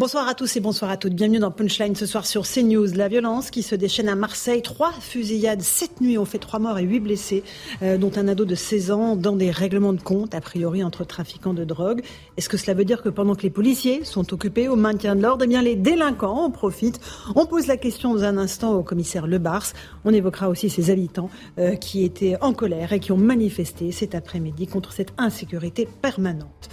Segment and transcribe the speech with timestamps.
[0.00, 1.14] Bonsoir à tous et bonsoir à toutes.
[1.14, 2.94] Bienvenue dans Punchline ce soir sur CNews.
[2.94, 4.62] La violence qui se déchaîne à Marseille.
[4.62, 7.42] Trois fusillades cette nuit ont fait trois morts et huit blessés,
[7.82, 11.02] euh, dont un ado de 16 ans dans des règlements de compte, a priori entre
[11.04, 12.02] trafiquants de drogue.
[12.36, 15.22] Est-ce que cela veut dire que pendant que les policiers sont occupés au maintien de
[15.22, 17.00] l'ordre, eh bien les délinquants en profitent?
[17.34, 19.66] On pose la question dans un instant au commissaire Le Bars.
[20.04, 21.28] On évoquera aussi ces habitants
[21.58, 26.68] euh, qui étaient en colère et qui ont manifesté cet après-midi contre cette insécurité permanente.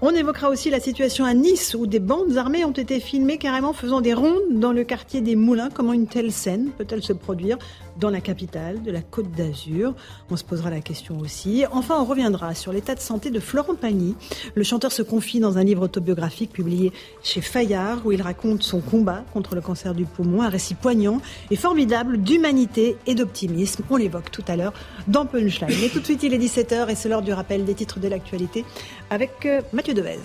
[0.00, 3.72] On évoquera aussi la situation à Nice où des bandes armées ont été filmées carrément
[3.72, 5.70] faisant des rondes dans le quartier des Moulins.
[5.72, 7.58] Comment une telle scène peut-elle se produire?
[7.98, 9.94] Dans la capitale de la Côte d'Azur
[10.30, 11.64] On se posera la question aussi.
[11.72, 14.14] Enfin, on reviendra sur l'état de santé de Florent Pagny.
[14.54, 18.80] Le chanteur se confie dans un livre autobiographique publié chez Fayard où il raconte son
[18.80, 23.84] combat contre le cancer du poumon, un récit poignant et formidable d'humanité et d'optimisme.
[23.90, 24.72] On l'évoque tout à l'heure
[25.08, 25.76] dans Punchline.
[25.80, 28.08] Mais tout de suite, il est 17h et c'est l'heure du rappel des titres de
[28.08, 28.64] l'actualité
[29.10, 30.18] avec euh, Mathieu Devez.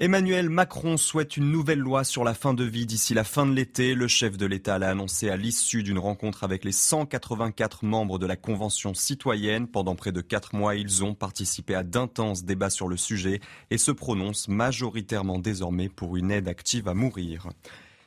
[0.00, 3.52] Emmanuel Macron souhaite une nouvelle loi sur la fin de vie d'ici la fin de
[3.52, 3.94] l'été.
[3.94, 8.26] Le chef de l'État l'a annoncé à l'issue d'une rencontre avec les 184 membres de
[8.26, 9.68] la Convention citoyenne.
[9.68, 13.38] Pendant près de quatre mois, ils ont participé à d'intenses débats sur le sujet
[13.70, 17.46] et se prononcent majoritairement désormais pour une aide active à mourir.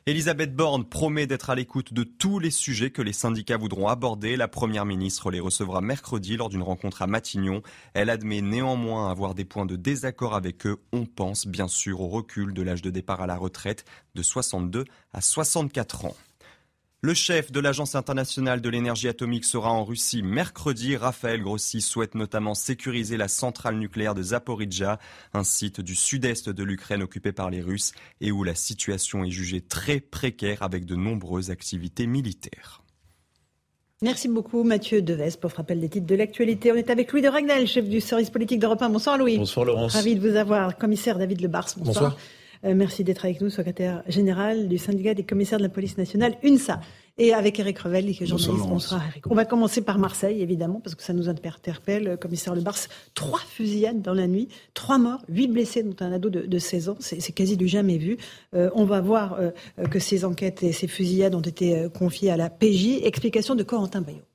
[0.08, 4.38] Elisabeth Borne promet d'être à l'écoute de tous les sujets que les syndicats voudront aborder.
[4.38, 7.62] La première ministre les recevra mercredi lors d'une rencontre à Matignon.
[7.94, 10.78] Elle admet néanmoins avoir des points de désaccord avec eux.
[10.94, 13.84] On pense bien sûr au recul de l'âge de départ à la retraite
[14.16, 16.16] de 62 à 64 ans.
[17.02, 20.96] Le chef de l'Agence internationale de l'énergie atomique sera en Russie mercredi.
[20.96, 24.98] Raphaël Grossi souhaite notamment sécuriser la centrale nucléaire de Zaporizhia,
[25.36, 29.30] un site du sud-est de l'Ukraine occupé par les Russes et où la situation est
[29.30, 32.82] jugée très précaire avec de nombreuses activités militaires.
[34.02, 36.72] Merci beaucoup Mathieu Deves pour rappel des titres de l'actualité.
[36.72, 38.90] On est avec Louis de Ragnel, chef du service politique d'Europe 1.
[38.90, 39.38] Bonsoir Louis.
[39.38, 39.94] Bonsoir Laurence.
[39.94, 40.78] Ravi de vous avoir.
[40.80, 41.74] Commissaire David Lebars.
[41.78, 41.86] Bonsoir.
[41.86, 42.18] Bonsoir.
[42.66, 46.36] Euh, merci d'être avec nous, secrétaire général du syndicat des commissaires de la police nationale,
[46.44, 46.80] UNSA.
[47.20, 48.70] Et avec Eric Revel, qui est journaliste.
[48.70, 49.26] Bonsoir, Eric.
[49.28, 52.08] On va commencer par Marseille, évidemment, parce que ça nous interpelle.
[52.10, 52.78] Euh, commissaire Le Bars,
[53.16, 56.98] trois fusillades dans la nuit, trois morts, huit blessés, dont un ado de, 16 ans.
[57.00, 58.18] C'est quasi du jamais vu.
[58.54, 59.40] Euh, on va voir
[59.90, 63.00] que ces enquêtes et ces fusillades ont été confiées à la PJ.
[63.04, 64.27] Explication de Corentin Bayot.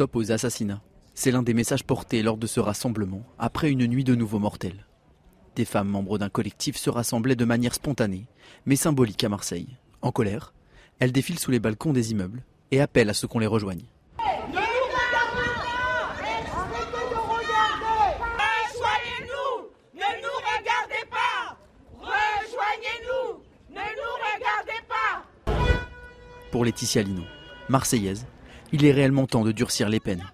[0.00, 0.80] Aux assassinats.
[1.12, 4.86] C'est l'un des messages portés lors de ce rassemblement, après une nuit de nouveau mortels.
[5.56, 8.26] Des femmes membres d'un collectif se rassemblaient de manière spontanée,
[8.64, 9.76] mais symbolique à Marseille.
[10.00, 10.54] En colère,
[11.00, 13.84] elles défilent sous les balcons des immeubles et appellent à ce qu'on les rejoigne.
[26.50, 27.22] Pour Laetitia Lino,
[27.68, 28.26] marseillaise,
[28.72, 30.24] il est réellement temps de durcir les peines.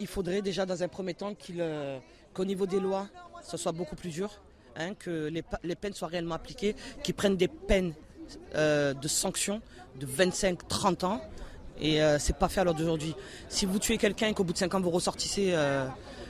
[0.00, 1.98] Il faudrait déjà dans un premier temps euh,
[2.32, 3.08] qu'au niveau des lois,
[3.42, 4.30] ce soit beaucoup plus dur,
[4.76, 7.94] hein, que les, peines soient réellement appliquées, qu'ils prennent des peines
[8.54, 9.60] euh, de sanctions
[9.98, 11.20] de 25-30 ans.
[11.80, 13.14] Et euh, c'est pas fait à l'heure d'aujourd'hui.
[13.48, 15.54] Si vous tuez quelqu'un et qu'au bout de 5 ans vous ressortissez,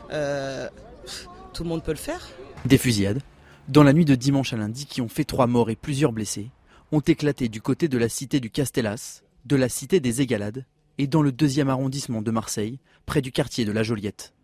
[0.09, 2.27] tout le monde peut le faire.
[2.65, 3.21] Des fusillades,
[3.69, 6.51] dans la nuit de dimanche à lundi, qui ont fait 3 morts et plusieurs blessés,
[6.91, 10.65] ont éclaté du côté de la cité du Castellas, de la cité des Égalades
[10.99, 14.35] et dans le deuxième arrondissement de Marseille, près du quartier de la Joliette.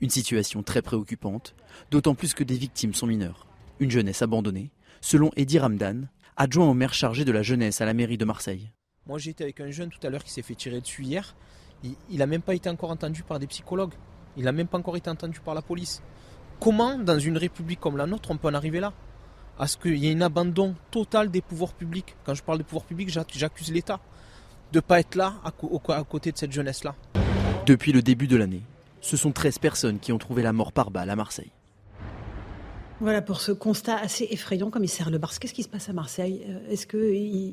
[0.00, 1.54] Une situation très préoccupante,
[1.90, 3.46] d'autant plus que des victimes sont mineures.
[3.78, 7.94] Une jeunesse abandonnée, selon Eddie Ramdan, adjoint au maire chargé de la jeunesse à la
[7.94, 8.70] mairie de Marseille.
[9.06, 11.36] Moi j'étais avec un jeune tout à l'heure qui s'est fait tirer dessus hier.
[11.82, 13.92] Il n'a même pas été encore entendu par des psychologues.
[14.36, 16.02] Il n'a même pas encore été entendu par la police.
[16.60, 18.94] Comment, dans une république comme la nôtre, on peut en arriver là?
[19.58, 22.16] À ce qu'il y ait un abandon total des pouvoirs publics?
[22.24, 24.00] Quand je parle des pouvoirs publics, j'accuse l'État
[24.74, 25.52] de ne pas être là à,
[26.02, 26.96] côté de cette jeunesse-là.
[27.64, 28.62] Depuis le début de l'année,
[29.00, 31.52] ce sont 13 personnes qui ont trouvé la mort par balle à Marseille.
[33.00, 35.38] Voilà pour ce constat assez effrayant, commissaire Le Bars.
[35.38, 36.42] Qu'est-ce qui se passe à Marseille?
[36.48, 37.52] Euh, Est-ce qu'il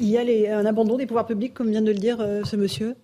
[0.00, 2.94] y a un abandon des pouvoirs publics, comme vient de le dire euh, ce monsieur?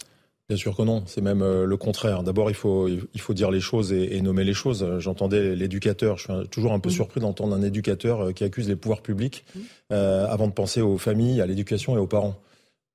[0.49, 2.22] Bien sûr que non, c'est même euh, le contraire.
[2.22, 4.87] D'abord, il faut, il faut dire les choses et, nommer les choses.
[4.99, 9.02] J'entendais l'éducateur, je suis toujours un peu surpris d'entendre un éducateur qui accuse les pouvoirs
[9.02, 9.44] publics
[9.93, 12.37] euh, avant de penser aux familles, à l'éducation et aux parents.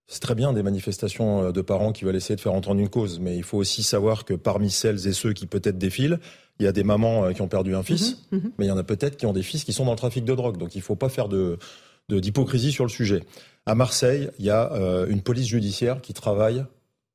[0.08, 3.20] C'est très bien des manifestations de parents qui veulent essayer de faire entendre une cause,
[3.20, 6.20] mais il faut aussi savoir que parmi celles et ceux qui peut-être défilent,
[6.60, 8.52] il y a des mamans qui ont perdu un fils, mhm, mhm.
[8.58, 10.26] mais il y en a peut-être qui ont des fils qui sont dans le trafic
[10.26, 10.58] de drogue.
[10.58, 11.58] Donc il ne faut pas faire de
[12.10, 13.24] d'hypocrisie sur le sujet.
[13.66, 14.72] À Marseille, il y a
[15.08, 16.66] une police judiciaire qui travaille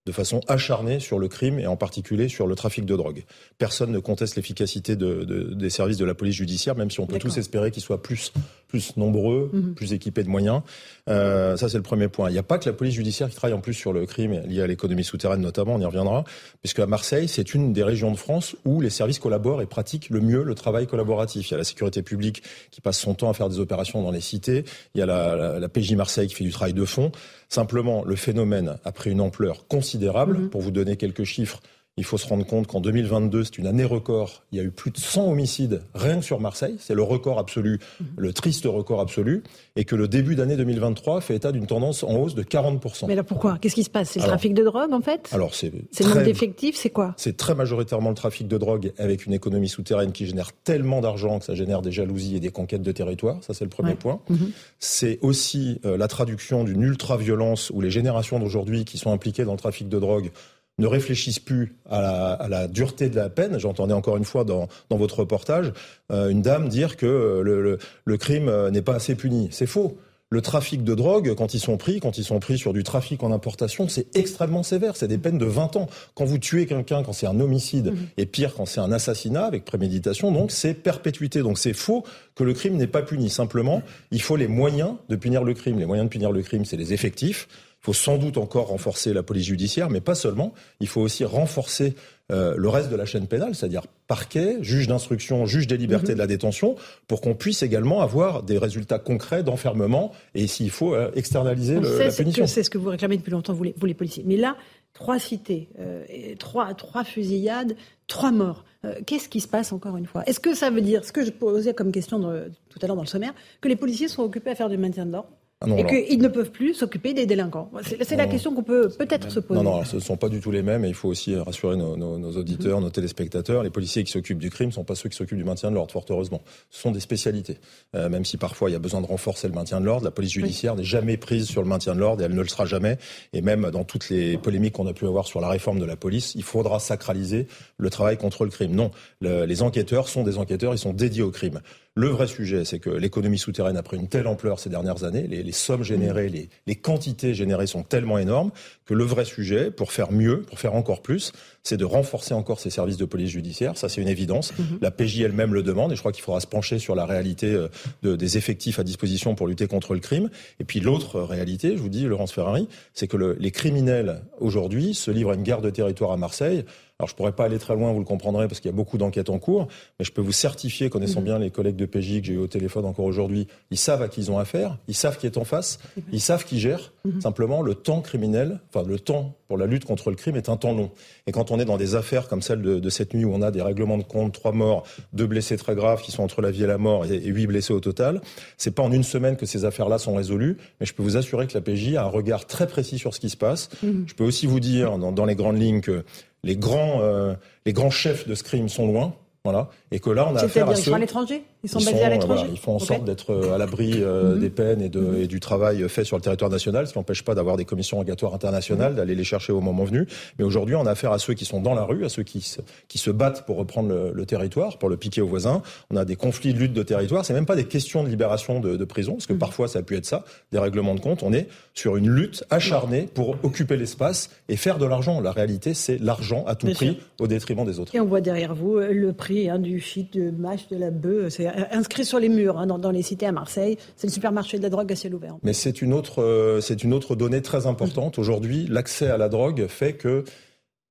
[0.09, 3.25] de façon acharnée sur le crime et en particulier sur le trafic de drogue.
[3.59, 5.23] Personne ne conteste l'efficacité de,
[5.55, 8.33] des services de la police judiciaire, même si on peut tous espérer qu'ils soient plus,
[8.69, 9.75] plus nombreux, mhm.
[9.75, 10.61] plus équipés de moyens.
[11.09, 12.29] Euh, ça, c'est le premier point.
[12.31, 14.43] Il n'y a pas que la police judiciaire qui travaille en plus sur le crime
[14.47, 16.25] lié à l'économie souterraine notamment, on y reviendra,
[16.61, 20.11] puisque à Marseille, c'est une des régions de France où les services collaborent et pratiquent
[20.11, 21.49] le mieux le travail collaboratif.
[21.49, 24.11] Il y a la sécurité publique qui passe son temps à faire des opérations dans
[24.11, 27.11] les cités, il y a la, la PJ Marseille qui fait du travail de fond.
[27.49, 30.39] Simplement, le phénomène a pris une ampleur considérable.
[30.39, 30.51] Mhm.
[30.51, 31.61] Pour vous donner quelques chiffres,
[31.99, 34.45] il faut se rendre compte qu'en 2022, c'est une année record.
[34.53, 36.77] Il y a eu plus de 100 homicides rien que sur Marseille.
[36.79, 38.07] C'est le record absolu, mhm.
[38.17, 39.43] le triste record absolu.
[39.75, 43.07] Et que le début d'année 2023 fait état d'une tendance en hausse de 40%.
[43.09, 43.59] Mais là, pourquoi?
[43.61, 44.11] Qu'est-ce qui se passe?
[44.11, 45.29] C'est le trafic de drogue, en fait?
[45.33, 45.73] Alors, c'est.
[45.91, 47.15] C'est le manque d'effectifs, c'est quoi?
[47.17, 51.41] C'est très majoritairement le trafic de drogue avec une économie souterraine qui génère tellement d'argent
[51.41, 53.43] que ça génère des jalousies et des conquêtes de territoire.
[53.43, 54.21] Ça, c'est le premier point.
[54.29, 54.53] Mhm.
[54.79, 59.53] C'est aussi euh, la traduction d'une ultra-violence où les générations d'aujourd'hui qui sont impliquées dans
[59.53, 60.31] le trafic de drogue
[60.79, 63.59] ne réfléchissent plus à la, dureté de la peine.
[63.59, 65.73] J'entendais encore une fois dans, votre reportage
[66.11, 69.49] euh, une dame dire que le, crime euh, n'est pas assez puni.
[69.51, 69.99] C'est faux.
[70.31, 73.23] Le trafic de drogue, quand ils sont pris, quand ils sont pris sur du trafic
[73.23, 74.95] en importation, c'est extrêmement sévère.
[74.95, 75.89] C'est des peines de 20 ans.
[76.15, 78.09] Quand vous tuez quelqu'un, quand c'est un homicide, mhm.
[78.19, 81.41] et pire, quand c'est un assassinat avec préméditation, donc c'est perpétuité.
[81.41, 82.05] Donc c'est faux
[82.35, 83.31] que le crime n'est pas puni.
[83.31, 85.79] Simplement, il faut les moyens de punir le crime.
[85.79, 87.49] Les moyens de punir le crime, c'est les effectifs.
[87.81, 90.53] Il faut sans doute encore renforcer la police judiciaire, mais pas seulement.
[90.81, 91.95] Il faut aussi renforcer
[92.31, 96.15] euh, le reste de la chaîne pénale, c'est-à-dire parquet, juge d'instruction, juge des libertés mhm.
[96.15, 96.77] de la détention,
[97.07, 101.99] pour qu'on puisse également avoir des résultats concrets d'enfermement et s'il faut euh, externaliser le,
[101.99, 102.47] la punition.
[102.47, 104.25] C'est ce que vous réclamez depuis longtemps, vous les, vous les policiers.
[104.27, 104.57] Mais là,
[104.93, 106.05] trois cités, euh,
[106.39, 107.77] trois, trois fusillades,
[108.07, 108.65] trois morts.
[109.07, 110.23] Qu'est-ce qui se passe encore une fois?
[110.27, 113.03] Est-ce que ça veut dire, ce que je posais comme question tout à l'heure dans
[113.03, 115.31] le sommaire, que les policiers sont occupés à faire du maintien de l'ordre?
[115.61, 117.69] Ah et qu'ils ne peuvent plus s'occuper des délinquants.
[117.83, 119.61] C'est la question qu'on peut peut-être se poser.
[119.61, 121.77] Non, non, ce ne sont pas du tout les mêmes et il faut aussi rassurer
[121.77, 123.65] nos, auditeurs, nos téléspectateurs.
[123.65, 125.75] Les policiers qui s'occupent du crime ne sont pas ceux qui s'occupent du maintien de
[125.75, 126.43] l'ordre, fort heureusement.
[126.71, 127.59] Ce sont des spécialités.
[127.97, 130.13] Euh, même si parfois il y a besoin de renforcer le maintien de l'ordre, la
[130.13, 132.65] police judiciaire n'est jamais prise sur le maintien de l'ordre et elle ne le sera
[132.65, 132.97] jamais.
[133.33, 135.97] Et même dans toutes les polémiques qu'on a pu avoir sur la réforme de la
[135.97, 138.77] police, il faudra sacraliser le travail contre le crime.
[138.77, 141.61] Non, les enquêteurs sont des enquêteurs, ils sont dédiés au crime.
[141.99, 145.27] Le vrai sujet, c'est que l'économie souterraine a pris une telle ampleur ces dernières années,
[145.27, 148.53] les, sommes générées, les, les, quantités générées sont tellement énormes
[148.87, 151.33] que le vrai sujet, pour faire mieux, pour faire encore plus,
[151.65, 153.77] c'est de renforcer encore ces services de police judiciaire.
[153.77, 154.57] Ça, c'est une évidence.
[154.57, 154.79] Mhm.
[154.81, 157.53] La PJ elle-même le demande et je crois qu'il faudra se pencher sur la réalité
[157.53, 157.67] euh,
[158.05, 160.31] de, des effectifs à disposition pour lutter contre le crime.
[160.61, 164.95] Et puis l'autre réalité, je vous dis, Laurence Ferrari, c'est que le, les criminels aujourd'hui
[164.95, 166.65] se livrent à une guerre de territoire à Marseille
[167.01, 168.99] alors je pourrais pas aller très loin, vous le comprendrez, parce qu'il y a beaucoup
[168.99, 169.69] d'enquêtes en cours,
[170.01, 171.27] mais je peux vous certifier, connaissant mhm.
[171.27, 174.09] bien les collègues de PJ que j'ai eu au téléphone encore aujourd'hui, ils savent à
[174.09, 175.79] qui ils ont affaire, ils savent qui est en face,
[176.13, 176.93] ils savent qui gère.
[177.05, 177.21] Mhm.
[177.21, 180.57] Simplement, le temps criminel, enfin le temps pour la lutte contre le crime est un
[180.57, 180.91] temps long.
[181.29, 183.51] Et quand on est dans des affaires comme celle de, cette nuit où on a
[183.53, 186.65] des règlements de compte, trois morts, deux blessés très graves qui sont entre la vie
[186.65, 188.21] et la mort et, huit blessés au total,
[188.57, 191.47] c'est pas en une semaine que ces affaires-là sont résolues, mais je peux vous assurer
[191.47, 193.71] que la PJ a un regard très précis sur ce qui se passe.
[193.85, 194.05] Mhm.
[194.09, 196.05] Je peux aussi vous dire, dans, dans les grandes lignes, que
[196.45, 197.35] les grands, euh,
[197.67, 199.15] les grands chefs de scrim sont loin.
[199.45, 199.71] Voilà.
[199.91, 200.83] Et que là, on a affaire à ceux...
[200.83, 201.43] Ils sont à l'étranger?
[201.65, 204.41] Ils sont basés à l'étranger Ils font en sorte d'être euh, à l'abri euh, mhm.
[204.41, 205.23] des peines et, de, mhm.
[205.23, 207.97] et, du travail fait sur le territoire national, ce qui n'empêche pas d'avoir des commissions
[207.97, 208.97] rogatoires internationales, mhm.
[208.99, 210.07] d'aller les chercher au moment venu.
[210.39, 212.41] Mais aujourd'hui, on a affaire à ceux qui sont dans la rue, à ceux qui
[212.43, 215.63] se, qui se battent pour reprendre le, le, territoire, pour le piquer aux voisins.
[215.91, 217.25] On a des conflits de lutte de territoire.
[217.25, 219.83] C'est même pas des questions de libération de, de prison, parce que parfois ça a
[219.83, 221.23] pu être ça, des règlements de compte.
[221.23, 225.21] On est sur une lutte acharnée pour occuper l'espace et faire de l'argent.
[225.21, 227.95] La réalité, c'est l'argent à tout prix au détriment des autres.
[227.95, 230.91] Et on voit derrière vous euh, le prix hein, du shit de mâche, de la
[230.91, 231.35] bœuf.
[231.35, 233.77] C'est inscrit sur les murs hein, dans, les cités à Marseille.
[233.97, 235.37] C'est le supermarché de la drogue à ciel ouvert.
[235.43, 238.19] Mais c'est une autre, euh, c'est une autre donnée très importante.
[238.19, 240.25] Aujourd'hui, l'accès à la drogue fait que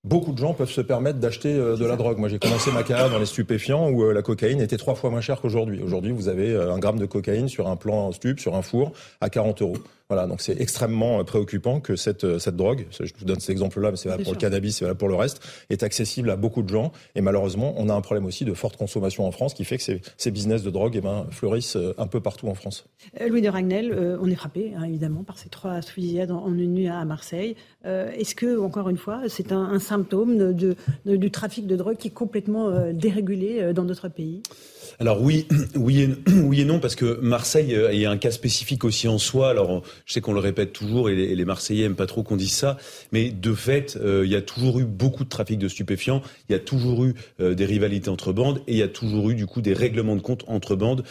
[0.03, 2.17] beaucoup de gens peuvent se permettre d'acheter euh, de la drogue.
[2.17, 5.09] Moi, j'ai commencé ma carrière dans les stupéfiants où euh, la cocaïne était trois fois
[5.09, 5.81] moins chère qu'aujourd'hui.
[5.81, 8.91] Aujourd'hui, vous avez un gramme de cocaïne sur un plan stup, sur un four,
[9.21, 9.77] à 40 euros.
[10.09, 13.97] Voilà, donc c'est extrêmement préoccupant que cette, cette drogue, je vous donne cet exemple-là, mais
[13.97, 16.69] c'est valable pour le cannabis, c'est valable pour le reste, est accessible à beaucoup de
[16.69, 16.91] gens.
[17.15, 19.83] Et malheureusement, on a un problème aussi de forte consommation en France qui fait que
[19.83, 22.85] ces, ces business de drogue eh ben, fleurissent un peu partout en France.
[23.27, 26.87] Louis de Ragnel, on est frappé, hein, évidemment, par ces trois fusillades en, une nuit
[26.87, 27.55] à Marseille.
[27.83, 32.07] Est-ce que, encore une fois, c'est un, un symptôme de, du trafic de drogue qui
[32.07, 34.41] est complètement euh, dérégulé euh, dans notre pays?
[34.99, 36.01] Alors oui, oui
[36.61, 39.49] et, non, parce que Marseille euh, est un cas spécifique aussi en soi.
[39.49, 42.53] Alors je sais qu'on le répète toujours et les, Marseillais aiment pas trop qu'on dise
[42.53, 42.77] ça,
[43.11, 46.55] mais de fait, il y a toujours eu beaucoup de trafic de stupéfiants, il y
[46.55, 49.61] a toujours eu des rivalités entre bandes et il y a toujours eu du coup
[49.61, 51.03] des règlements de compte entre bandes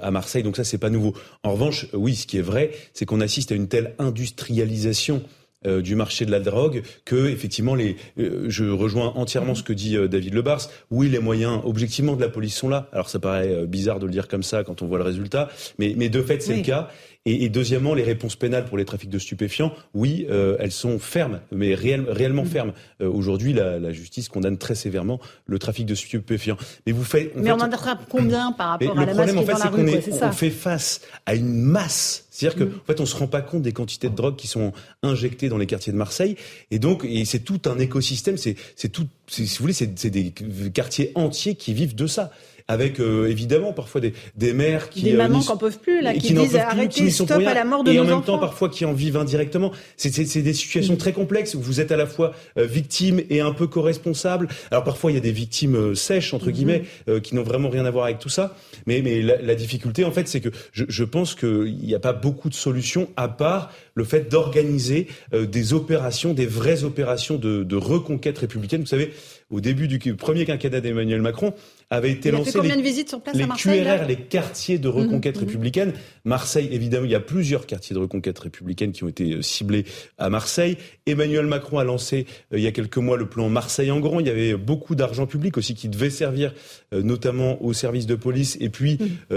[0.00, 0.42] à Marseille.
[0.42, 1.14] Donc ça c'est pas nouveau.
[1.44, 5.22] En revanche, oui, ce qui est vrai, c'est qu'on assiste à une telle industrialisation
[5.66, 9.72] euh, du marché de la drogue que effectivement les euh, je rejoins entièrement ce que
[9.72, 10.68] dit euh, David Lebars.
[10.90, 12.88] Oui, les moyens objectivement de la police sont là.
[12.92, 15.94] Alors ça paraît bizarre de le dire comme ça quand on voit le résultat, mais
[15.96, 16.88] mais de fait c'est le cas.
[17.26, 20.98] Et, et, deuxièmement, les réponses pénales pour les trafics de stupéfiants, oui, euh, elles sont
[20.98, 22.46] fermes, mais réellement mm.
[22.46, 22.72] fermes.
[23.00, 26.58] Euh, Aujourd'hui, la, la, justice condamne très sévèrement le trafic de stupéfiants.
[26.86, 29.38] Mais vous faites, mais on en attrape combien par rapport à la masse Le problème,
[29.38, 32.26] en fait, c'est qu'on on fait face à une masse.
[32.30, 32.80] C'est-à-dire qu'en mm.
[32.80, 35.58] en fait, on se rend pas compte des quantités de drogue qui sont injectées dans
[35.58, 36.36] les quartiers de Marseille,
[36.70, 38.36] et donc, et c'est tout un écosystème.
[38.36, 40.30] C'est, c'est tout, si vous voulez, c'est des
[40.74, 42.30] quartiers entiers qui vivent de ça
[42.66, 46.00] avec euh, évidemment parfois des, des mères qui des euh, mamans qui n'en peuvent plus
[46.00, 48.70] là, qui, disent arrêtez stop à la mort de et nos en même temps parfois
[48.70, 49.72] qui en vivent indirectement.
[49.96, 50.10] C'est
[50.42, 53.66] des situations très complexes où vous êtes à la fois euh, victime et un peu
[53.66, 54.48] co-responsable.
[54.70, 56.52] Alors parfois il y a des victimes sèches entre mhm.
[56.52, 56.82] guillemets
[57.22, 58.56] qui n'ont vraiment rien à voir avec tout ça.
[58.86, 62.00] Mais mais la, la difficulté en fait c'est que je, je pense qu'il n'y a
[62.00, 67.62] pas beaucoup de solutions à part le fait d'organiser des opérations, des vraies opérations de,
[67.62, 68.80] de reconquête républicaine.
[68.80, 69.12] Vous savez,
[69.50, 71.54] au début du premier quinquennat d'Emmanuel Macron,
[71.90, 74.06] avait été il lancé fait combien les, de visites sur place les à Marseille, QRR,
[74.06, 75.44] les quartiers de reconquête mmh, mmh.
[75.44, 75.92] républicaine.
[76.24, 79.84] Marseille, évidemment, il y a plusieurs quartiers de reconquête républicaine qui ont été euh, ciblés
[80.18, 80.76] à Marseille.
[81.06, 84.20] Emmanuel Macron a lancé euh, il y a quelques mois le plan Marseille en grand.
[84.20, 86.54] Il y avait beaucoup d'argent public aussi qui devait servir
[86.92, 89.34] euh, notamment aux services de police et puis mmh.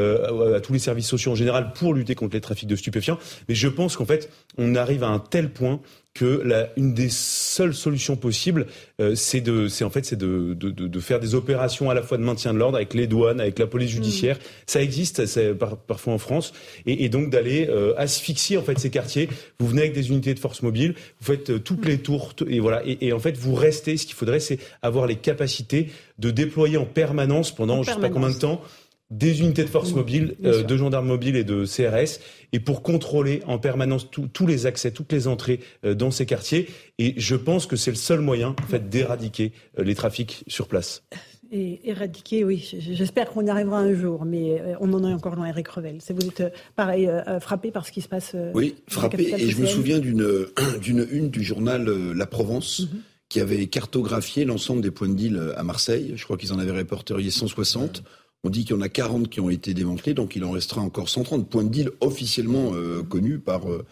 [0.56, 3.20] à, tous les services sociaux en général pour lutter contre les trafics de stupéfiants.
[3.50, 5.80] Mais je pense qu'en fait, on arrive à un tel point
[6.18, 8.66] que la, une des seules solutions possibles,
[9.00, 12.02] euh, c'est de, c'est en fait, c'est de, de, de, faire des opérations à la
[12.02, 14.38] fois de maintien de l'ordre avec les douanes, avec la police judiciaire.
[14.38, 14.40] Mm.
[14.66, 16.54] Ça existe, c'est par, parfois en France,
[16.86, 19.30] et, et donc d'aller euh, asphyxier en fait ces quartiers.
[19.60, 22.60] Vous venez avec des unités de force mobile, vous faites euh, toutes les tours, et
[22.60, 23.98] voilà, et, et, en fait vous restez.
[23.98, 28.10] Ce qu'il faudrait, c'est avoir les capacités de déployer en permanence pendant je sais pas
[28.10, 28.62] combien de temps
[29.10, 32.20] des unités de force mobile, euh, de gendarmes mobiles et de CRS,
[32.52, 36.68] et pour contrôler en permanence tous les accès, toutes les entrées euh, dans ces quartiers.
[36.98, 40.68] Et je pense que c'est le seul moyen, en fait, d'éradiquer euh, les trafics sur
[40.68, 41.04] place.
[41.50, 45.46] Et éradiquer, oui, j'espère qu'on y arrivera un jour, mais on en est encore dans
[45.46, 46.00] Eric Revel.
[46.10, 46.44] Vous êtes,
[46.76, 47.10] pareil,
[47.40, 50.28] frappé par ce qui se passe Oui, frappé, et je me souviens d'une
[50.82, 53.00] d'une une du journal La Provence, mhm.
[53.30, 56.16] qui avait cartographié l'ensemble des points de deal à Marseille.
[56.18, 58.04] Je crois qu'ils en avaient répertorié 160.
[58.44, 60.82] On dit qu'il y en a 40 qui ont été démantelés, donc il en restera
[60.82, 63.86] encore 130 points de deal officiellement euh, connus par, euh,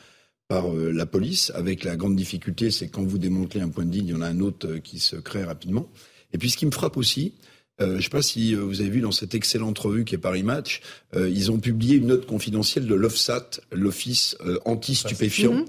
[0.47, 3.91] par euh, la police, avec la grande difficulté, c'est quand vous démantelez un point de
[3.91, 5.89] deal, il y en a un autre qui se crée rapidement.
[6.31, 7.33] Et puis ce qui me frappe aussi,
[7.79, 10.43] je ne sais pas si vous avez vu dans cette excellente revue qui est Paris
[10.43, 10.81] Match,
[11.13, 15.65] ils ont publié une note confidentielle de l'OFSAT, l'Office anti-stupéfiant.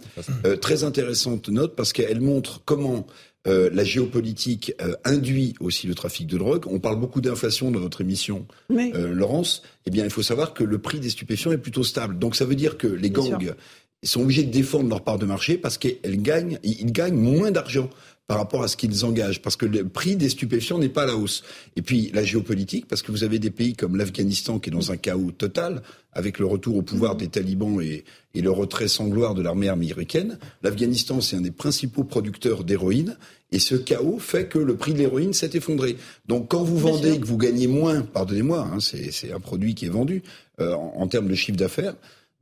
[0.61, 3.09] Très intéressante note parce qu'elle montre comment
[3.47, 6.65] euh, la géopolitique euh, induit aussi le trafic de drogue.
[6.67, 9.63] On parle beaucoup d'inflation dans notre émission, euh, Laurence.
[9.87, 12.19] Eh bien, il faut savoir que le prix des stupéfiants est plutôt stable.
[12.19, 13.55] Donc, ça veut dire que les gangs
[14.03, 17.89] sont obligés de défendre leur part de marché parce qu'ils gagnent, ils gagnent moins d'argent
[18.27, 21.07] par rapport à ce qu'ils engagent, parce que le prix des stupéfiants n'est pas à
[21.07, 21.45] la hausse.
[21.77, 24.91] Et puis la géopolitique, parce que vous avez des pays comme l'Afghanistan qui est dans
[24.91, 29.07] un chaos total, avec le retour au pouvoir des talibans et, et le retrait sans
[29.07, 30.39] gloire de l'armée américaine.
[30.63, 33.17] L'Afghanistan, c'est un des principaux producteurs d'héroïne,
[33.53, 35.97] et ce chaos fait que le prix de l'héroïne s'est effondré.
[36.27, 39.87] Donc quand vous vendez et que vous gagnez moins, pardonnez-moi, hein, c'est un produit qui
[39.87, 40.23] est vendu
[40.61, 41.95] euh, en, en termes de chiffre d'affaires,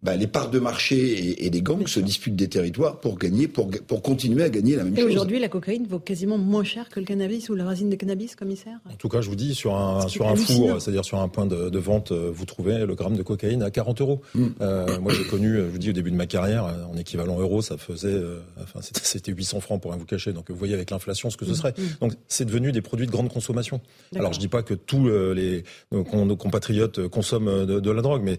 [0.04, 3.48] bah, les parts de marché et, et les gangs se disputent des territoires pour gagner,
[3.48, 5.02] pour, pour continuer à gagner la même chose.
[5.02, 7.96] Et aujourd'hui, la cocaïne vaut quasiment moins cher que le cannabis ou la résine de
[7.96, 8.78] cannabis, commissaire?
[8.90, 11.46] En tout cas, je vous dis, sur un, sur un four, c'est-à-dire sur un point
[11.46, 14.20] de, de, vente, euh, vous trouvez le gramme de cocaïne à 40 euros.
[14.34, 14.46] Mm.
[14.60, 17.40] Euh, moi, j'ai connu, je vous dis, au début de ma carrière, euh, en équivalent
[17.40, 20.34] euro, ça faisait, euh, enfin, c'était 800 francs pour rien vous cacher.
[20.34, 21.54] Donc, vous voyez avec l'inflation ce que ce mm.
[21.54, 21.74] serait.
[21.78, 21.82] Mm.
[22.02, 23.80] Donc, c'est devenu des produits de grande consommation.
[24.14, 28.36] Alors, je dis pas que tous les, nos, compatriotes consomment de, de la drogue, mais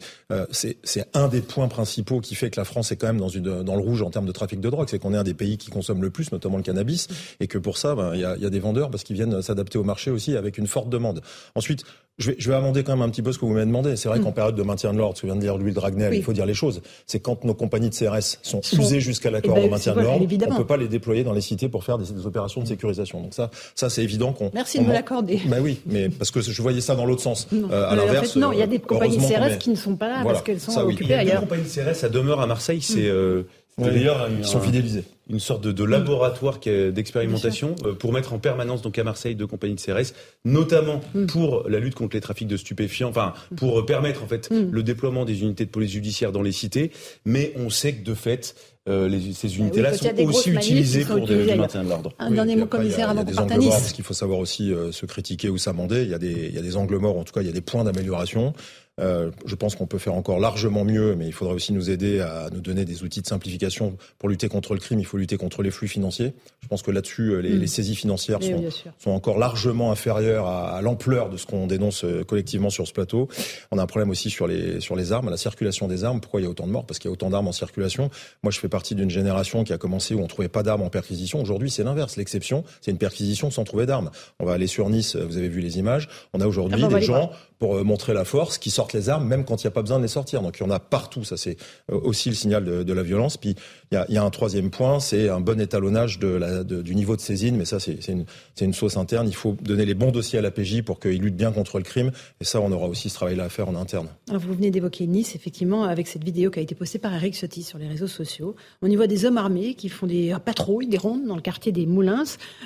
[0.51, 3.63] c'est un des points principaux qui fait que la France est quand même dans, une,
[3.63, 4.87] dans le rouge en termes de trafic de drogue.
[4.89, 7.07] C'est qu'on est un des pays qui consomme le plus, notamment le cannabis,
[7.39, 9.41] et que pour ça, ben, il y, a, y, a, des vendeurs parce qu'ils viennent
[9.41, 11.21] s'adapter au marché aussi avec une forte demande.
[11.55, 11.83] Ensuite,
[12.17, 13.97] je vais, je vais amender quand même un petit peu ce que vous m'avez demandé.
[13.97, 14.35] C'est vrai qu'en mm.
[14.35, 16.45] période de maintien de l'ordre, ce que vient de dire Louis Dragnel, il faut dire
[16.45, 16.81] les choses.
[17.07, 20.01] C'est quand nos compagnies de CRS sont usées jusqu'à l'accord eh ben, de maintien de
[20.01, 22.61] l'ordre, on ne peut pas les déployer dans les cités pour faire des, des opérations
[22.61, 23.21] de sécurisation.
[23.21, 24.49] Donc ça, ça c'est évident qu'on.
[24.53, 25.41] Merci de me l'accorder.
[25.47, 27.47] Ben oui, mais parce que je voyais ça dans l'autre sens.
[27.53, 29.95] Euh, à l'inverse, non, il y a des euh, compagnies de CRS qui ne sont
[29.95, 31.41] pas là parce qu'elles sont occupées ailleurs.
[31.41, 32.81] Les compagnies de CRS, ça demeure à Marseille.
[32.81, 33.45] C'est mm.
[33.81, 35.03] Euh, D'ailleurs, ils sont fidélisés.
[35.29, 39.47] Une sorte de, de laboratoire d'expérimentation euh, pour mettre en permanence donc à Marseille deux
[39.47, 40.13] compagnies de CRS,
[40.45, 41.25] notamment mm.
[41.25, 44.69] pour la lutte contre les trafics de stupéfiants, enfin pour euh, permettre en fait mm.
[44.69, 46.91] le déploiement des unités de police judiciaire dans les cités.
[47.25, 48.55] Mais on sait que de fait,
[48.87, 52.13] euh, les, ces bah unités-là sont aussi utilisées pour le maintien de l'ordre.
[52.19, 53.69] Un dernier mot commissaire avant qu'on parte à Nice.
[53.69, 56.03] Parce qu'il faut savoir aussi se critiquer ou s'amender.
[56.03, 57.17] Il y a des, il y a des angles morts.
[57.17, 58.53] En tout cas, il y a des points d'amélioration.
[59.01, 62.21] Euh, je pense qu'on peut faire encore largement mieux, mais il faudrait aussi nous aider
[62.21, 64.99] à nous donner des outils de simplification pour lutter contre le crime.
[64.99, 66.33] Il faut lutter contre les flux financiers.
[66.61, 67.59] Je pense que là-dessus, euh, les, mm.
[67.59, 68.63] les, saisies financières sont,
[68.97, 72.93] sont, encore largement inférieures à, à l'ampleur de ce qu'on dénonce euh, collectivement sur ce
[72.93, 73.27] plateau.
[73.71, 76.21] On a un problème aussi sur les sur les armes, la circulation des armes.
[76.21, 76.85] Pourquoi il y a autant de morts?
[76.85, 78.09] Parce qu'il y a autant d'armes en circulation.
[78.43, 80.89] Moi, je fais partie d'une génération qui a commencé où on trouvait pas d'armes en
[80.89, 81.41] perquisition.
[81.41, 82.15] Aujourd'hui, c'est l'inverse.
[82.15, 84.09] L'exception, c'est une perquisition sans trouver d'armes.
[84.39, 85.17] On va aller sur Nice.
[85.17, 86.07] Vous avez vu les images.
[86.33, 89.45] On a aujourd'hui ah, des gens pour montrer la force qui sortent les armes, même
[89.45, 90.41] quand il n'y a pas besoin de les sortir.
[90.41, 91.57] Donc il y en a partout, ça c'est
[91.91, 93.37] euh, aussi le signal de, la violence.
[93.37, 93.55] Puis
[93.91, 97.65] il y a, un troisième point, c'est un bon étalonnage du niveau de saisine, mais
[97.65, 98.25] ça c'est une,
[98.61, 99.27] une sauce interne.
[99.27, 101.83] Il faut donner les bons dossiers à la PJ pour qu'ils luttent bien contre le
[101.83, 104.07] crime, et ça on aura aussi ce travail-là à faire en interne.
[104.29, 107.35] Alors vous venez d'évoquer Nice, effectivement, avec cette vidéo qui a été postée par Eric
[107.35, 108.55] Sotti sur les réseaux sociaux.
[108.81, 111.71] On y voit des hommes armés qui font des patrouilles, des rondes dans le quartier
[111.71, 112.23] des Moulins,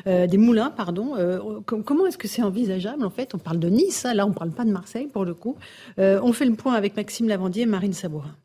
[0.07, 1.15] euh, des Moulins, pardon.
[1.17, 3.33] Euh, comment est-ce que c'est envisageable en fait?
[3.33, 5.57] On parle de Nice, hein, là on ne parle pas de Marseille pour le coup.
[5.99, 8.35] Euh, on fait le point avec Maxime Lavandier et Marine Sabourin.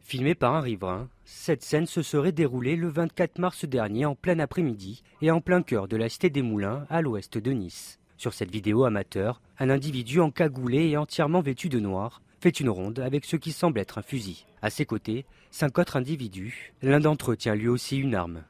[0.00, 4.38] Filmé par un riverain, cette scène se serait déroulée le 24 mars dernier en plein
[4.38, 7.98] après-midi et en plein cœur de la cité des Moulins à l'ouest de Nice.
[8.16, 13.00] Sur cette vidéo amateur, un individu encagoulé et entièrement vêtu de noir fait une ronde
[13.00, 14.46] avec ce qui semble être un fusil.
[14.62, 16.72] À ses côtés, cinq autres individus.
[16.82, 18.44] L'un d'entre eux tient lui aussi une arme.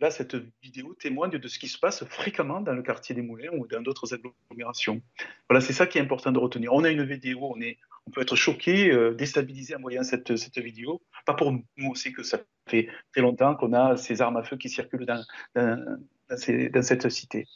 [0.00, 3.50] Là, cette vidéo témoigne de ce qui se passe fréquemment dans le quartier des Moulins
[3.52, 5.02] ou dans d'autres agglomérations.
[5.48, 6.72] Voilà, c'est ça qui est important de retenir.
[6.72, 7.76] On a une vidéo, on, est,
[8.06, 11.02] on peut être choqué, euh, déstabilisé en voyant cette, cette vidéo.
[11.26, 14.42] Pas pour nous, nous aussi que ça fait très longtemps qu'on a ces armes à
[14.42, 15.22] feu qui circulent dans,
[15.54, 15.98] dans,
[16.30, 17.46] dans, ces, dans cette cité.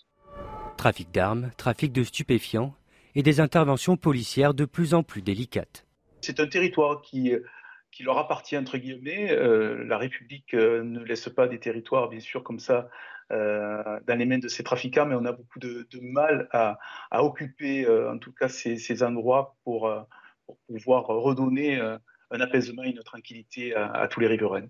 [0.76, 2.74] Trafic d'armes, trafic de stupéfiants
[3.14, 5.86] et des interventions policières de plus en plus délicates.
[6.20, 7.32] C'est un territoire qui
[7.94, 9.30] qui leur appartient entre guillemets.
[9.30, 12.90] Euh, la République euh, ne laisse pas des territoires, bien sûr, comme ça
[13.30, 16.76] euh, dans les mains de ces trafiquants, mais on a beaucoup de, mal à,
[17.24, 19.90] occuper, en tout cas, ces, endroits pour,
[20.68, 24.66] pouvoir redonner un apaisement et une tranquillité à tous les riverains.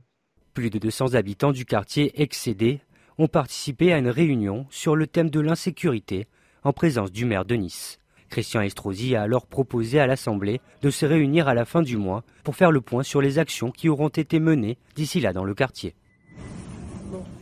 [0.53, 2.81] Plus de 200 habitants du quartier excédé
[3.19, 6.29] ont participé à une réunion sur le thème de l'insécurité
[6.63, 7.99] en présence du maire de Nice.
[8.35, 12.25] Christian Estrosi a alors proposé à l'Assemblée de se réunir à la fin du mois
[12.43, 15.55] pour faire le point sur les actions qui auront été menées d'ici là dans le
[15.55, 15.95] quartier.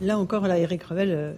[0.01, 1.33] là encore, là, Eric Revel, euh,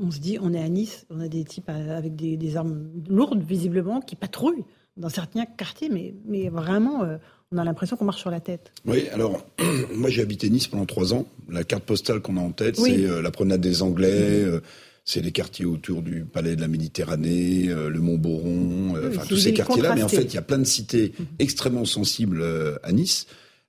[0.00, 2.88] on se dit, on est à Nice, on a des types avec des, des armes
[3.08, 4.64] lourdes, visiblement, qui patrouillent
[4.96, 7.16] dans certains quartiers, mais, mais vraiment, euh,
[7.50, 8.70] on a l'impression qu'on marche sur la tête.
[8.86, 9.44] Oui, alors,
[9.92, 11.26] moi j'ai habité Nice pendant trois ans.
[11.48, 12.94] La carte postale qu'on a en tête, oui.
[12.94, 14.44] c'est euh, la promenade des Anglais.
[14.44, 14.60] Mmh
[15.04, 19.36] c'est les quartiers autour du palais de la Méditerranée, euh, le Mont-Boron, euh, enfin tous
[19.36, 19.94] ces quartiers-là.
[19.94, 21.22] Mais en fait, il y a plein de cités mmh.
[21.38, 23.26] extrêmement sensibles euh, à Nice.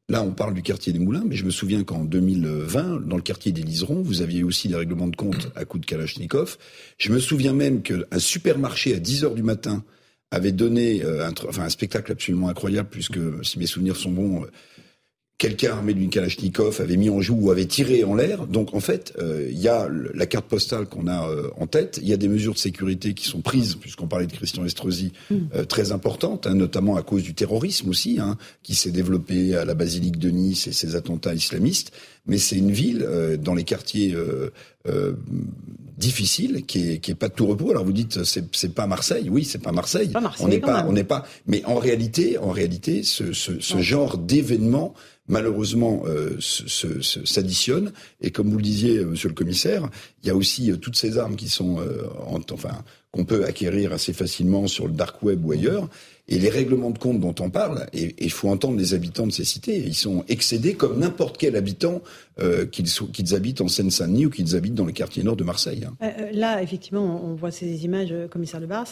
[0.09, 3.21] Là, on parle du quartier des Moulins, mais je me souviens qu'en 2020, dans le
[3.21, 6.57] quartier des Liserons, vous aviez aussi des règlements de compte à coups de Kalachnikov.
[6.97, 9.85] Je me souviens même qu'un supermarché à 10 heures du matin
[10.31, 14.45] avait donné un, enfin, un spectacle absolument incroyable, puisque, si mes souvenirs sont bons,
[15.41, 18.45] quelqu'un armé d'une Kalachnikov avait mis en joue ou avait tiré en l'air.
[18.45, 21.99] Donc en fait, il euh, y a la carte postale qu'on a euh, en tête,
[21.99, 25.13] il y a des mesures de sécurité qui sont prises, puisqu'on parlait de Christian Estrosi,
[25.31, 25.35] mm.
[25.55, 29.65] euh, très importantes, hein, notamment à cause du terrorisme aussi, hein, qui s'est développé à
[29.65, 31.91] la basilique de Nice et ses attentats islamistes.
[32.27, 33.03] Mais c'est une ville
[33.41, 34.15] dans les quartiers
[35.97, 37.71] difficiles qui est, qui est pas de tout repos.
[37.71, 40.09] Alors vous dites c'est c'est pas Marseille, oui c'est pas Marseille.
[40.09, 41.25] Pas Marseille on n'est pas on n'est pas.
[41.47, 44.93] Mais en réalité en réalité ce, ce, ce genre d'événement
[45.31, 47.91] malheureusement euh, s'additionnent.
[48.19, 49.89] Et comme vous le disiez, euh, Monsieur le Commissaire,
[50.21, 53.45] il y a aussi euh, toutes ces armes qui sont, euh, en, enfin, qu'on peut
[53.45, 55.89] acquérir assez facilement sur le dark web ou ailleurs.
[56.27, 59.31] Et les règlements de compte dont on parle, et il faut entendre les habitants de
[59.31, 62.01] ces cités, ils sont excédés comme n'importe quel habitant,
[62.71, 65.85] qu'ils, habitent en Seine-Saint-Denis ou qu'ils habitent dans le quartier nord de Marseille.
[65.85, 66.11] Hein.
[66.31, 68.87] Là, effectivement, on voit ces images, commissaire Le Bars.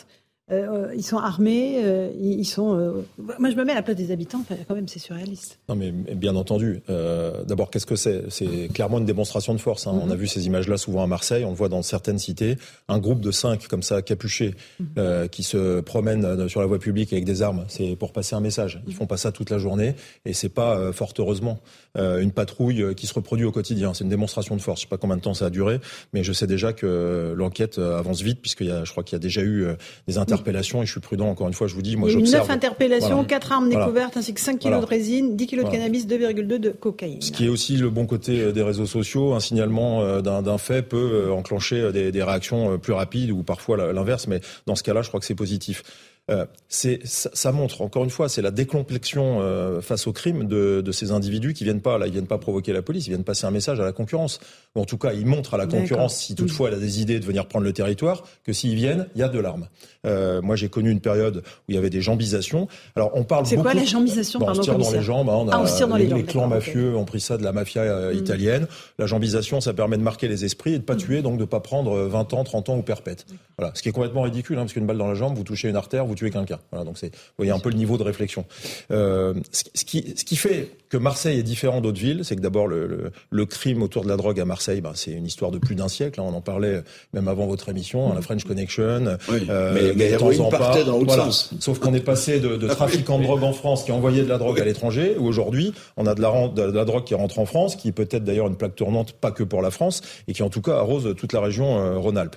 [0.51, 2.75] Euh, ils sont armés, euh, ils sont.
[2.75, 3.05] Euh,
[3.39, 4.43] moi, je me mets à la place des habitants.
[4.67, 5.59] quand même, c'est surréaliste.
[5.69, 6.81] Non, mais bien entendu.
[6.87, 8.23] D'abord, qu'est-ce que c'est?
[8.29, 9.87] C'est clairement une démonstration de force.
[9.87, 9.99] Hein.
[10.01, 11.45] On a vu ces images-là souvent à Marseille.
[11.45, 12.57] On le voit dans certaines cités.
[12.87, 15.29] Un groupe de cinq comme ça, capuchés, mhm.
[15.29, 17.65] qui se promènent sur la voie publique avec des armes.
[17.67, 18.81] C'est pour passer un message.
[18.87, 21.59] Ils font pas ça toute la journée, et c'est pas fort heureusement
[21.95, 23.93] une patrouille qui se reproduit au quotidien.
[23.93, 24.81] C'est une démonstration de force.
[24.81, 25.79] Je sais pas combien de temps ça a duré,
[26.13, 29.17] mais je sais déjà que l'enquête avance vite puisqu'il y a, je crois qu'il y
[29.17, 29.67] a déjà eu
[30.07, 31.27] des interpellations interpellations et je suis prudent.
[31.27, 32.47] Encore une fois, je vous dis, moi, j'observe.
[32.47, 36.07] 9 interpellations, 4 armes découvertes ainsi que 5 kilos de résine, 10 kilos de cannabis,
[36.07, 37.21] 2,2 de cocaïne.
[37.21, 39.33] Ce qui est aussi le bon côté euh, des réseaux sociaux.
[39.33, 43.77] Un signalement euh, d'un fait peut euh, enclencher des, des réactions plus rapides ou parfois
[43.93, 44.27] l'inverse.
[44.27, 45.83] Mais dans ce cas-là, je crois que c'est positif.
[46.29, 50.81] Euh, c'est ça, montre encore une fois, c'est la décomplexion euh, face au crime de,
[50.81, 53.23] de, ces individus qui viennent pas là, ils viennent pas provoquer la police, ils viennent
[53.23, 54.39] passer un message à la concurrence.
[54.75, 57.19] Ou en tout cas, ils montrent à la concurrence, si toutefois elle a des idées
[57.19, 59.67] de venir prendre le territoire, que s'ils viennent, il y a de l'arme.
[60.05, 62.67] Euh, moi, j'ai connu une période où il y avait des jambisations.
[62.95, 63.47] Alors, on parle.
[63.47, 65.29] C'est quoi la jambisation On se tire dans les jambes.
[65.29, 67.51] Hein, on ah, on dans les, les, les clans mafieux ont pris ça de la
[67.51, 68.15] mafia mm.
[68.15, 68.67] italienne.
[68.99, 70.97] La jambisation, ça permet de marquer les esprits et de pas mm.
[70.97, 73.25] tuer, donc de pas prendre 20 ans, 30 ans ou perpète.
[73.57, 75.67] Voilà, ce qui est complètement ridicule, hein, parce qu'une balle dans la jambe, vous touchez
[75.67, 76.59] une artère, vous tuez quelqu'un.
[76.71, 78.45] Voilà, donc vous voyez un peu le niveau de réflexion.
[78.91, 82.67] Euh, ce, qui, ce qui fait que Marseille est différent d'autres villes, c'est que d'abord
[82.67, 85.75] le, le, crime autour de la drogue à Marseille, ben, c'est une histoire de plus
[85.75, 86.19] d'un siècle.
[86.19, 86.81] Hein, on en parlait
[87.13, 89.17] même avant votre émission, hein, la French Connection.
[89.29, 91.51] Oui, euh, mais, mais l'héroïne partait dans l'autre sens.
[91.59, 94.39] Sauf qu'on est passé de, de trafiquants de drogue en France qui envoyaient de la
[94.39, 97.45] drogue à l'étranger, où aujourd'hui on a de la, de la drogue qui rentre en
[97.45, 100.41] France, qui est peut-être d'ailleurs une plaque tournante, pas que pour la France, et qui
[100.41, 102.35] en tout cas arrose toute la région euh, Rhône-Alpes.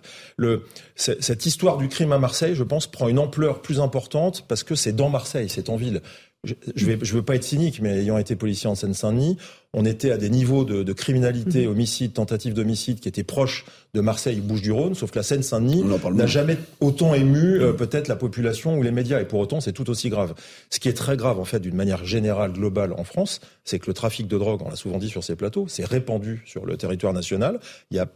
[0.95, 4.75] Cette histoire du crime à Marseille, je pense, prend une ampleur plus importante parce que
[4.75, 6.03] c'est dans Marseille, c'est en ville.
[6.45, 9.37] Je, je, vais, je veux pas être cynique, mais ayant été policier en Seine-Saint-Denis,
[9.75, 11.71] on était à des niveaux de, de criminalité, mhm.
[11.71, 16.59] homicide, tentative d'homicide qui étaient proches de Marseille, Bouches-du-Rhône, sauf que la Seine-Saint-Denis n'a jamais
[16.81, 20.09] autant ému euh, peut-être la population ou les médias, et pour autant c'est tout aussi
[20.09, 20.35] grave.
[20.69, 23.87] Ce qui est très grave en fait d'une manière générale, globale en France, c'est que
[23.87, 26.77] le trafic de drogue, on l'a souvent dit sur ces plateaux, c'est répandu sur le
[26.77, 27.61] territoire national.
[27.93, 28.09] Il y a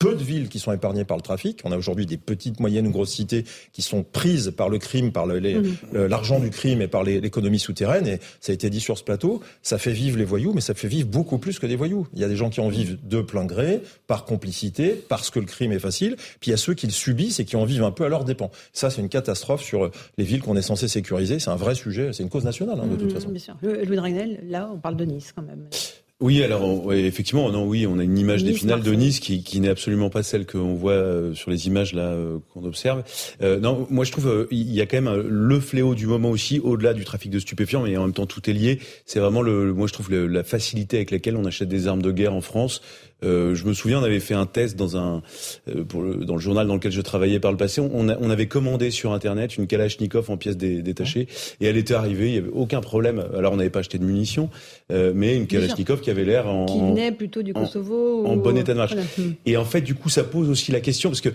[0.00, 1.60] peu de villes qui sont épargnées par le trafic.
[1.64, 5.12] On a aujourd'hui des petites, moyennes ou grosses cités qui sont prises par le crime,
[5.12, 5.76] par mhm.
[5.92, 8.06] l'argent du crime et par l'économie souterraine.
[8.06, 10.72] Et ça a été dit sur ce plateau, ça fait vivre les voyous, mais ça
[10.72, 12.06] fait vivre beaucoup plus que des voyous.
[12.14, 15.38] Il y a des gens qui en vivent de plein gré, par complicité, parce que
[15.38, 16.16] le crime est facile.
[16.40, 18.08] Puis il y a ceux qui le subissent et qui en vivent un peu à
[18.08, 18.50] leur dépens.
[18.72, 21.38] Ça, c'est une catastrophe sur les villes qu'on est censé sécuriser.
[21.38, 22.14] C'est un vrai sujet.
[22.14, 23.28] C'est une cause nationale, hein, de toute mhm, façon.
[23.28, 23.56] Bien sûr.
[23.62, 25.66] Louis Dragnel, là, on parle de Nice quand même.
[26.20, 29.58] Oui, alors effectivement, non, oui, on a une image des finales de Nice qui, qui
[29.58, 33.02] n'est absolument pas celle qu'on voit euh, sur les images là euh, qu'on observe.
[33.40, 36.28] Euh, non, moi je trouve euh, il y a quand même le fléau du moment
[36.28, 38.80] aussi, au-delà du trafic de stupéfiants, mais en même temps tout est lié.
[39.06, 42.12] C'est vraiment le, moi je trouve la facilité avec laquelle on achète des armes de
[42.12, 42.82] guerre en France.
[43.22, 45.22] Euh, je me souviens, on avait fait un test dans un
[45.68, 47.80] euh, pour le, dans le journal dans lequel je travaillais par le passé.
[47.80, 51.28] On, on avait commandé sur internet une Kalachnikov en pièces détachées
[51.60, 52.28] et elle était arrivée.
[52.28, 53.24] Il y avait aucun problème.
[53.36, 54.48] Alors on n'avait pas acheté de munitions,
[54.90, 58.56] euh, mais une Kalachnikov qui avait l'air en qui venait plutôt du Kosovo en, bon
[58.56, 58.94] état de marche.
[59.46, 61.30] Et en fait, du coup, ça pose aussi la question parce que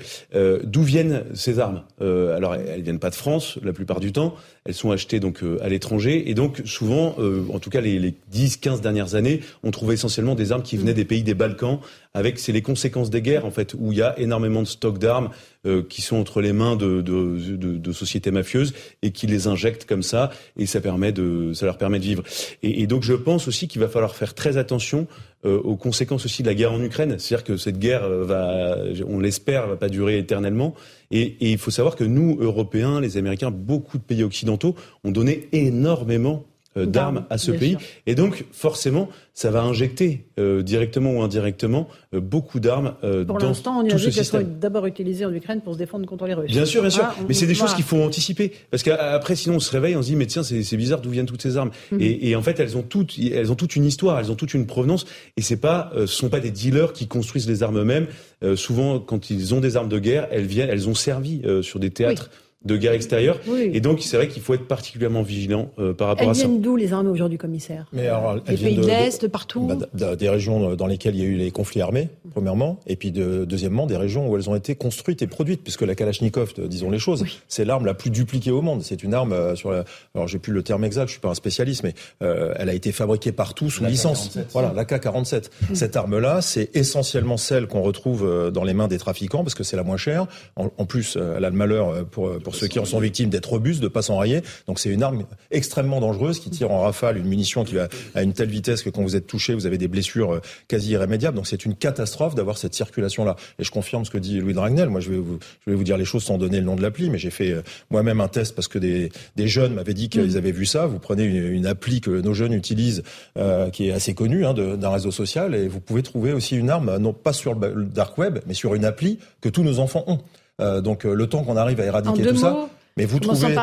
[0.64, 1.84] d'où viennent ces armes?
[2.00, 4.36] Alors elles viennent pas de France la plupart du temps.
[4.66, 7.16] Elles sont achetées donc à l'étranger et donc souvent,
[7.54, 10.92] en tout cas les, les 10-15 dernières années, on trouvait essentiellement des armes qui venaient
[10.92, 10.96] mm.
[10.96, 11.75] des pays des Balkans
[12.14, 14.98] avec c'est les conséquences des guerres en fait où il y a énormément de stocks
[14.98, 15.30] d'armes
[15.66, 20.32] euh, qui sont entre les mains de, sociétés mafieuses et qui les injectent comme ça
[20.58, 22.24] et ça permet de ça leur permet de vivre.
[22.64, 25.08] Et, donc je pense aussi qu'il va falloir faire très attention
[25.46, 27.18] euh, aux conséquences aussi de la guerre en Ukraine.
[27.20, 30.74] C'est-à-dire que cette guerre euh, va on l'espère va pas durer éternellement.
[31.12, 35.12] Et, et il faut savoir que nous Européens les Américains beaucoup de pays occidentaux ont
[35.12, 37.78] donné énormément d'armes à ce pays.
[38.06, 43.38] Et donc, forcément, ça va injecter euh, directement ou indirectement euh, beaucoup d'armes euh, Pour
[43.38, 46.50] l'instant, on imagine qu'elles sont d'abord utilisées en Ukraine pour se défendre contre les Russes.
[46.50, 47.04] Bien sûr, bien sûr.
[47.06, 48.54] Ah, mais c'est des choses qu'il faut anticiper.
[48.72, 51.26] Parce qu'après, sinon, on se réveille, on se dit, mais tiens, c'est bizarre d'où viennent
[51.26, 51.72] toutes ces armes?
[51.92, 52.02] Mhm.
[52.02, 54.54] et, et, en fait, elles ont toutes, elles ont toute une histoire, elles ont toute
[54.54, 55.06] une provenance.
[55.36, 58.08] Et c'est pas, ce sont pas des dealers qui construisent les armes eux-mêmes.
[58.56, 61.90] souvent, quand ils ont des armes de guerre, elles viennent, elles ont servi sur des
[61.90, 62.30] théâtres
[62.66, 63.40] de guerre extérieure.
[63.56, 66.42] Et donc, c'est vrai qu'il faut être particulièrement vigilant euh, par rapport à ça.
[66.42, 67.86] Elles viennent d'où les armées aujourd'hui, commissaire?
[67.94, 69.70] Mais alors, Des pays de, l'Est, partout?
[69.94, 73.12] Bah, Des régions dans lesquelles il y a eu les conflits armés, premièrement, et puis
[73.12, 76.90] de, deuxièmement, des régions où elles ont été construites et produites, puisque la Kalachnikov, disons
[76.90, 78.82] les choses, c'est l'arme la plus dupliquée au monde.
[78.82, 79.86] C'est une arme euh, sur la...
[80.16, 82.74] Alors, j'ai plus le terme exact, je suis pas un spécialiste, mais euh, elle a
[82.74, 84.38] été fabriquée partout sous licence.
[84.54, 85.50] Voilà, la K-47.
[85.70, 85.76] Mm.
[85.76, 89.78] Cette arme-là, c'est essentiellement celle qu'on retrouve dans les mains des trafiquants, parce que c'est
[89.78, 90.26] la moins chère.
[90.56, 93.88] En, plus, elle a le malheur pour ceux qui en sont victimes d'être robustes, de
[93.88, 94.42] pas s'enrayer.
[94.68, 98.24] Donc c'est une arme extrêmement dangereuse qui tire en rafale une munition qui va à
[98.24, 101.36] une telle vitesse que quand vous êtes touché, vous avez des blessures euh, quasi irrémédiables.
[101.36, 103.36] Donc c'est une catastrophe d'avoir cette circulation-là.
[103.60, 104.90] Et je confirme ce que dit Louis Dragnel.
[104.90, 106.82] Moi, je vais vous, je vais vous dire les choses sans donner le nom de
[106.82, 110.10] l'appli, mais j'ai fait euh, moi-même un test parce que des, des jeunes m'avaient dit
[110.10, 110.38] qu'ils mm.
[110.38, 110.86] avaient vu ça.
[110.86, 113.04] Vous prenez une, appli que nos jeunes utilisent,
[113.38, 116.70] euh, qui est assez connue hein, d'un réseau social, et vous pouvez trouver aussi une
[116.70, 120.04] arme, non pas sur le dark web, mais sur une appli que tous nos enfants
[120.08, 120.20] ont.
[120.62, 122.56] Euh, donc le temps qu'on arrive à éradiquer tout ça,
[122.98, 123.54] mais vous trouvez,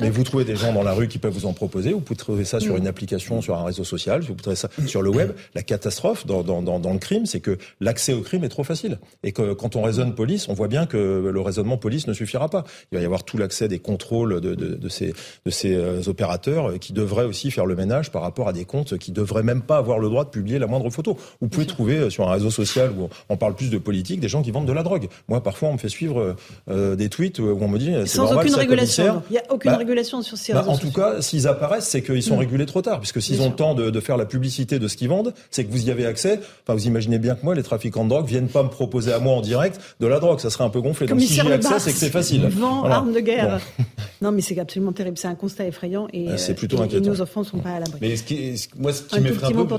[0.00, 1.92] mais vous trouvez des gens dans la rue qui peuvent vous en proposer.
[1.92, 4.20] Vous pouvez trouver ça sur une application, sur un réseau social.
[4.20, 5.32] Vous pouvez trouver ça sur le web.
[5.56, 8.62] La catastrophe dans, dans, dans, dans le crime, c'est que l'accès au crime est trop
[8.62, 9.00] facile.
[9.24, 12.48] Et que quand on raisonne police, on voit bien que le raisonnement police ne suffira
[12.48, 12.62] pas.
[12.92, 15.14] Il va y avoir tout l'accès des contrôles de, de, de, ces,
[15.44, 18.98] de ces euh, opérateurs qui devraient aussi faire le ménage par rapport à des comptes
[18.98, 21.18] qui devraient même pas avoir le droit de publier la moindre photo.
[21.40, 24.28] Vous pouvez trouver euh, sur un réseau social où on parle plus de politique des
[24.28, 25.08] gens qui vendent de la drogue.
[25.26, 26.36] Moi, parfois, on me fait suivre
[26.70, 29.22] euh, des tweets où on me dit c'est normal aucune régulation.
[29.30, 32.02] Il n'y a aucune bah, régulation sur ces bah, En tout cas, s'ils apparaissent, c'est
[32.02, 34.78] qu'ils sont régulés trop tard, puisque s'ils ont le temps de, de, faire la publicité
[34.78, 36.40] de ce qu'ils vendent, c'est que vous y avez accès.
[36.62, 39.18] Enfin, vous imaginez bien que moi, les trafiquants de drogue viennent pas me proposer à
[39.18, 41.06] moi en direct de la drogue, ça serait un peu gonflé.
[41.06, 42.46] Donc si j'y ai accès, c'est que c'est facile.
[42.46, 42.96] Vent, voilà.
[42.96, 43.60] arme de guerre.
[44.22, 45.18] non, mais c'est absolument terrible.
[45.18, 47.98] C'est un constat effrayant et, c'est euh, plutôt et, nos enfants sont pas à l'abri.
[48.00, 49.76] Mais ce qui, moi, ce qui m'effraie un peu,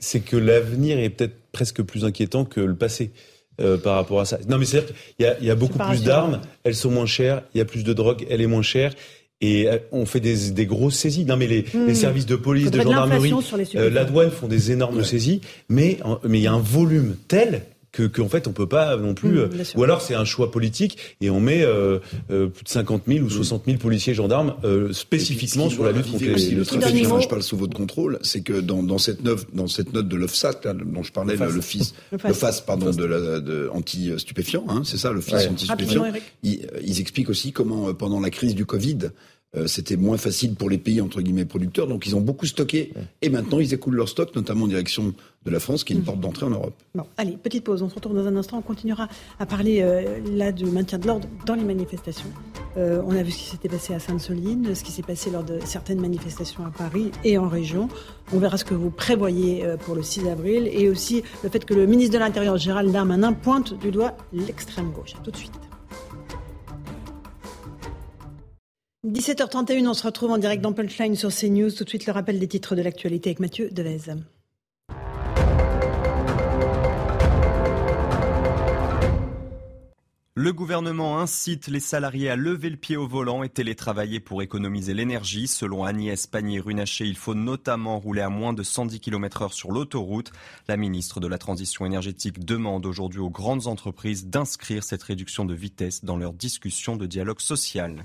[0.00, 3.12] c'est que l'avenir est peut-être presque plus inquiétant que le passé.
[3.60, 4.38] Euh, par rapport à ça.
[4.48, 7.04] Non, mais c'est-à-dire qu'il y a, il y a beaucoup plus d'armes, elles sont moins
[7.04, 8.94] chères, il y a plus de drogue, elle est moins chère.
[9.42, 11.26] Et euh, on fait des, des grosses saisies.
[11.26, 11.94] Non, mais les, les hmm.
[11.94, 13.34] services de police, de gendarmerie,
[13.74, 17.62] euh, la douane font des énormes saisies, mais mais il y a un volume tel
[17.92, 19.32] que qu'en fait on peut pas non plus.
[19.32, 21.98] Mmh, euh, ou alors c'est un choix politique et on met euh,
[22.30, 23.70] euh, plus de 50 000 ou 60 mmh.
[23.70, 27.04] 000 policiers gendarmes euh, spécifiquement sur la lutte contre les, le trafic.
[27.04, 30.16] je parle sous votre contrôle, c'est que dans, dans cette note, dans cette note de
[30.16, 34.82] l'OFSAT dont je parlais, le, fils, le FAS, pardon, de, la, de anti stupéfiant, hein,
[34.84, 36.06] c'est ça, le FIS anti stupéfiant.
[36.42, 39.10] Ils, ils, expliquent aussi comment pendant la crise du Covid
[39.54, 42.94] euh, c'était moins facile pour les pays entre guillemets producteurs, donc ils ont beaucoup stocké
[43.20, 45.12] et maintenant ils écoulent leur stock, notamment en direction
[45.44, 46.06] de la France, qui est une mmh.
[46.06, 46.74] porte d'entrée en Europe.
[46.94, 50.20] Bon, allez, petite pause, on se retrouve dans un instant, on continuera à parler euh,
[50.32, 52.30] là du maintien de l'ordre dans les manifestations.
[52.78, 55.44] Euh, on a vu ce qui s'était passé à Sainte-Soline, ce qui s'est passé lors
[55.44, 57.88] de certaines manifestations à Paris et en région.
[58.32, 61.74] On verra ce que vous prévoyez pour le 6 avril et aussi le fait que
[61.74, 65.12] le ministre de l'Intérieur, Gérald Darmanin, pointe du doigt l'extrême gauche.
[65.22, 65.71] tout de suite.
[69.04, 71.72] 17h31, on se retrouve en direct dans Punchline sur CNews.
[71.72, 74.14] Tout de suite, le rappel des titres de l'actualité avec Mathieu Devez.
[80.34, 84.94] Le gouvernement incite les salariés à lever le pied au volant et télétravailler pour économiser
[84.94, 85.48] l'énergie.
[85.48, 90.30] Selon Agnès Pannier-Runacher, il faut notamment rouler à moins de 110 km heure sur l'autoroute.
[90.68, 95.54] La ministre de la Transition énergétique demande aujourd'hui aux grandes entreprises d'inscrire cette réduction de
[95.54, 98.04] vitesse dans leurs discussions de dialogue social.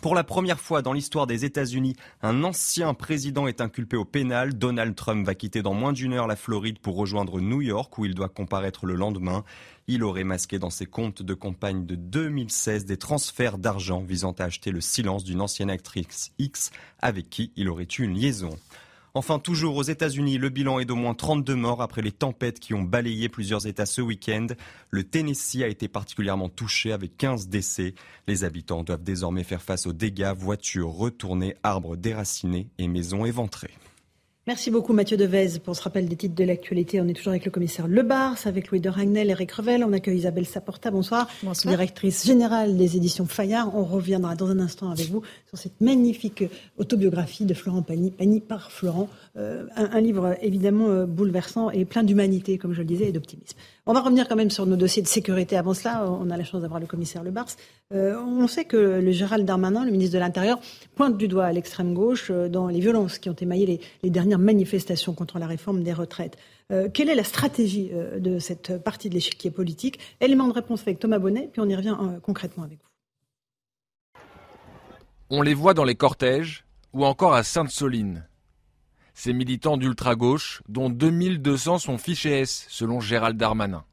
[0.00, 4.54] Pour la première fois dans l'histoire des États-Unis, un ancien président est inculpé au pénal.
[4.54, 8.06] Donald Trump va quitter dans moins d'une heure la Floride pour rejoindre New York où
[8.06, 9.44] il doit comparaître le lendemain.
[9.88, 14.44] Il aurait masqué dans ses comptes de campagne de 2016 des transferts d'argent visant à
[14.44, 18.56] acheter le silence d'une ancienne actrice X avec qui il aurait eu une liaison.
[19.12, 22.74] Enfin, toujours aux États-Unis, le bilan est d'au moins 32 morts après les tempêtes qui
[22.74, 24.46] ont balayé plusieurs États ce week-end.
[24.90, 27.94] Le Tennessee a été particulièrement touché avec 15 décès.
[28.28, 33.74] Les habitants doivent désormais faire face aux dégâts, voitures retournées, arbres déracinés et maisons éventrées.
[34.50, 37.00] Merci beaucoup Mathieu Devez pour ce rappel des titres de l'actualité.
[37.00, 39.84] On est toujours avec le commissaire Lebars, avec Louis de Ragnel, Eric Revel.
[39.84, 41.28] On accueille Isabelle Saporta, bonsoir.
[41.44, 41.72] bonsoir.
[41.72, 43.72] Directrice générale des éditions Fayard.
[43.76, 46.42] On reviendra dans un instant avec vous sur cette magnifique
[46.78, 49.08] autobiographie de Florent Pagny, Pagny par Florent.
[49.36, 53.56] Euh, un, livre évidemment euh, bouleversant et plein d'humanité, comme je le disais, et d'optimisme.
[53.86, 55.56] On va revenir quand même sur nos dossiers de sécurité.
[55.56, 57.48] Avant cela, on a la chance d'avoir le commissaire Le Bars.
[57.92, 60.60] Euh, on sait que le Gérald Darmanin, le ministre de l'Intérieur,
[60.94, 65.14] pointe du doigt à l'extrême gauche dans les violences qui ont émaillé les, dernières manifestations
[65.14, 66.36] contre la réforme des retraites.
[66.92, 69.98] quelle est la stratégie de cette partie de l'échiquier politique?
[70.20, 72.90] Élément de réponse avec Thomas Bonnet, puis on y revient concrètement avec vous.
[75.30, 78.26] On les voit dans les cortèges ou encore à Sainte-Soline.
[79.22, 83.84] Ces militants d'ultra-gauche, dont 2200 sont fichés S, selon Gérald Darmanin.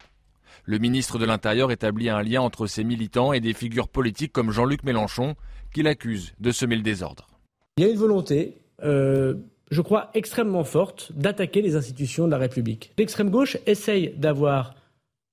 [0.63, 4.51] Le ministre de l'Intérieur établit un lien entre ces militants et des figures politiques comme
[4.51, 5.35] Jean-Luc Mélenchon,
[5.73, 7.27] qu'il accuse de semer le désordre.
[7.75, 9.33] Il y a une volonté, euh,
[9.69, 12.93] je crois, extrêmement forte d'attaquer les institutions de la République.
[12.97, 14.75] L'extrême gauche essaye d'avoir,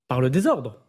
[0.09, 0.81] par le désordre,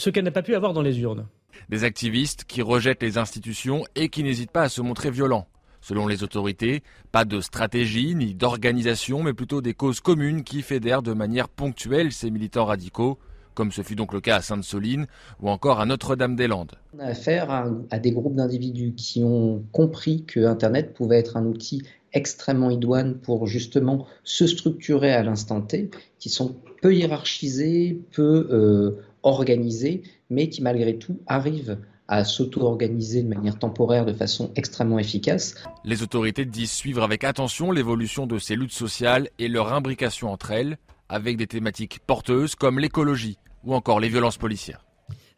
[0.00, 1.28] ce qu'elle n'a pas pu avoir dans les urnes.
[1.68, 5.46] Des activistes qui rejettent les institutions et qui n'hésitent pas à se montrer violents.
[5.88, 11.00] Selon les autorités, pas de stratégie ni d'organisation, mais plutôt des causes communes qui fédèrent
[11.00, 13.18] de manière ponctuelle ces militants radicaux,
[13.54, 15.06] comme ce fut donc le cas à Sainte-Soline
[15.40, 16.72] ou encore à Notre-Dame-des-Landes.
[16.94, 17.50] On a affaire
[17.90, 23.14] à, des groupes d'individus qui ont compris que Internet pouvait être un outil extrêmement idoine
[23.14, 30.50] pour justement se structurer à l'instant T, qui sont peu hiérarchisés, peu euh, organisés, mais
[30.50, 35.54] qui malgré tout arrivent à s'auto-organiser de manière temporaire de façon extrêmement efficace.
[35.84, 40.50] Les autorités disent suivre avec attention l'évolution de ces luttes sociales et leur imbrication entre
[40.50, 44.84] elles, avec des thématiques porteuses comme l'écologie ou encore les violences policières.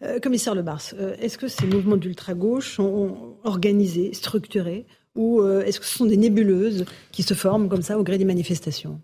[0.03, 5.63] Euh, commissaire Le Bars, euh, est-ce que ces mouvements d'ultra-gauche sont organisés, structurés, ou euh,
[5.65, 9.01] est-ce que ce sont des nébuleuses qui se forment comme ça au gré des manifestations?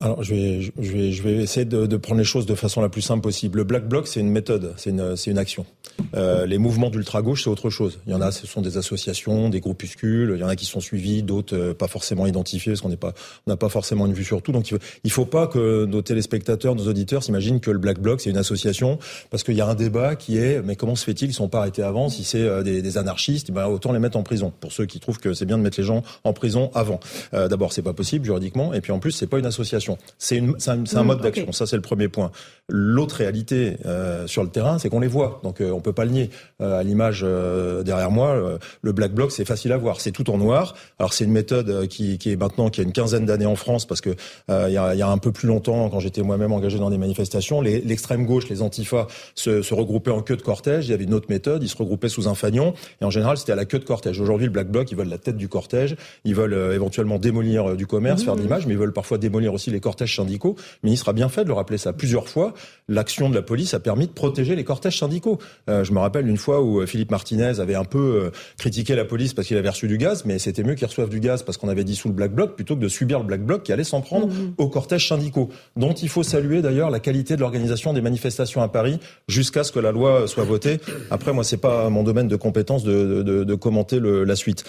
[0.00, 2.80] Alors, je vais, je vais, je vais essayer de, de, prendre les choses de façon
[2.80, 3.58] la plus simple possible.
[3.58, 5.66] Le Black Bloc, c'est une méthode, c'est une, c'est une action.
[6.14, 7.98] Euh, les mouvements d'ultra-gauche, c'est autre chose.
[8.06, 10.34] Il y en a, ce sont des associations, des groupuscules.
[10.36, 12.96] Il y en a qui sont suivis, d'autres euh, pas forcément identifiés, parce qu'on n'est
[12.96, 13.12] pas,
[13.48, 14.52] on n'a pas forcément une vue sur tout.
[14.52, 18.20] Donc, il faut, faut pas que nos téléspectateurs, nos auditeurs s'imaginent que le Black Bloc,
[18.20, 21.30] c'est une association, parce qu'il y a un débat qui est, mais comment se fait-il,
[21.30, 24.16] ils sont pas arrêtés avant Si c'est euh, des, des, anarchistes, ben, autant les mettre
[24.16, 24.52] en prison.
[24.60, 27.00] Pour ceux qui trouvent que c'est bien de mettre les gens en prison avant.
[27.34, 29.87] Euh, d'abord, c'est pas possible juridiquement, et puis en plus, c'est pas une association.
[30.18, 31.52] C'est un, mode mmh, d'action.
[31.52, 32.30] Ça, c'est le premier point.
[32.70, 35.40] L'autre réalité euh, sur le terrain, c'est qu'on les voit.
[35.42, 36.30] Donc, euh, on peut pas le nier.
[36.60, 40.02] Euh, à l'image euh, derrière moi, le black bloc, c'est facile à voir.
[40.02, 40.74] C'est tout en noir.
[40.98, 43.86] Alors, c'est une méthode qui, qui, est maintenant qui a une quinzaine d'années en France,
[43.86, 44.10] parce que
[44.50, 46.98] il y a, y, a, un peu plus longtemps, quand j'étais moi-même engagé dans des
[46.98, 50.86] manifestations, l'extrême gauche, les antifas, se, se, regroupaient en queue de cortège.
[50.86, 51.62] Il y avait une autre méthode.
[51.62, 54.20] Ils se regroupaient sous un fanion, et en général, c'était à la queue de cortège.
[54.20, 55.96] Aujourd'hui, le black bloc, ils veulent la tête du cortège.
[56.24, 58.24] Ils veulent éventuellement démolir du commerce, mmh.
[58.24, 60.56] faire de l'image, mais ils veulent parfois démolir aussi les cortèges syndicaux.
[60.82, 62.54] Le ministre a bien fait de le rappeler ça plusieurs fois.
[62.88, 65.38] L'action de la police a permis de protéger les cortèges syndicaux.
[65.68, 68.94] Euh, je me rappelle une fois où euh, Philippe Martinez avait un peu euh, critiqué
[68.94, 71.42] la police parce qu'il avait reçu du gaz, mais c'était mieux qu'il reçoive du gaz
[71.42, 73.62] parce qu'on avait dit sous le Black Bloc plutôt que de subir le Black Bloc
[73.62, 74.54] qui allait s'en prendre mmh.
[74.58, 78.68] aux cortèges syndicaux, dont il faut saluer d'ailleurs la qualité de l'organisation des manifestations à
[78.68, 80.80] Paris jusqu'à ce que la loi soit votée.
[81.10, 84.64] Après, moi, c'est pas mon domaine de compétence de, de, de commenter le, la suite.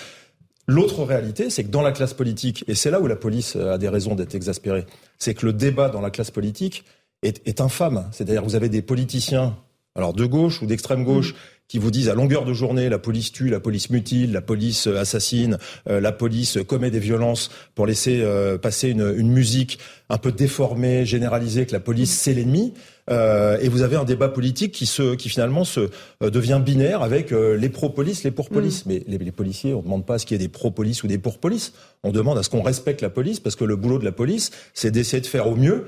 [0.70, 3.80] L'autre réalité, c'est que dans la classe politique, et c'est là où la police a
[3.80, 4.86] des raisons d'être exaspérée,
[5.18, 6.86] c'est que le débat dans la classe politique
[7.24, 8.08] est, infâme.
[8.12, 9.58] C'est-à-dire vous avez des politiciens,
[9.96, 11.34] alors de gauche ou d'extrême gauche,
[11.68, 14.86] qui vous disent à longueur de journée la police tue, la police mutile, la police
[14.86, 15.58] euh, assassine,
[15.90, 19.80] euh, la police commet des violences pour laisser euh, passer une, une, musique
[20.10, 22.76] un peu déformée, généralisée, que la police c'est l'ennemi.
[23.10, 25.90] Euh, et vous avez un débat politique qui, se, qui finalement se
[26.24, 28.86] euh, devient binaire avec euh, les pro-police, les pour-police.
[28.86, 28.90] Mm.
[28.90, 31.04] Mais les, les, policiers, on ne demande pas à ce qu'il y ait des pro-police
[31.04, 31.74] ou des pour-police.
[32.04, 34.52] On demande à ce qu'on respecte la police parce que le boulot de la police,
[34.74, 35.86] c'est d'essayer de faire au mieux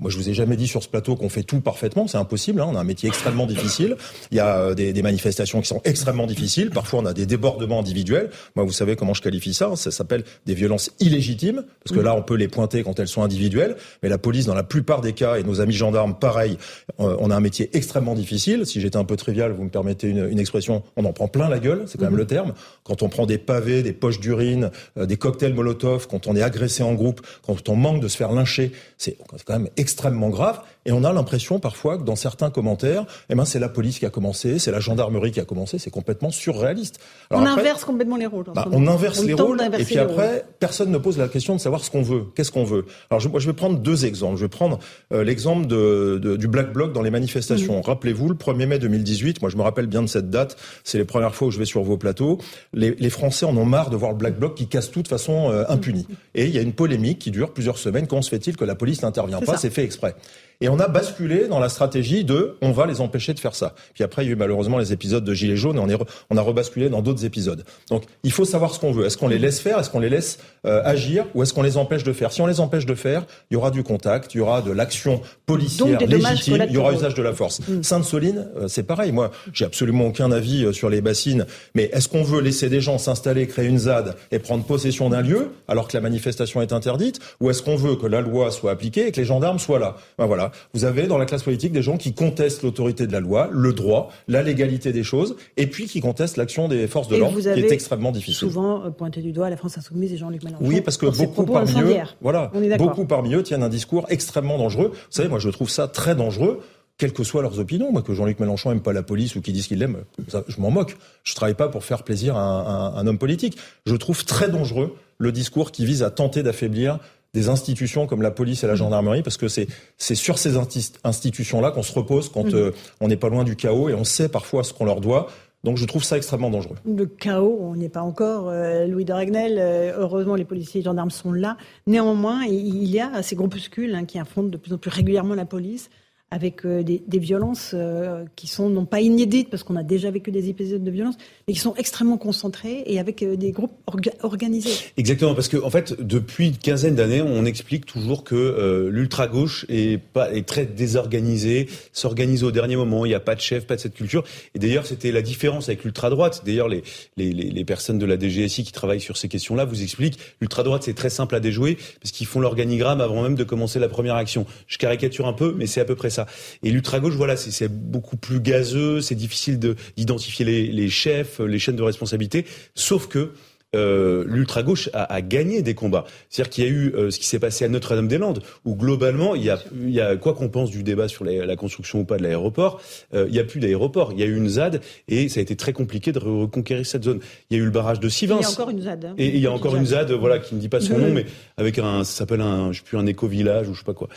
[0.00, 2.62] moi, je vous ai jamais dit sur ce plateau qu'on fait tout parfaitement, c'est impossible.
[2.62, 2.68] Hein.
[2.70, 3.96] On a un métier extrêmement difficile.
[4.30, 6.70] Il y a euh, des, des, manifestations qui sont extrêmement difficiles.
[6.70, 8.30] Parfois, on a des débordements individuels.
[8.56, 12.16] Moi, vous savez comment je qualifie ça Ça s'appelle des violences illégitimes, parce que là,
[12.16, 13.76] on peut les pointer quand elles sont individuelles.
[14.02, 16.56] Mais la police, dans la plupart des cas, et nos amis gendarmes, pareil,
[16.98, 18.64] euh, on a un métier extrêmement difficile.
[18.64, 21.50] Si j'étais un peu trivial, vous me permettez une, une expression, on en prend plein
[21.50, 21.84] la gueule.
[21.86, 22.16] C'est quand même mmh.
[22.16, 22.54] le terme.
[22.84, 26.42] Quand on prend des pavés, des poches d'urine, euh, des cocktails Molotov, quand on est
[26.42, 30.62] agressé en groupe, quand on manque de se faire lyncher, c'est quand même extrêmement grave.
[30.84, 34.06] Et on a l'impression parfois que dans certains commentaires, eh ben, c'est la police qui
[34.06, 36.98] a commencé, c'est la gendarmerie qui a commencé, c'est complètement surréaliste.
[37.30, 38.46] Alors on inverse complètement les rôles.
[38.54, 41.84] Bah, on inverse les rôles, et puis après, personne ne pose la question de savoir
[41.84, 42.24] ce qu'on veut.
[42.34, 42.86] Qu'est-ce qu'on veut?
[43.10, 44.36] Alors je, moi, je vais prendre deux exemples.
[44.36, 44.78] Je vais prendre
[45.12, 47.78] euh, l'exemple de, de, du Black Bloc dans les manifestations.
[47.78, 47.82] Mmh.
[47.82, 51.04] Rappelez-vous, le 1er mai 2018, moi je me rappelle bien de cette date, c'est les
[51.04, 52.38] premières fois où je vais sur vos plateaux,
[52.72, 55.08] les, les Français en ont marre de voir le Black Bloc qui casse tout de
[55.08, 56.06] façon euh, impunie.
[56.08, 56.14] Mmh.
[56.34, 58.06] Et il y a une polémique qui dure plusieurs semaines.
[58.06, 59.56] Comment se fait-il que la police n'intervient pas?
[59.56, 60.14] C'est fait exprès.
[60.62, 63.74] Et on a basculé dans la stratégie de on va les empêcher de faire ça.
[63.94, 65.96] Puis après, il y a eu malheureusement les épisodes de Gilets jaunes et on, est,
[66.30, 67.64] on a rebasculé dans d'autres épisodes.
[67.90, 69.04] Donc il faut savoir ce qu'on veut.
[69.04, 69.80] Est-ce qu'on les laisse faire?
[69.80, 71.26] Est-ce qu'on les laisse euh, agir?
[71.34, 72.30] Ou est-ce qu'on les empêche de faire?
[72.30, 74.70] Si on les empêche de faire, il y aura du contact, il y aura de
[74.70, 77.58] l'action policière légitime, il y aura usage de la force.
[77.66, 77.82] Mmh.
[77.82, 79.10] Sainte-Soline, euh, c'est pareil.
[79.10, 81.44] Moi, j'ai absolument aucun avis euh, sur les bassines.
[81.74, 85.22] Mais est-ce qu'on veut laisser des gens s'installer, créer une ZAD et prendre possession d'un
[85.22, 87.18] lieu alors que la manifestation est interdite?
[87.40, 89.96] Ou est-ce qu'on veut que la loi soit appliquée et que les gendarmes soient là?
[90.18, 90.51] Ben voilà.
[90.74, 93.72] Vous avez dans la classe politique des gens qui contestent l'autorité de la loi, le
[93.72, 97.48] droit, la légalité des choses, et puis qui contestent l'action des forces de l'ordre, qui
[97.48, 98.48] est extrêmement difficile.
[98.48, 100.64] Souvent euh, pointé du doigt la France insoumise et Jean-Luc Mélenchon.
[100.64, 104.90] Oui, parce que beaucoup parmi eux, voilà, beaucoup parmi eux tiennent un discours extrêmement dangereux.
[104.92, 106.60] Vous savez, moi je trouve ça très dangereux
[106.98, 107.90] quelles que soient leurs opinions.
[107.90, 110.70] Moi, que Jean-Luc Mélenchon aime pas la police ou qu'ils disent qu'il l'aime, je m'en
[110.70, 110.96] moque.
[111.24, 113.58] Je travaille pas pour faire plaisir à un, un, homme politique.
[113.86, 116.98] Je trouve très dangereux le discours qui vise à tenter d'affaiblir
[117.34, 118.76] des institutions comme la police et la mmh.
[118.76, 119.66] gendarmerie, parce que c'est
[119.96, 120.56] c'est sur ces
[121.04, 122.54] institutions-là qu'on se repose quand mmh.
[122.54, 125.28] euh, on n'est pas loin du chaos et on sait parfois ce qu'on leur doit.
[125.64, 126.76] Donc je trouve ça extrêmement dangereux.
[126.84, 128.48] Le chaos, on n'y est pas encore.
[128.48, 131.56] Euh, Louis de Ragnel, euh, heureusement les policiers et les gendarmes sont là.
[131.86, 135.44] Néanmoins, il y a ces groupuscules hein, qui affrontent de plus en plus régulièrement la
[135.44, 135.88] police
[136.32, 140.30] avec euh, des, violences euh, qui sont non pas inédites parce qu'on a déjà vécu
[140.30, 141.16] des épisodes de violence,
[141.46, 143.74] mais qui sont extrêmement concentrés et avec euh, des groupes
[144.22, 144.70] organisés.
[144.96, 149.66] Exactement, parce qu'en en fait, depuis une quinzaine d'années, on explique toujours que l'ultra gauche
[149.68, 150.00] est
[150.46, 153.04] très désorganisée, s'organise au dernier moment.
[153.04, 154.24] Il n'y a pas de chef, pas de cette culture.
[154.54, 156.42] Et d'ailleurs, c'était la différence avec l'ultra droite.
[156.46, 160.82] D'ailleurs, les, personnes de la DGSI qui travaillent sur ces questions-là vous expliquent l'ultra droite
[160.82, 164.16] c'est très simple à déjouer parce qu'ils font l'organigramme avant même de commencer la première
[164.16, 164.46] action.
[164.66, 166.21] Je caricature un peu, mais c'est à peu près ça.
[166.62, 171.76] Et l'ultra-gauche, voilà, c'est beaucoup plus gazeux, c'est difficile d'identifier les, les, chefs, les chaînes
[171.76, 173.32] de responsabilité, sauf que
[173.74, 176.04] euh, l'ultra-gauche a, a, gagné des combats.
[176.28, 179.44] C'est-à-dire qu'il y a eu euh, ce qui s'est passé à Notre-Dame-des-Landes, où globalement, il
[179.44, 182.04] y a, il y a quoi qu'on pense du débat sur la, la construction ou
[182.04, 182.80] pas de l'aéroport,
[183.14, 184.12] euh, il n'y a plus d'aéroport.
[184.12, 187.04] Il y a eu une ZAD et ça a été très compliqué de reconquérir cette
[187.04, 187.20] zone.
[187.50, 188.38] Il y a eu le barrage de Sivins.
[188.40, 189.04] Il y a encore une ZAD.
[189.04, 189.14] Hein.
[189.18, 191.26] et il y a encore une ZAD, voilà, qui ne dit pas son nom, mais
[191.56, 194.08] avec un, ça s'appelle un, je sais plus, un éco-village ou je sais pas quoi.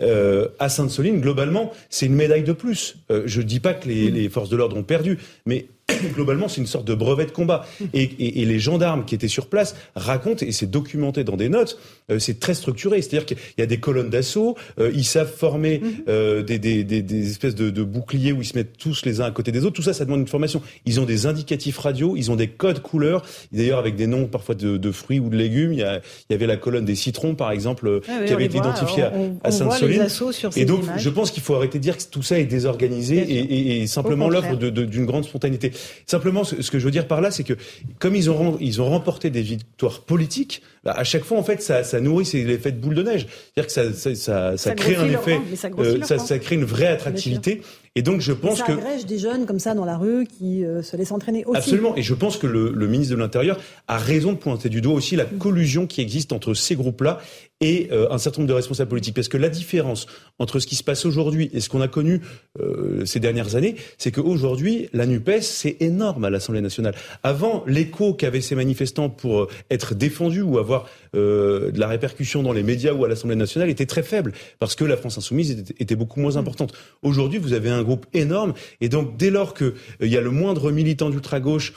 [0.00, 2.96] Euh, à Sainte-Soline, globalement, c'est une médaille de plus.
[3.10, 5.66] Euh, je dis pas que les, les forces de l'ordre ont perdu, mais
[6.14, 7.66] globalement, c'est une sorte de brevet de combat.
[7.92, 11.48] Et, et, et, les gendarmes qui étaient sur place racontent, et c'est documenté dans des
[11.48, 11.78] notes,
[12.10, 13.02] euh, c'est très structuré.
[13.02, 15.92] C'est-à-dire qu'il y a des colonnes d'assaut, euh, ils savent former mhm.
[16.08, 19.20] euh, des, des, des, des, espèces de, de, boucliers où ils se mettent tous les
[19.20, 19.76] uns à côté des autres.
[19.76, 20.62] Tout ça, ça demande une formation.
[20.86, 23.22] Ils ont des indicatifs radio, ils ont des codes couleurs,
[23.52, 25.72] d'ailleurs avec des noms parfois de, de, fruits ou de légumes.
[25.72, 28.46] Il y, a, il y avait la colonne des citrons, par exemple, ah qui avait
[28.46, 29.04] été identifiée
[29.42, 30.06] à, Sainte-Soline.
[30.56, 33.82] Et donc, je pense qu'il faut arrêter de dire que tout ça est désorganisé et,
[33.82, 35.72] et, simplement l'œuvre d'une grande spontanéité.
[36.06, 37.54] Simplement, ce, que je veux dire par là, c'est que
[37.98, 41.62] comme ils ont, ils ont remporté des victoires politiques, bah, à chaque fois, en fait,
[41.62, 43.26] ça, ça nourrit l'effet de boule de neige.
[43.26, 45.40] C'est-à-dire que ça, ça, ça, ça crée un effet,
[45.78, 47.62] euh, ça, ça, crée une vraie attractivité.
[47.96, 48.72] Et donc, je pense ça que.
[48.72, 51.56] Agrège des jeunes comme ça dans la rue qui euh, se laissent entraîner aussi.
[51.56, 51.96] Absolument.
[51.96, 54.94] Et je pense que le, le ministre de l'Intérieur a raison de pointer du doigt
[54.94, 57.20] aussi la collusion qui existe entre ces groupes-là
[57.60, 59.14] et euh, un certain nombre de responsables politiques.
[59.14, 60.06] Parce que la différence
[60.38, 62.20] entre ce qui se passe aujourd'hui et ce qu'on a connu
[62.60, 66.94] euh, ces dernières années, c'est qu'aujourd'hui, la NUPES, c'est énorme à l'Assemblée nationale.
[67.22, 70.73] Avant, l'écho qu'avaient ces manifestants pour être défendus ou avoir
[71.14, 74.74] euh, de la répercussion dans les médias ou à l'Assemblée nationale était très faible, parce
[74.74, 76.72] que la France insoumise était, était beaucoup moins importante.
[77.02, 80.30] Aujourd'hui, vous avez un groupe énorme, et donc dès lors qu'il il y a le
[80.30, 81.74] moindre militant d'ultra-gauche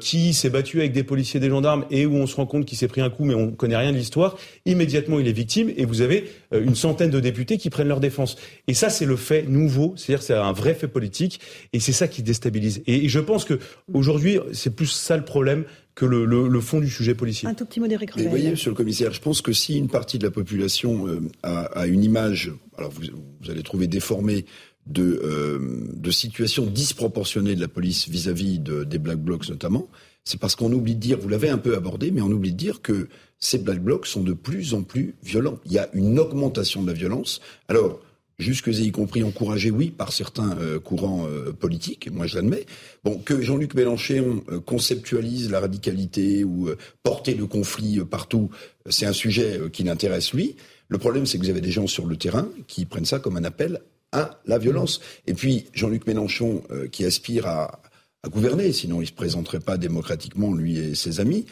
[0.00, 2.78] qui s'est battu avec des policiers, des gendarmes, et où on se rend compte qu'il
[2.78, 5.84] s'est pris un coup, mais on connaît rien de l'histoire, immédiatement il est victime et
[5.84, 8.36] vous avez euh, une centaine de députés qui prennent leur défense.
[8.66, 11.40] Et ça, c'est le fait nouveau, c'est-à-dire c'est un vrai fait politique
[11.72, 12.82] et c'est ça qui déstabilise.
[12.86, 13.58] Et, je pense que
[13.92, 15.64] aujourd'hui, c'est plus ça le problème
[15.98, 17.48] que le, fond du sujet policier.
[17.48, 19.88] Un tout petit mot d'Éric Vous voyez, Monsieur le Commissaire, je pense que si une
[19.88, 24.44] partie de la population euh, a, une image, alors vous, allez trouver déformée
[24.86, 25.58] de, euh,
[25.92, 29.88] de situations disproportionnées de la police vis-à-vis des Black Blocs notamment,
[30.22, 32.56] c'est parce qu'on oublie de dire, vous l'avez un peu abordé, mais on oublie de
[32.56, 33.08] dire que
[33.40, 35.58] ces Black Blocs sont de plus en plus violents.
[35.66, 37.40] Il y a une augmentation de la violence.
[37.66, 37.98] Alors,
[38.38, 42.66] jusque y compris encouragé, oui, par certains euh, courants euh, politiques, moi je l'admets.
[43.04, 46.70] Bon, que Jean-Luc Mélenchon euh, conceptualise la radicalité ou
[47.02, 48.50] porter le conflit partout,
[48.88, 50.56] c'est un sujet qui l'intéresse lui.
[50.88, 53.36] Le problème, c'est que vous avez des gens sur le terrain qui prennent ça comme
[53.36, 53.80] un appel
[54.12, 55.00] à la violence.
[55.26, 56.62] Et puis, Jean-Luc Mélenchon,
[56.92, 57.82] qui aspire à,
[58.30, 61.44] gouverner, sinon il se présenterait pas démocratiquement, lui et ses amis,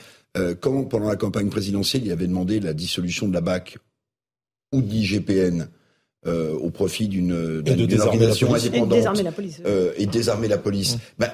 [0.61, 3.79] quand, pendant la campagne présidentielle, il avait demandé la dissolution de la BAC
[4.73, 5.69] ou de l'IGPN
[6.27, 7.33] euh, au profit d'une
[8.01, 10.99] organisation indépendante et désarmer la police, euh, et désarmer la police.
[11.19, 11.31] Ben,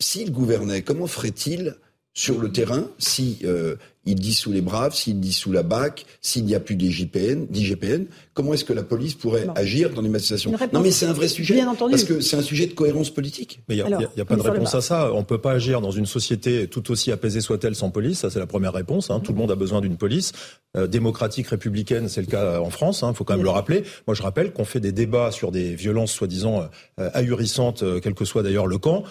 [0.00, 1.76] s'il gouvernait, comment ferait-il
[2.14, 6.54] sur le terrain si euh, il dissout les braves, s'il dissout la BAC, s'il n'y
[6.54, 10.80] a plus d'IGPN, d'IGPN, comment est-ce que la police pourrait agir dans les manifestations Non,
[10.80, 11.54] mais c'est un vrai sujet.
[11.54, 11.92] Bien entendu.
[11.92, 13.60] Parce que c'est un sujet de cohérence politique.
[13.68, 15.12] Mais il n'y a, pas de réponse à ça.
[15.12, 18.20] On ne peut pas agir dans une société tout aussi apaisée soit-elle sans police.
[18.20, 19.10] Ça, c'est la première réponse.
[19.10, 19.20] Hein.
[19.20, 20.32] Tout le monde a besoin d'une police.
[20.76, 23.00] Euh, démocratique, républicaine, c'est le cas en France.
[23.02, 23.14] Il hein.
[23.14, 23.84] faut quand même le rappeler.
[24.06, 28.14] Moi, je rappelle qu'on fait des débats sur des violences soi-disant euh, ahurissantes, euh, quel
[28.14, 29.04] que soit d'ailleurs le camp,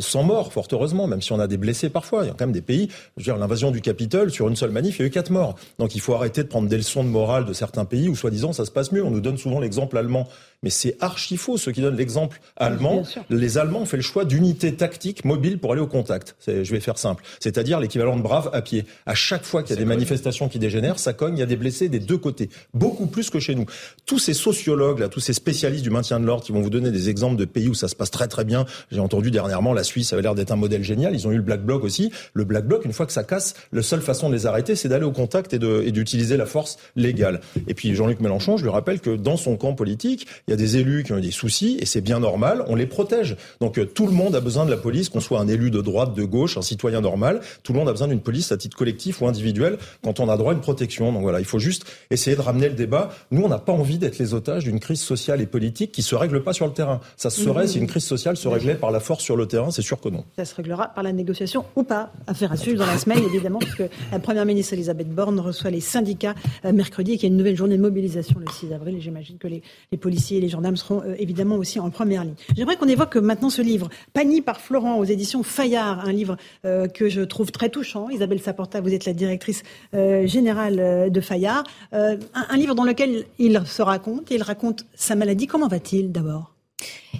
[0.00, 2.24] sans mort, fort heureusement, même si on a des blessés parfois.
[2.24, 2.88] Il y a quand même des pays.
[3.16, 5.30] Je veux dire, l'invasion du Capitole, sur une seule manif, il y a eu quatre
[5.30, 5.56] morts.
[5.78, 8.52] Donc il faut arrêter de prendre des leçons de morale de certains pays où, soi-disant,
[8.52, 9.02] ça se passe mieux.
[9.02, 10.28] On nous donne souvent l'exemple allemand.
[10.62, 11.56] Mais c'est archi faux.
[11.56, 15.72] Ceux qui donnent l'exemple allemand, les Allemands ont fait le choix d'unités tactiques mobiles pour
[15.72, 16.36] aller au contact.
[16.46, 17.24] Je vais faire simple.
[17.40, 18.84] C'est-à-dire l'équivalent de braves à pied.
[19.06, 21.46] À chaque fois qu'il y a des manifestations qui dégénèrent, ça cogne, il y a
[21.46, 22.48] des blessés des deux côtés.
[22.74, 23.66] Beaucoup plus que chez nous.
[24.06, 26.90] Tous ces sociologues, là, tous ces spécialistes du maintien de l'ordre qui vont vous donner
[26.90, 28.66] des exemples de pays où ça se passe très très bien.
[28.90, 31.14] J'ai entendu dernièrement la Suisse avait l'air d'être un modèle génial.
[31.14, 32.10] Ils ont eu le Black Bloc aussi.
[32.34, 34.88] Le Black Bloc, une fois que ça casse, la seule façon de les arrêter, c'est
[34.88, 35.58] d'aller au contact et
[35.92, 37.40] d'utiliser la force légale.
[37.68, 40.56] Et puis Jean-Luc Mélenchon, je lui rappelle que dans son camp politique, il y a
[40.56, 43.36] des élus qui ont des soucis et c'est bien normal, on les protège.
[43.60, 45.80] Donc euh, tout le monde a besoin de la police, qu'on soit un élu de
[45.80, 48.76] droite, de gauche, un citoyen normal, tout le monde a besoin d'une police à titre
[48.76, 51.12] collectif ou individuel quand on a droit à une protection.
[51.12, 53.10] Donc voilà, il faut juste essayer de ramener le débat.
[53.30, 56.14] Nous, on n'a pas envie d'être les otages d'une crise sociale et politique qui se
[56.14, 57.00] règle pas sur le terrain.
[57.16, 59.70] Ça se serait si une crise sociale se réglait par la force sur le terrain,
[59.70, 60.24] c'est sûr que non.
[60.36, 62.12] Ça se réglera par la négociation ou pas.
[62.26, 65.80] Affaire à suivre dans la semaine, évidemment, puisque la première ministre Elisabeth Borne reçoit les
[65.80, 66.34] syndicats
[66.64, 68.96] euh, mercredi et qu'il y a une nouvelle journée de mobilisation le 6 avril.
[68.96, 69.62] Et j'imagine que les,
[70.00, 72.34] policiers et les gendarmes seront euh, évidemment aussi en première ligne.
[72.56, 76.88] J'aimerais qu'on évoque maintenant ce livre, Pani par Florent aux éditions Fayard, un livre euh,
[76.88, 78.08] que je trouve très touchant.
[78.10, 79.62] Isabelle Saporta, vous êtes la directrice
[79.92, 81.64] générale de Fayard.
[81.92, 85.46] Un, livre dans lequel il se raconte, il raconte sa maladie.
[85.46, 86.52] Comment va-t-il d'abord?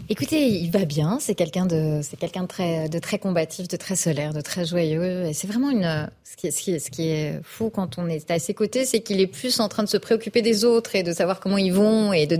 [0.08, 1.18] Écoutez, il va bien.
[1.20, 5.24] C'est quelqu'un de, c'est quelqu'un de très, de combatif, de très solaire, de très joyeux.
[5.24, 8.54] Et c'est vraiment une, ce qui, ce qui est fou quand on est à ses
[8.54, 11.40] côtés, c'est qu'il est plus en train de se préoccuper des autres et de savoir
[11.40, 12.38] comment ils vont et de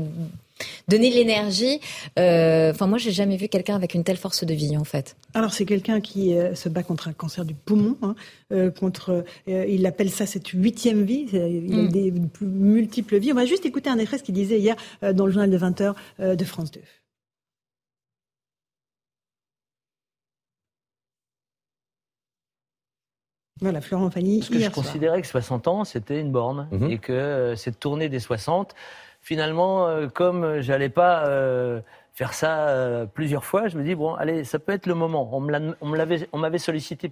[0.89, 1.81] donner de l'énergie.
[2.19, 5.17] Euh, enfin, moi, j'ai jamais vu quelqu'un avec une telle force de vie, en fait.
[5.35, 8.15] Alors, c'est quelqu'un qui euh, se bat contre un cancer du poumon, hein,
[8.53, 11.27] euh, contre, il appelle ça cette huitième vie.
[11.33, 11.89] Il a mm.
[11.89, 13.33] des multiples vies.
[13.33, 15.81] On va juste écouter un extrait ce qu'il disait hier dans le journal de 20
[15.81, 16.81] h de France 2.
[23.61, 24.41] Voilà, Florent Fanny.
[24.41, 26.69] Parce que je considérais que 60 ans, c'était une borne.
[26.73, 26.91] Mhm.
[26.91, 28.75] Et que euh, cette tournée des 60,
[29.27, 31.81] finalement, euh, comme j'allais pas euh,
[32.15, 35.29] faire ça plusieurs fois, je me dis, bon, allez, ça peut être le moment.
[35.33, 35.89] On
[36.39, 37.11] m'avait sollicité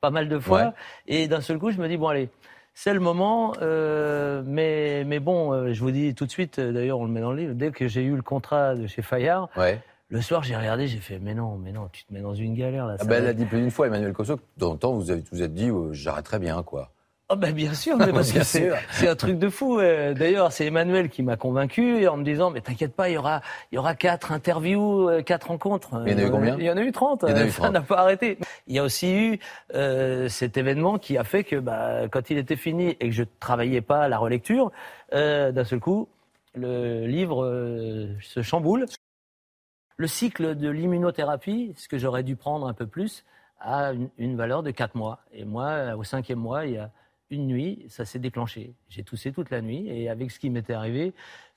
[0.00, 0.72] pas mal de fois.
[1.06, 2.30] Et d'un seul coup, je me dis, bon, allez,
[2.74, 3.52] c'est le moment.
[3.60, 7.42] mais, mais bon, je vous dis tout de suite, d'ailleurs, on le met dans le
[7.42, 9.78] livre, dès que j'ai eu le contrat de chez Fayard, ouais.
[10.12, 12.54] Le soir, j'ai regardé, j'ai fait, mais non, mais non, tu te mets dans une
[12.54, 12.96] galère là.
[13.00, 15.24] Ah ben, elle a dit plus d'une fois, Emmanuel Cosso, que de temps vous avez,
[15.32, 16.90] vous êtes dit, euh, j'arrêterai bien, quoi.
[17.32, 19.80] Oh ben bien sûr, mais parce que c'est un truc de fou.
[19.80, 20.12] Euh.
[20.12, 23.40] D'ailleurs, c'est Emmanuel qui m'a convaincu en me disant mais t'inquiète pas, il y aura
[23.70, 26.02] il y aura quatre interviews, euh, quatre rencontres.
[26.06, 27.24] Il y en a eu combien Il y en a eu 30.
[27.50, 28.36] Ça n'a pas arrêté.
[28.66, 29.38] Il y a aussi eu
[29.74, 33.24] euh, cet événement qui a fait que bah, quand il était fini et que je
[33.40, 34.70] travaillais pas à la relecture,
[35.14, 36.08] euh, d'un seul coup,
[36.54, 37.46] le livre
[38.20, 38.84] se chamboule.
[39.96, 43.24] Le cycle de l'immunothérapie, ce que j'aurais dû prendre un peu plus,
[43.60, 45.20] a une, valeur de 4 mois.
[45.32, 46.90] Et moi, au cinquième mois, il y a
[47.32, 48.74] une nuit, ça s'est déclenché.
[48.88, 51.12] J'ai toussé toute la nuit et avec ce qui m'était arrivé,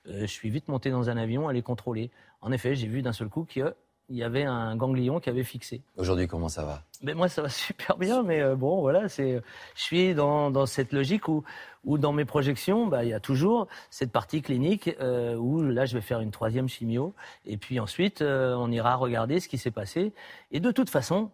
[0.08, 2.10] euh, je suis vite monté dans un avion à les contrôler.
[2.40, 3.74] En effet, j'ai vu d'un seul coup que
[4.08, 5.82] il y avait un ganglion qui avait fixé.
[5.96, 6.82] Aujourd'hui, comment ça va?
[7.02, 9.42] Mais Moi, ça va super bien, mais euh, bon, voilà, c'est,
[9.74, 11.42] je suis dans, dans cette logique où,
[11.84, 15.86] où, dans mes projections, bah, il y a toujours cette partie clinique euh, où là,
[15.86, 17.14] je vais faire une troisième chimio,
[17.44, 20.12] et puis ensuite, euh, on ira regarder ce qui s'est passé.
[20.52, 21.30] Et de toute façon,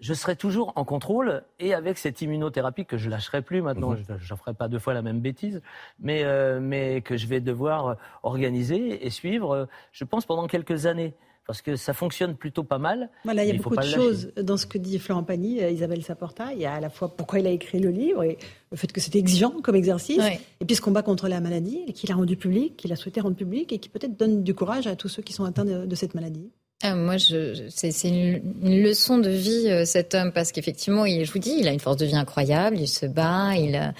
[0.00, 4.04] je serai toujours en contrôle et avec cette immunothérapie que je lâcherai plus maintenant, mhm.
[4.18, 5.62] je ne ferai pas deux fois la même bêtise,
[5.98, 6.24] mais,
[6.60, 11.14] mais que je vais devoir organiser et suivre, je pense, pendant quelques années
[11.46, 13.10] parce que ça fonctionne plutôt pas mal.
[13.24, 16.02] Voilà, il y a beaucoup de choses dans ce que dit Florent Pagny, euh, Isabelle
[16.02, 16.52] Saporta.
[16.52, 18.38] Il y a à la fois pourquoi il a écrit le livre et
[18.70, 20.22] le fait que c'était exigeant comme exercice,
[20.60, 23.36] et puis ce combat contre la maladie qu'il a rendu public, qu'il a souhaité rendre
[23.36, 26.14] public et qui peut-être donne du courage à tous ceux qui sont atteints de, cette
[26.14, 26.50] maladie.
[26.82, 31.38] Ah, moi, c'est une, une, leçon de vie, euh, cet homme, parce qu'effectivement, je vous
[31.38, 33.94] dis, il a une force de vie incroyable, il se bat, il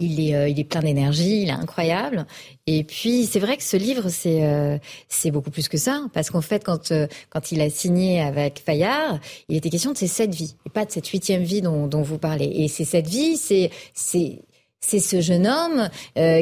[0.00, 2.26] il est, euh, il est plein d'énergie, il est incroyable.
[2.66, 4.78] Et puis c'est vrai que ce livre c'est euh,
[5.32, 9.18] beaucoup plus que ça parce qu'en fait quand euh, quand il a signé avec Fayard,
[9.48, 12.02] il était question de ces sept vies et pas de cette huitième vie dont, dont
[12.02, 12.46] vous parlez.
[12.46, 13.70] Et ces sept vies, c'est
[14.80, 15.88] c'est ce jeune homme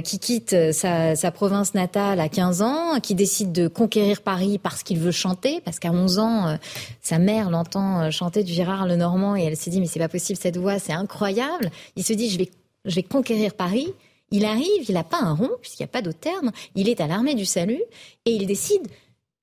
[0.03, 4.83] qui quitte sa, sa, province natale à 15 ans, qui décide de conquérir Paris parce
[4.83, 6.59] qu'il veut chanter, parce qu'à 11 ans,
[7.01, 10.39] sa mère l'entend chanter du Gérard Lenormand et elle s'est dit mais c'est pas possible
[10.41, 11.71] cette voix, c'est incroyable.
[11.97, 12.51] Il se dit je vais
[12.87, 13.93] je vais conquérir Paris.
[14.31, 16.51] Il arrive, il n'a pas un rond, puisqu'il n'y a pas d'autre terme.
[16.75, 17.83] Il est à l'armée du salut
[18.25, 18.87] et il décide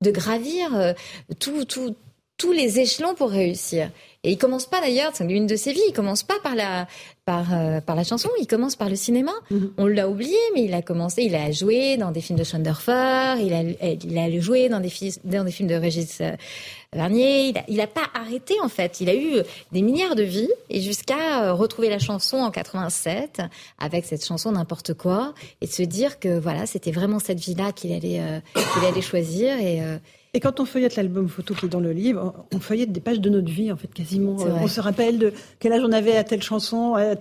[0.01, 0.93] de gravir euh,
[2.43, 3.89] tous les échelons pour réussir.
[4.25, 6.87] Et il commence pas d'ailleurs, c'est une de ses vies, il commence pas par la,
[7.23, 9.31] par, euh, par la chanson, il commence par le cinéma.
[9.49, 9.71] Mhm.
[9.77, 13.35] On l'a oublié, mais il a commencé, il a joué dans des films de Schoenderfer,
[13.41, 14.91] il a, il a joué dans des,
[15.23, 16.31] dans des films de Régis euh,
[16.91, 18.99] Vernier, il n'a pas arrêté en fait.
[18.99, 19.41] Il a eu
[19.71, 23.41] des milliards de vies et jusqu'à euh, retrouver la chanson en 87
[23.79, 27.71] avec cette chanson n'importe quoi et de se dire que voilà, c'était vraiment cette vie-là
[27.71, 28.21] qu'il allait,
[28.53, 29.81] qu'il allait choisir et
[30.35, 33.19] et quand on feuillette l'album photo qui est dans le livre, on feuillette des pages
[33.19, 34.35] de notre vie, en fait, quasiment.
[34.39, 37.13] On se rappelle de quel âge on avait à telle chanson, à,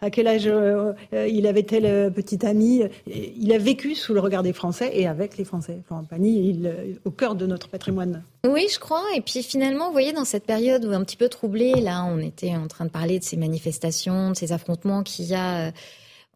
[0.00, 2.82] à quel âge euh, il avait tel euh, petit ami.
[3.06, 5.78] Il a vécu sous le regard des Français et avec les Français.
[5.86, 8.24] Florent Pagny, il, euh, au cœur de notre patrimoine.
[8.44, 9.04] Oui, je crois.
[9.14, 12.18] Et puis finalement, vous voyez, dans cette période où un petit peu troublée, là, on
[12.18, 15.70] était en train de parler de ces manifestations, de ces affrontements qu'il y a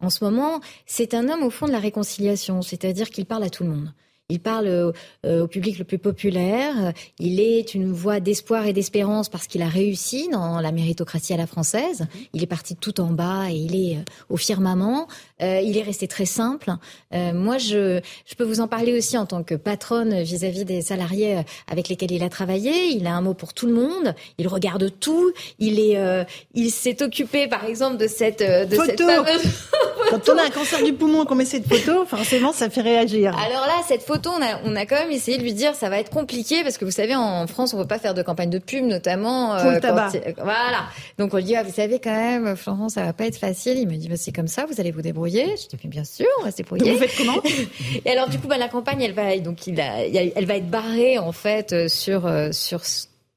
[0.00, 3.50] en ce moment, c'est un homme au fond de la réconciliation, c'est-à-dire qu'il parle à
[3.50, 3.92] tout le monde
[4.30, 4.92] il parle
[5.24, 6.92] au public le plus populaire.
[7.18, 11.36] Il est une voix d'espoir et d'espérance parce qu'il a réussi dans la méritocratie à
[11.36, 12.06] la française.
[12.32, 15.08] Il est parti tout en bas et il est au firmament.
[15.40, 16.72] il est resté très simple.
[17.12, 21.42] moi, je, je peux vous en parler aussi en tant que patronne vis-à-vis des salariés
[21.70, 22.88] avec lesquels il a travaillé.
[22.88, 24.14] Il a un mot pour tout le monde.
[24.38, 25.32] Il regarde tout.
[25.58, 29.42] Il est, il s'est occupé, par exemple, de cette de cette fameuse
[30.10, 33.36] Quand on a un cancer du poumon, qu'on met cette photo, forcément, ça fait réagir.
[33.38, 35.88] Alors là, cette photo, on a, on a quand même essayé de lui dire, ça
[35.88, 38.50] va être compliqué parce que vous savez, en France, on peut pas faire de campagne
[38.50, 39.56] de pub, notamment.
[39.56, 40.10] Pour le euh, tabac.
[40.36, 40.84] voilà.
[41.18, 43.78] Donc on lui dit, ah, vous savez quand même, Florence, ça va pas être facile.
[43.78, 45.54] Il me dit, bah, c'est comme ça, vous allez vous débrouiller.
[45.56, 46.92] Je dis, bien sûr, on va se débrouiller.
[46.92, 47.40] vous faites comment?
[48.04, 50.70] Et alors du coup, bah, la campagne, elle va, donc il a, elle va être
[50.70, 52.82] barrée en fait euh, sur euh, sur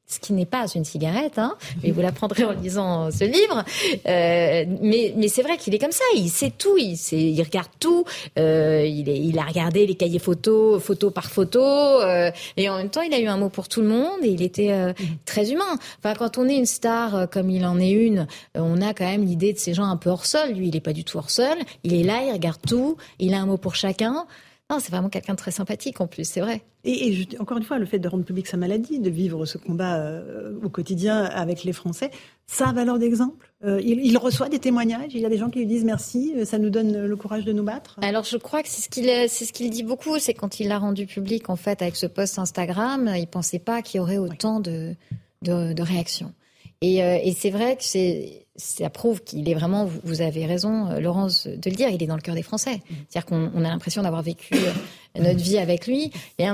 [0.06, 3.64] ce qui n'est pas une cigarette, hein, mais vous l'apprendrez en lisant ce livre.
[4.08, 7.41] Euh, mais mais c'est vrai qu'il est comme ça, il sait tout, il, sait, il
[7.41, 8.04] regarde tout,
[8.38, 12.78] euh, il, est, il a regardé les cahiers photos, photo par photo, euh, et en
[12.78, 14.93] même temps il a eu un mot pour tout le monde et il était euh,
[15.26, 15.78] très humain.
[15.99, 19.06] Enfin quand on est une star euh, comme il en est une, on a quand
[19.06, 20.51] même l'idée de ces gens un peu hors sol.
[20.54, 23.34] Lui il est pas du tout hors sol, il est là, il regarde tout, il
[23.34, 24.26] a un mot pour chacun.
[24.74, 26.63] Non, c'est vraiment quelqu'un de très sympathique en plus, c'est vrai.
[26.84, 29.97] Et, encore une fois, le fait de rendre public sa maladie, de vivre ce combat
[29.99, 32.09] euh, au quotidien avec les Français,
[32.47, 33.53] ça a valeur d'exemple.
[33.63, 36.43] Euh, il, reçoit des témoignages, il y a des gens qui lui disent merci, euh,
[36.43, 37.99] ça nous donne le courage de nous battre.
[38.01, 40.69] Alors je crois que c'est ce qu'il c'est ce qu'il dit beaucoup, c'est quand il
[40.69, 44.17] l'a rendu public en fait avec ce post Instagram, il pensait pas qu'il y aurait
[44.17, 44.95] autant de,
[45.43, 46.34] de, réactions.
[46.82, 50.99] Et, et c'est vrai que c'est ça prouve qu'il est vraiment, vous avez raison, euh,
[50.99, 52.82] Laurence, de le dire, il est dans le cœur des Français.
[53.10, 56.12] C'est-à-dire qu'on a l'impression d'avoir vécu euh, notre vie avec lui.
[56.38, 56.45] Et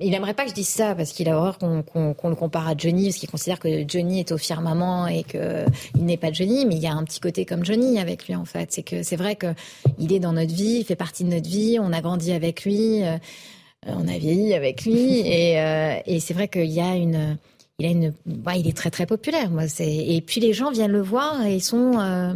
[0.00, 2.74] il n'aimerait pas que je dise ça parce qu'il a horreur qu'on le compare à
[2.76, 5.66] Johnny, parce qu'il considère que Johnny est au firmament et qu'il
[6.04, 8.46] n'est pas Johnny, mais il y a un petit côté comme Johnny avec lui en
[8.46, 8.72] fait.
[8.72, 11.78] C'est que c'est vrai qu'il est dans notre vie, il fait partie de notre vie,
[11.80, 13.16] on a grandi avec lui, euh,
[13.86, 15.54] on a vieilli avec lui, et,
[16.06, 17.36] et c'est vrai qu'il y a une
[17.78, 18.12] il a une,
[18.56, 19.50] il est très très populaire.
[19.50, 22.34] Moi, et puis les gens viennent le voir et ils sont euh,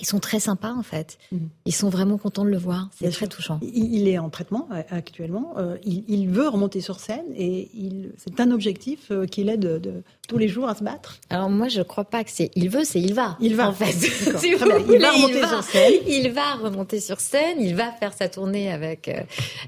[0.00, 1.18] ils sont très sympas en fait.
[1.32, 1.48] Mhm.
[1.66, 2.88] Ils sont vraiment contents de le voir.
[2.98, 3.60] C'est très touchant.
[3.62, 5.54] Il, est en traitement euh, actuellement.
[5.58, 7.68] Euh, il, veut remonter sur scène et
[8.16, 11.18] c'est un objectif qu'il a de, tous les jours à se battre.
[11.30, 13.36] Alors moi, je crois pas que c'est il veut, c'est il va.
[13.40, 13.92] Il va en fait.
[14.44, 15.92] il va remonter sur scène.
[16.06, 17.58] Il va remonter sur scène.
[17.60, 19.10] Il va faire sa tournée avec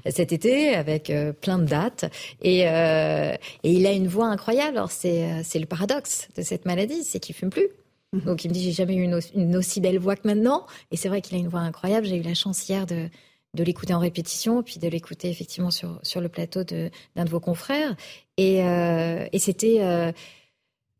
[0.09, 1.11] cet été avec
[1.41, 2.05] plein de dates
[2.41, 4.77] et, et il a une voix incroyable.
[4.77, 7.67] Alors c'est c'est le paradoxe de cette maladie, c'est qu'il fume plus.
[8.13, 8.21] Mhm.
[8.21, 10.65] Donc il me dit j'ai jamais eu une, aussi belle voix que maintenant.
[10.91, 12.05] Et c'est vrai qu'il a une voix incroyable.
[12.07, 13.09] J'ai eu la chance hier de,
[13.53, 17.39] de l'écouter en répétition, puis de l'écouter effectivement sur, sur le plateau d'un de, vos
[17.39, 17.95] confrères.
[18.37, 20.11] Et, euh, et c'était euh,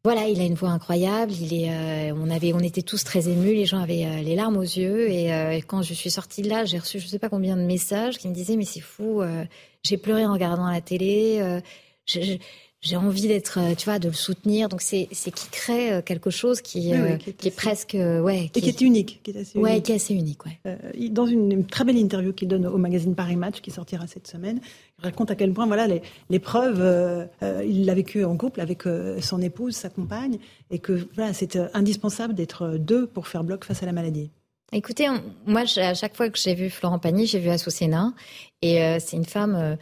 [0.03, 1.31] voilà, il a une voix incroyable.
[1.31, 3.53] Il est, euh, on avait, on était tous très émus.
[3.53, 5.09] Les gens avaient les larmes aux yeux.
[5.09, 8.17] Et quand je suis sortie de là, j'ai reçu je sais pas combien de messages
[8.17, 9.21] qui me disaient mais c'est fou.
[9.83, 11.61] j'ai pleuré en regardant la télé.
[12.81, 14.69] J'ai envie d'être, euh, tu vois, de le soutenir.
[14.69, 18.59] Donc c'est c'est qui crée euh, quelque chose qui, euh, qui, est, presque ouais, qui,
[18.59, 19.85] et qui est unique, qui est assez ouais, unique.
[19.85, 21.09] qui est assez unique, ouais.
[21.09, 24.59] dans une, très belle interview qu'il donne au magazine Paris Match qui sortira cette semaine,
[24.99, 25.87] il raconte à quel point voilà
[26.29, 27.27] l'épreuve,
[27.65, 28.83] il l'a vécu en couple avec
[29.21, 30.37] son épouse, sa compagne,
[30.69, 34.29] et que voilà c'est indispensable d'être deux pour faire bloc face à la maladie.
[34.73, 35.07] Écoutez,
[35.45, 38.13] moi à chaque fois que j'ai vu Florent Pagny, j'ai vu Assoucena,
[38.61, 39.77] et c'est une femme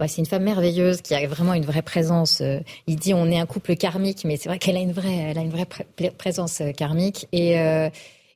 [0.00, 2.40] c'est une femme merveilleuse qui a vraiment une vraie présence.
[2.40, 5.16] Euh, il dit on est un couple karmique, mais c'est vrai qu'elle a une vraie,
[5.16, 5.66] elle a une vraie
[6.18, 7.28] présence euh, karmique.
[7.32, 7.88] Et, euh,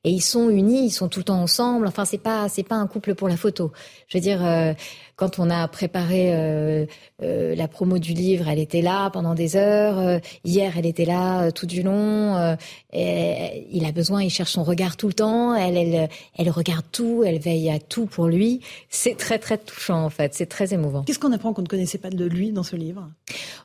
[0.05, 1.87] et ils sont unis, ils sont tout le temps ensemble.
[1.87, 3.73] Enfin, c'est pas c'est pas un couple pour la photo.
[4.07, 4.73] Je veux dire, euh,
[5.17, 6.87] quand on a préparé euh,
[7.23, 10.21] euh, la promo du livre, elle était là pendant des heures.
[10.45, 12.57] hier, elle était là tout du long.
[12.93, 15.55] Et il a besoin, il cherche son regard tout le temps.
[15.55, 18.61] Elle, elle, elle regarde tout, elle veille à tout pour lui.
[18.91, 20.33] C'est très très touchant en fait.
[20.35, 21.03] C'est très émouvant.
[21.03, 23.09] Qu'est-ce qu'on apprend qu'on ne connaissait pas de lui dans ce livre?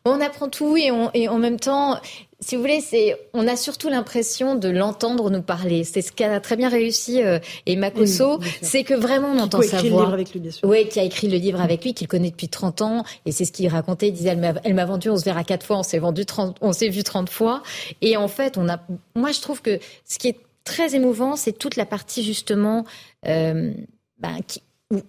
[0.04, 2.00] On apprend tout et, on, et en même temps,
[2.44, 5.84] si vous voulez, c'est, on a surtout l'impression de l'entendre nous parler.
[5.84, 9.82] C'est ce qu'a très bien réussi euh, Emma Cosso, c'est que vraiment on entend sa
[9.82, 10.10] voix.
[10.12, 10.68] avec lui, bien sûr.
[10.68, 13.46] Oui, qui a écrit le livre avec lui, qu'il connaît depuis 30 ans, et c'est
[13.46, 14.10] ce qu'il racontait.
[14.10, 16.74] Il disait, elle m'a, vendu, on se verra quatre fois, on s'est vendu 30, on
[16.74, 17.64] s'est vu 30 fois.
[18.02, 18.80] Et en fait, on a,
[19.16, 22.86] moi je trouve que ce qui est très émouvant, c'est toute la partie justement,
[23.26, 23.74] euh,
[24.20, 24.62] ben, qui,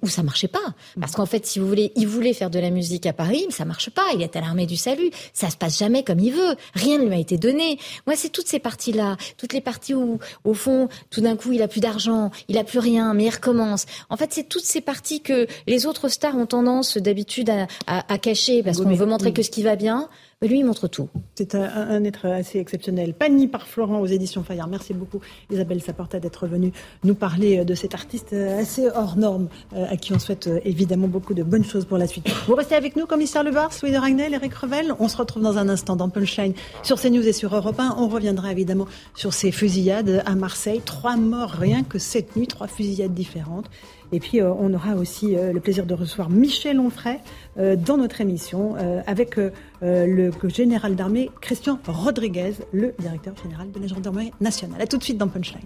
[0.02, 0.74] où, ça marchait pas.
[1.00, 3.52] Parce qu'en fait, si vous voulez, il voulait faire de la musique à Paris, mais
[3.52, 4.04] ça marche pas.
[4.14, 5.10] Il est à l'armée du salut.
[5.32, 6.56] Ça se passe jamais comme il veut.
[6.74, 7.78] Rien ne lui a été donné.
[8.06, 11.62] Moi, c'est toutes ces parties-là, toutes les parties où, au fond, tout d'un coup, il
[11.62, 13.86] a plus d'argent, il a plus rien, mais il recommence.
[14.10, 18.18] En fait, c'est toutes ces parties que les autres stars ont tendance d'habitude à, à,
[18.18, 20.08] cacher parce qu'on veut montrer que ce qui va bien.
[20.48, 21.08] Lui, il montre tout.
[21.34, 23.14] C'est un, être assez exceptionnel.
[23.14, 24.68] Pani par Florent aux éditions Fayard.
[24.68, 25.20] Merci beaucoup,
[25.50, 26.72] Isabelle Saporta, d'être venue
[27.02, 30.48] nous parler euh, de cet artiste euh, assez hors norme, euh, à qui on souhaite
[30.64, 32.28] évidemment beaucoup de bonnes choses pour la suite.
[32.46, 34.94] Vous restez avec nous, commissaire Lebars, Louis de Ragnel, Eric Revel.
[34.98, 37.96] On se retrouve dans un instant dans Punchline sur CNews et sur Europe 1.
[37.98, 40.80] On reviendra évidemment sur ces fusillades à Marseille.
[40.84, 43.70] Trois morts rien que cette nuit, trois fusillades différentes.
[44.12, 47.20] Et puis, euh, on aura aussi euh, le plaisir de recevoir Michel Onfray
[47.58, 48.74] euh, dans notre émission
[49.06, 49.36] avec
[49.82, 54.80] le général d'armée Christian Rodriguez, le directeur général de la gendarmerie nationale.
[54.80, 55.62] A tout de suite dans Punchline.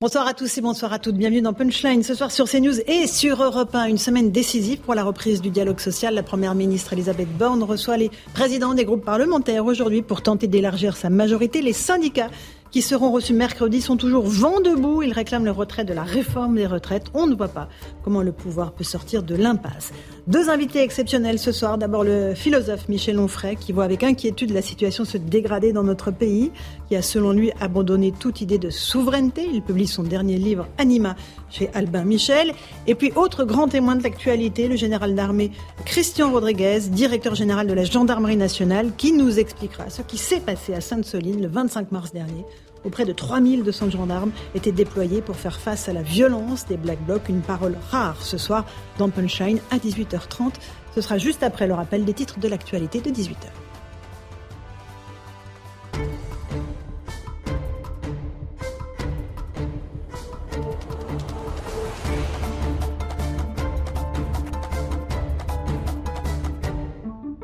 [0.00, 1.16] Bonsoir à tous et bonsoir à toutes.
[1.16, 3.86] Bienvenue dans Punchline ce soir sur CNews et sur Europe 1.
[3.86, 6.14] Une semaine décisive pour la reprise du dialogue social.
[6.14, 10.96] La première ministre Elisabeth Borne reçoit les présidents des groupes parlementaires aujourd'hui pour tenter d'élargir
[10.96, 11.62] sa majorité.
[11.62, 12.30] Les syndicats
[12.70, 15.02] qui seront reçus mercredi sont toujours vent debout.
[15.02, 17.06] Ils réclament le retrait de la réforme des retraites.
[17.14, 17.68] On ne voit pas
[18.02, 19.92] comment le pouvoir peut sortir de l'impasse.
[20.28, 21.78] Deux invités exceptionnels ce soir.
[21.78, 26.10] D'abord le philosophe Michel Onfray qui voit avec inquiétude la situation se dégrader dans notre
[26.10, 26.52] pays,
[26.86, 29.48] qui a selon lui abandonné toute idée de souveraineté.
[29.50, 31.16] Il publie son dernier livre Anima
[31.48, 32.52] chez Albin Michel.
[32.86, 35.50] Et puis autre grand témoin de l'actualité, le général d'armée
[35.86, 40.74] Christian Rodriguez, directeur général de la gendarmerie nationale, qui nous expliquera ce qui s'est passé
[40.74, 42.44] à Sainte-Soline le 25 mars dernier
[42.88, 47.28] auprès de 3200 gendarmes étaient déployés pour faire face à la violence des Black Blocs,
[47.28, 48.64] une parole rare ce soir
[48.96, 50.54] dans Punchline à 18h30.
[50.94, 53.52] Ce sera juste après le rappel des titres de l'actualité de 18h.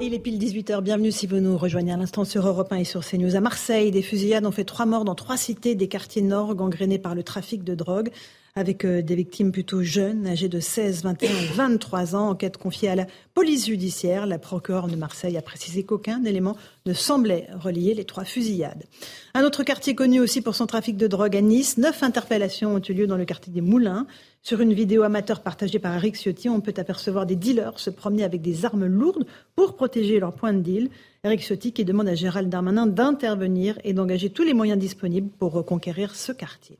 [0.06, 0.82] Il est pile 18h.
[0.82, 3.36] Bienvenue si vous nous rejoignez à l'instant sur Europe 1 et sur CNews.
[3.36, 6.98] À Marseille, des fusillades ont fait trois morts dans trois cités des quartiers nord gangrénés
[6.98, 8.10] par le trafic de drogue
[8.56, 12.28] avec euh, des victimes plutôt jeunes, âgées de 16, 21 et 23 ans.
[12.30, 14.26] Enquête confiée à la police judiciaire.
[14.26, 18.84] La procureure de Marseille a précisé qu'aucun élément ne semblait relier les trois fusillades.
[19.34, 21.78] Un autre quartier connu aussi pour son trafic de drogue à Nice.
[21.78, 24.06] Neuf interpellations ont eu lieu dans le quartier des Moulins.
[24.40, 28.22] Sur une vidéo amateur partagée par Eric Ciotti, on peut apercevoir des dealers se promener
[28.22, 29.26] avec des armes lourdes
[29.56, 30.90] pour protéger leur point de deal.
[31.24, 35.50] Eric Ciotti qui demande à Gérald Darmanin d'intervenir et d'engager tous les moyens disponibles pour
[35.50, 36.78] reconquérir ce quartier.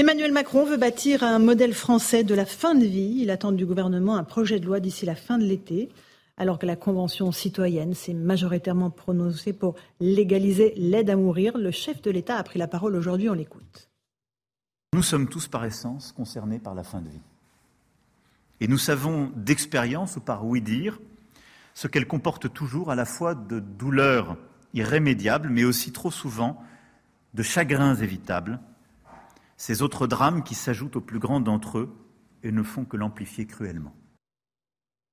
[0.00, 3.16] Emmanuel Macron veut bâtir un modèle français de la fin de vie.
[3.18, 5.90] Il attend du gouvernement un projet de loi d'ici la fin de l'été,
[6.38, 11.58] alors que la Convention citoyenne s'est majoritairement prononcée pour légaliser l'aide à mourir.
[11.58, 13.90] Le chef de l'État a pris la parole aujourd'hui, on l'écoute.
[14.94, 17.20] Nous sommes tous par essence concernés par la fin de vie.
[18.60, 20.98] Et nous savons d'expérience ou par oui dire
[21.74, 24.38] ce qu'elle comporte toujours à la fois de douleurs
[24.72, 26.58] irrémédiables, mais aussi trop souvent
[27.34, 28.60] de chagrins évitables
[29.60, 31.90] ces autres drames qui s'ajoutent aux plus grands d'entre eux
[32.42, 33.92] et ne font que l'amplifier cruellement.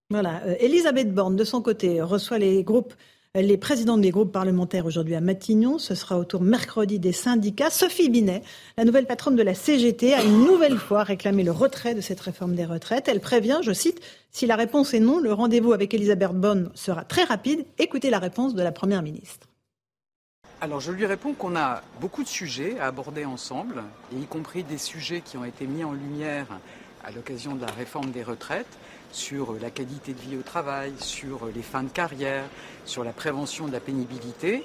[0.10, 2.94] Voilà, euh, Elisabeth Borne, de son côté, reçoit les groupes
[3.36, 5.78] les présidents des groupes parlementaires aujourd'hui à Matignon.
[5.78, 7.70] Ce sera au tour mercredi des syndicats.
[7.70, 8.42] Sophie Binet,
[8.78, 12.22] la nouvelle patronne de la CGT, a une nouvelle fois réclamé le retrait de cette
[12.22, 13.10] réforme des retraites.
[13.10, 14.00] Elle prévient, je cite,
[14.32, 17.66] si la réponse est non, le rendez-vous avec Elisabeth Borne sera très rapide.
[17.78, 19.48] Écoutez la réponse de la Première ministre.
[20.60, 24.80] Alors je lui réponds qu'on a beaucoup de sujets à aborder ensemble, y compris des
[24.80, 26.48] sujets qui ont été mis en lumière
[27.06, 28.66] à l'occasion de la réforme des retraites,
[29.12, 32.44] sur la qualité de vie au travail, sur les fins de carrière,
[32.86, 34.64] sur la prévention de la pénibilité.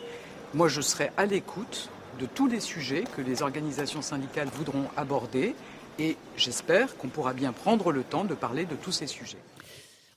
[0.54, 5.54] Moi, je serai à l'écoute de tous les sujets que les organisations syndicales voudront aborder
[5.98, 9.36] et j'espère qu'on pourra bien prendre le temps de parler de tous ces sujets.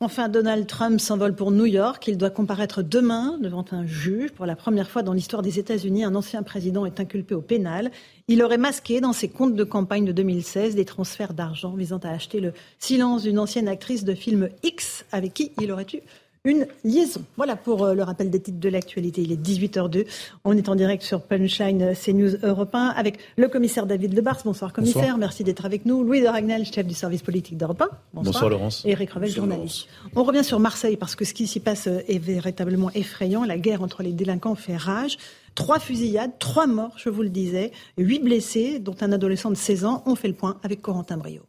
[0.06, 2.08] Enfin, Donald Trump s'envole pour New York.
[2.08, 4.32] Il doit comparaître demain devant un juge.
[4.34, 7.89] Pour la première fois dans l'histoire des États-Unis, un ancien président est inculpé au pénal.
[8.28, 12.10] Il aurait masqué dans ses comptes de campagne de 2016 des transferts d'argent visant à
[12.10, 16.01] acheter le silence d'une ancienne actrice de film X avec qui il aurait eu
[16.46, 17.24] une liaison.
[17.36, 19.22] Voilà pour euh, le rappel des titres de l'actualité.
[19.24, 20.06] Il est 18h02.
[20.46, 24.41] On est en direct sur Punchline CNews Europe 1 avec le commissaire David Lebars.
[24.46, 26.04] Bonsoir commissaire, merci d'être avec nous.
[26.04, 27.86] Louis de Ragnel, chef du service politique d'Europe 1.
[28.14, 28.34] Bonsoir.
[28.34, 28.84] Bonsoir Laurence.
[28.86, 29.88] Et Eric Revel, journaliste.
[30.16, 33.43] On revient sur Marseille parce que ce qui s'y passe euh, est véritablement effrayant.
[33.43, 35.18] La guerre entre les délinquants fait rage.
[35.56, 39.86] Trois fusillades, trois morts, je vous le disais, huit blessés, dont un adolescent de 16
[39.86, 40.04] ans.
[40.06, 41.43] On fait le point avec Corentin Brio.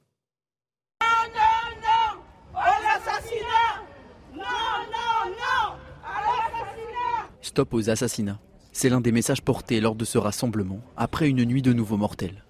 [7.56, 8.38] Stop aux assassinats.
[8.70, 12.44] C'est l'un des messages portés lors de ce rassemblement, après une nuit de nouveaux mortels.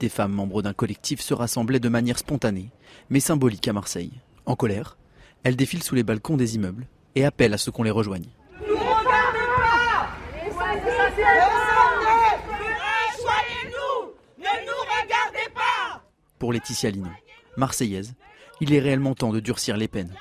[0.00, 2.72] Des femmes membres d'un collectif se rassemblaient de manière spontanée,
[3.08, 4.10] mais symbolique à Marseille.
[4.44, 4.98] En colère,
[5.44, 8.26] elles défilent sous les balcons des immeubles et appellent à ce qu'on les rejoigne.
[16.40, 17.10] Pour Laetitia Lino,
[17.56, 18.16] marseillaise,
[18.60, 20.12] il est réellement temps de durcir les peines.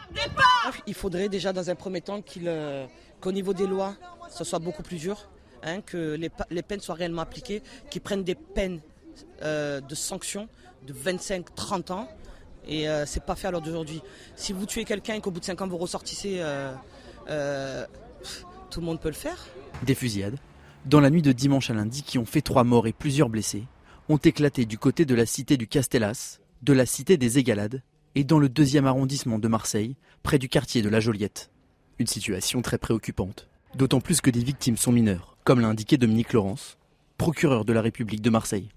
[0.85, 2.21] il faudrait déjà dans un premier temps
[3.21, 3.95] qu'au niveau des lois,
[4.29, 5.29] ce soit beaucoup plus dur,
[5.63, 6.15] hein, que
[6.49, 8.81] les, peines soient réellement appliquées, qu'ils prennent des peines
[9.41, 10.47] de sanctions
[10.85, 12.07] de 25-30 ans.
[12.67, 14.01] Et euh, c'est pas fait à l'heure d'aujourd'hui.
[14.35, 16.73] Si vous tuez quelqu'un et qu'au bout de 5 ans vous ressortissez, euh,
[17.29, 17.85] euh,
[18.69, 19.47] tout le monde peut le faire.
[19.83, 20.37] Des fusillades,
[20.85, 23.65] dans la nuit de dimanche à lundi, qui ont fait trois morts et plusieurs blessés,
[24.09, 27.81] ont éclaté du côté de la cité du Castellas, de la cité des Égalades
[28.13, 31.50] et dans le deuxième arrondissement de Marseille, près du quartier de la Joliette.
[32.01, 36.33] Une situation très préoccupante, d'autant plus que des victimes sont mineures, comme l'a indiqué Dominique
[36.33, 36.79] Laurence,
[37.19, 38.69] procureur de la République de Marseille.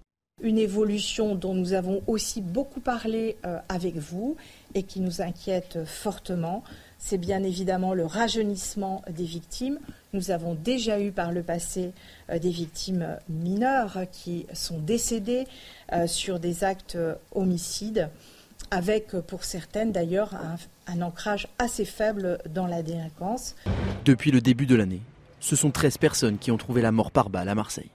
[0.43, 4.35] Une évolution dont nous avons aussi beaucoup parlé euh, avec vous
[4.75, 6.63] et qui nous inquiète fortement,
[6.99, 9.79] c'est bien évidemment le rajeunissement des victimes.
[10.13, 11.93] Nous avons déjà eu par le passé
[12.29, 15.47] euh, des victimes mineures qui sont décédées
[15.93, 16.95] euh, sur des actes
[17.33, 18.07] homicides,
[18.69, 20.57] avec pour certaines d'ailleurs un,
[21.01, 23.55] ancrage assez faible dans la délinquance.
[24.05, 25.01] Depuis le début de l'année,
[25.39, 27.89] ce sont 13 personnes qui ont trouvé la mort par balle à Marseille.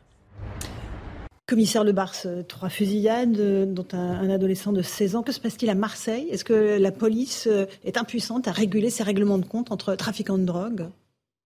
[1.50, 5.22] Commissaire Le Bars, euh, trois fusillades, euh, dont un, adolescent de 16 ans.
[5.24, 6.28] Que se passe-t-il à Marseille?
[6.30, 10.38] Est-ce que la police euh, est impuissante à réguler ces règlements de compte entre trafiquants
[10.38, 10.86] de drogue?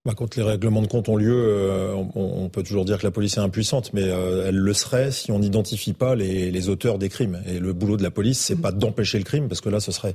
[0.04, 3.38] Bah, quand les règlements de compte ont lieu, on, peut toujours dire que la police
[3.38, 7.40] est impuissante, mais elle le serait si on n'identifie pas les, auteurs des crimes.
[7.46, 8.60] Et le boulot de la police, c'est mmh.
[8.60, 10.14] pas d'empêcher le crime, parce que là, ce serait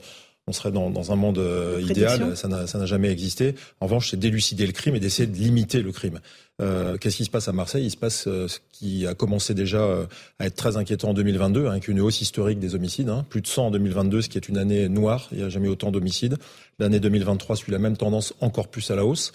[0.49, 1.41] on serait dans, dans un monde
[1.79, 3.55] idéal, ça n'a jamais existé.
[3.79, 6.19] En revanche, c'est d'élucider le crime et d'essayer de limiter le crime.
[6.61, 7.85] Euh, Qu'est-ce qui se passe à Marseille?
[7.85, 10.05] Il se passe euh, ce qui a commencé déjà euh,
[10.39, 13.09] à être très inquiétant en 2022, hein, avec une hausse historique des homicides.
[13.09, 15.27] Hein, plus de 100 en 2022, ce qui est une année noire.
[15.31, 16.37] Il n'y a jamais autant d'homicides.
[16.79, 19.31] L'année 2023 suit la même tendance, encore plus à la hausse.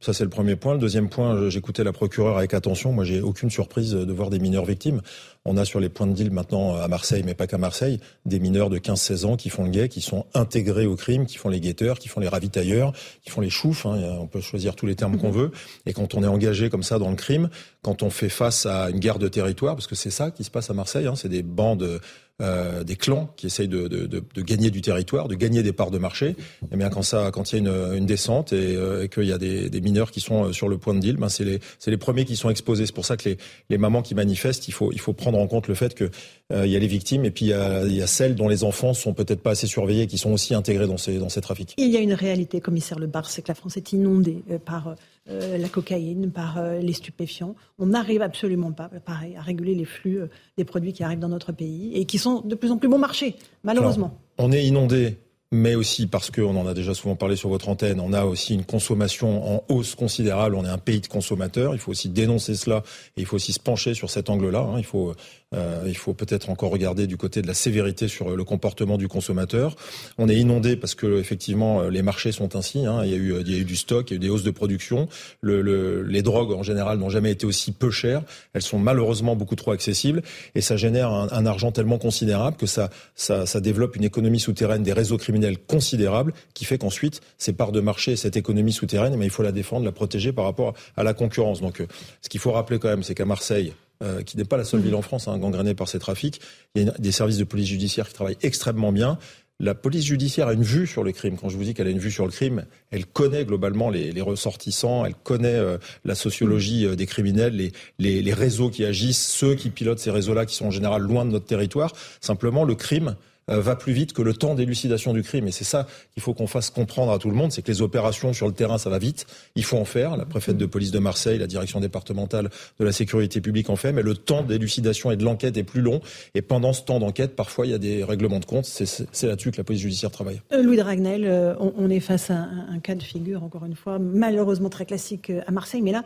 [0.00, 0.74] Ça, c'est le premier point.
[0.74, 2.92] Le deuxième point, j'écoutais la procureure avec attention.
[2.92, 5.00] Moi, j'ai aucune surprise de voir des mineurs victimes.
[5.44, 8.40] On a sur les points de deal maintenant à Marseille, mais pas qu'à Marseille, des
[8.40, 11.48] mineurs de 15-16 ans qui font le guet, qui sont intégrés au crime, qui font
[11.48, 12.92] les guetteurs, qui font les ravitailleurs,
[13.24, 13.86] qui font les choufs.
[13.86, 15.52] Hein, on peut choisir tous les termes qu'on veut.
[15.86, 17.48] Et quand on est engagé comme ça dans le crime,
[17.82, 20.50] quand on fait face à une guerre de territoire, parce que c'est ça qui se
[20.50, 22.00] passe à Marseille, hein, c'est des bandes
[22.40, 26.28] euh, des clans qui essayent de, gagner du territoire, de gagner des parts de marché.
[26.28, 26.34] Et
[26.72, 29.32] eh bien quand ça, quand il y a une, descente et, euh, et qu'il y
[29.32, 31.96] a des, mineurs qui sont euh, sur le point de deal, ben c'est les, les
[31.96, 32.86] premiers qui sont exposés.
[32.86, 33.38] C'est pour ça que les,
[33.70, 36.10] les mamans qui manifestent, il faut, il faut prendre en compte le fait que
[36.52, 38.94] euh, il y a les victimes et puis il y a, celles dont les enfants
[38.94, 41.74] sont peut-être pas assez surveillés, qui sont aussi intégrés dans ces, dans ces trafics.
[41.76, 44.94] Il y a une réalité, commissaire Le Bar, c'est que la France est inondée par
[45.26, 47.54] la cocaïne, par les stupéfiants.
[47.78, 50.20] On n'arrive absolument pas, pareil, à réguler les flux
[50.56, 52.98] des produits qui arrivent dans notre pays et qui sont de plus en plus bon
[52.98, 54.12] marché, malheureusement.
[54.38, 55.16] on est inondé
[55.50, 58.54] mais aussi parce qu'on en a déjà souvent parlé sur votre antenne, on a aussi
[58.54, 60.54] une consommation en hausse considérable.
[60.54, 61.74] On est un pays de consommateurs.
[61.74, 62.82] Il faut aussi dénoncer cela
[63.16, 64.60] et il faut aussi se pencher sur cet angle-là.
[64.60, 64.74] Hein.
[64.76, 65.14] Il faut,
[65.54, 69.08] euh, il faut peut-être encore regarder du côté de la sévérité sur le comportement du
[69.08, 69.76] consommateur.
[70.18, 72.84] On est inondé parce que effectivement les marchés sont ainsi.
[72.86, 73.02] Hein.
[73.04, 74.28] Il, y a eu, il y a eu du stock, il y a eu des
[74.28, 75.08] hausses de production.
[75.40, 78.22] Le, le, les drogues en général n'ont jamais été aussi peu chères.
[78.52, 80.22] Elles sont malheureusement beaucoup trop accessibles
[80.54, 84.40] et ça génère un, un argent tellement considérable que ça, ça, ça développe une économie
[84.40, 89.16] souterraine des réseaux criminels considérable qui fait qu'ensuite, ces parts de marché, cette économie souterraine,
[89.16, 91.60] mais il faut la défendre, la protéger par rapport à la concurrence.
[91.60, 91.86] Donc, euh,
[92.22, 93.72] ce qu'il faut rappeler quand même, c'est qu'à Marseille,
[94.02, 94.84] euh, qui n'est pas la seule mmh.
[94.84, 96.40] ville en France hein, gangrénée par ces trafics.
[96.74, 99.18] Il y a des services de police judiciaire qui travaillent extrêmement bien.
[99.60, 101.36] La police judiciaire a une vue sur le crime.
[101.36, 104.12] Quand je vous dis qu'elle a une vue sur le crime, elle connaît globalement les,
[104.12, 109.26] les ressortissants, elle connaît euh, la sociologie des criminels, les, les, les, réseaux qui agissent,
[109.26, 111.92] ceux qui pilotent ces réseaux-là, qui sont en général loin de notre territoire.
[112.20, 113.14] Simplement, le crime, euh,
[113.48, 115.48] va plus vite que le temps d'élucidation du crime.
[115.48, 117.82] Et c'est ça qu'il faut qu'on fasse comprendre à tout le monde, c'est que les
[117.82, 119.26] opérations sur le terrain, ça va vite.
[119.54, 120.16] Il faut en faire.
[120.16, 123.92] La préfète de police de Marseille, la direction départementale de la sécurité publique en fait,
[123.92, 126.00] mais le temps d'élucidation et de l'enquête est plus long.
[126.34, 128.64] Et pendant ce temps d'enquête, parfois, il y a des règlements de compte.
[128.64, 130.40] C'est là-dessus que la police judiciaire travaille.
[130.52, 133.98] Euh, Louis Dragnel, euh, on, est face à un, cas de figure, encore une fois,
[133.98, 135.82] malheureusement très classique à Marseille.
[135.82, 136.04] Mais là,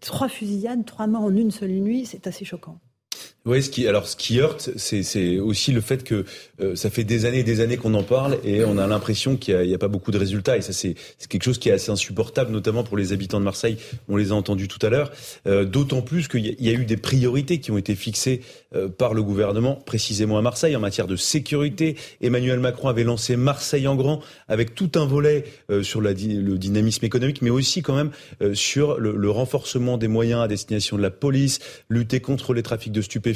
[0.00, 2.78] trois fusillades, trois morts en une seule nuit, c'est assez choquant.
[3.46, 6.26] Oui, alors ce qui heurte, c'est aussi le fait que
[6.60, 9.38] euh, ça fait des années et des années qu'on en parle et on a l'impression
[9.38, 10.58] qu'il n'y a, pas beaucoup de résultats.
[10.58, 10.94] Et ça, c'est
[11.30, 13.78] quelque chose qui est assez insupportable, notamment pour les habitants de Marseille.
[14.10, 15.10] On les a entendus tout à l'heure.
[15.46, 18.42] Euh, D'autant plus qu'il y, a eu des priorités qui ont été fixées
[18.74, 21.96] euh, par le gouvernement, précisément à Marseille, en matière de sécurité.
[22.20, 25.44] Emmanuel Macron avait lancé Marseille en grand, avec tout un volet
[25.82, 28.10] sur le dynamisme économique, mais aussi quand même
[28.54, 33.00] sur le renforcement des moyens à destination de la police, lutter contre les trafics de
[33.00, 33.29] stupéfiants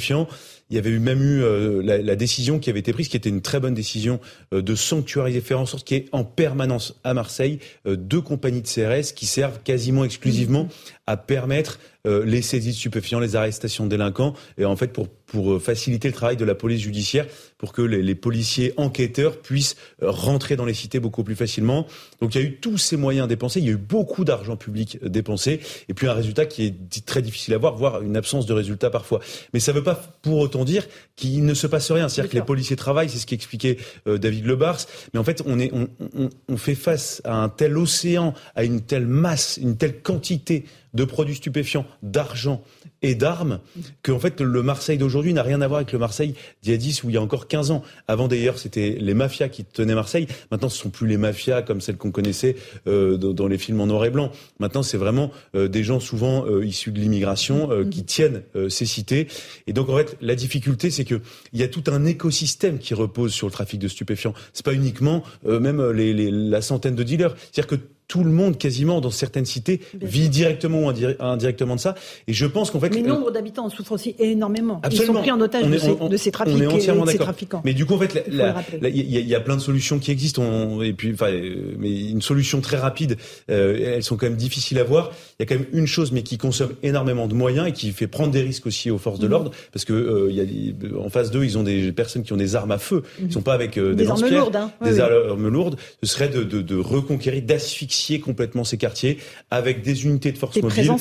[0.69, 3.17] il y avait eu même eu euh, la, la, décision qui avait été prise, qui
[3.17, 4.19] était une très bonne décision
[4.53, 8.21] euh, de sanctuariser, faire en sorte qu'il y ait en permanence à Marseille euh, deux
[8.21, 10.67] compagnies de CRS qui servent quasiment exclusivement
[11.07, 15.61] à permettre les saisies de stupéfiants, les arrestations de délinquants, et en fait pour pour
[15.61, 17.25] faciliter le travail de la police judiciaire,
[17.57, 21.87] pour que les, les policiers enquêteurs puissent rentrer dans les cités beaucoup plus facilement.
[22.21, 24.55] Donc il y a eu tous ces moyens dépensés, il y a eu beaucoup d'argent
[24.55, 25.59] public dépensé,
[25.89, 28.89] et puis un résultat qui est très difficile à voir, voire une absence de résultat
[28.89, 29.19] parfois.
[29.53, 32.09] Mais ça ne veut pas pour autant dire qu'il ne se passe rien.
[32.09, 34.79] C'est-à-dire que les policiers travaillent, c'est ce qu'expliquait euh, David Lebars.
[35.13, 38.63] Mais en fait, on, est, on, on, on fait face à un tel océan, à
[38.63, 42.63] une telle masse, une telle quantité de produits stupéfiants, d'argent
[43.05, 43.59] et d'armes,
[44.03, 46.73] que en fait le Marseille d'aujourd'hui n'a rien à voir avec le Marseille d'il y
[46.73, 47.83] a 10 ou il y a encore 15 ans.
[48.07, 50.27] Avant d'ailleurs, c'était les mafias qui tenaient Marseille.
[50.51, 52.55] Maintenant, ce sont plus les mafias comme celles qu'on connaissait
[52.87, 54.31] euh, dans, les films en noir et blanc.
[54.59, 58.69] Maintenant, c'est vraiment euh, des gens souvent euh, issus de l'immigration euh, qui tiennent euh,
[58.69, 59.27] ces cités.
[59.67, 61.21] Et donc en fait, la difficulté, c'est que
[61.53, 64.33] il y a tout un écosystème qui repose sur le trafic de stupéfiants.
[64.53, 67.35] C'est pas uniquement même les, les, la centaine de dealers.
[67.51, 67.75] C'est-à-dire que
[68.07, 71.95] tout le monde, quasiment dans certaines cités, vit directement ou indirectement de ça.
[72.27, 74.79] Et je pense qu'en fait, mais le nombre d'habitants en souffrent aussi énormément.
[74.83, 75.03] Absolument.
[75.03, 77.17] Ils sont pris en otage de, ces, de, ces, trafics on est et de ces
[77.17, 77.61] trafiquants.
[77.65, 80.41] Mais du coup, en fait, il y, y, a plein de solutions qui existent.
[80.41, 81.31] On, et puis, enfin,
[81.77, 83.17] mais une solution très rapide,
[83.49, 85.11] euh, elles sont quand même difficiles à voir.
[85.39, 87.91] Il y a quand même une chose, mais qui consomme énormément de moyens et qui
[87.91, 89.31] fait prendre des risques aussi aux forces de mmh.
[89.31, 92.33] l'ordre, parce que euh, il y a, en face d'eux, ils ont des personnes qui
[92.33, 93.03] ont des armes à feu.
[93.21, 94.71] Ils sont pas avec euh, des, des armes lourdes, hein.
[94.83, 95.77] des oui, armes lourdes.
[96.03, 99.17] Ce serait de, de, de reconquérir, d'asphyxier complètement ces quartiers
[99.51, 100.91] avec des unités de force des mobile,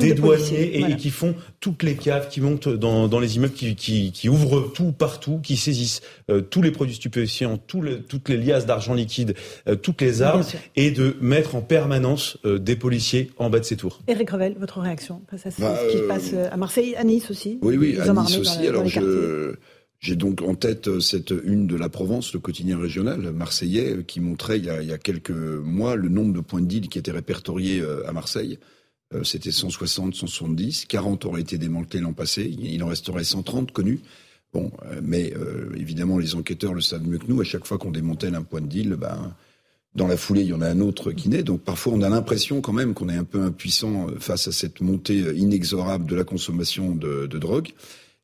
[0.00, 0.94] des douaniers et, voilà.
[0.94, 4.28] et, qui font toutes les caves, qui montent dans, dans les immeubles, qui, qui, qui,
[4.28, 9.34] ouvrent tout partout, qui saisissent euh, tous les produits stupéfiants, toutes les liasses d'argent liquide,
[9.68, 10.44] euh, toutes les armes,
[10.76, 14.00] et de mettre en permanence euh, des policiers en bas de ces tours.
[14.08, 17.30] Éric Revel, votre réaction face à bah, ce qui se passe à Marseille, à Nice
[17.30, 18.58] aussi Oui, oui, à Nice aussi.
[18.58, 19.54] Dans, Alors dans je...
[20.00, 24.58] J'ai donc en tête cette une de la Provence, le quotidien régional marseillais, qui montrait
[24.58, 26.98] il y a, il y a quelques mois le nombre de points de deal qui
[26.98, 28.58] étaient répertoriés à Marseille.
[29.14, 34.00] Euh, C'était 160, 170, 40 auraient été démantelés l'an passé, il en resterait 130 connus.
[34.52, 37.40] Bon, euh, mais euh, évidemment, les enquêteurs le savent mieux que nous.
[37.40, 39.34] À chaque fois qu'on démantèle un point de deal, ben,
[39.94, 41.42] dans la foulée, il y en a un autre qui naît.
[41.42, 44.80] Donc parfois, on a l'impression quand même qu'on est un peu impuissant face à cette
[44.80, 47.70] montée inexorable de la consommation de, de drogue.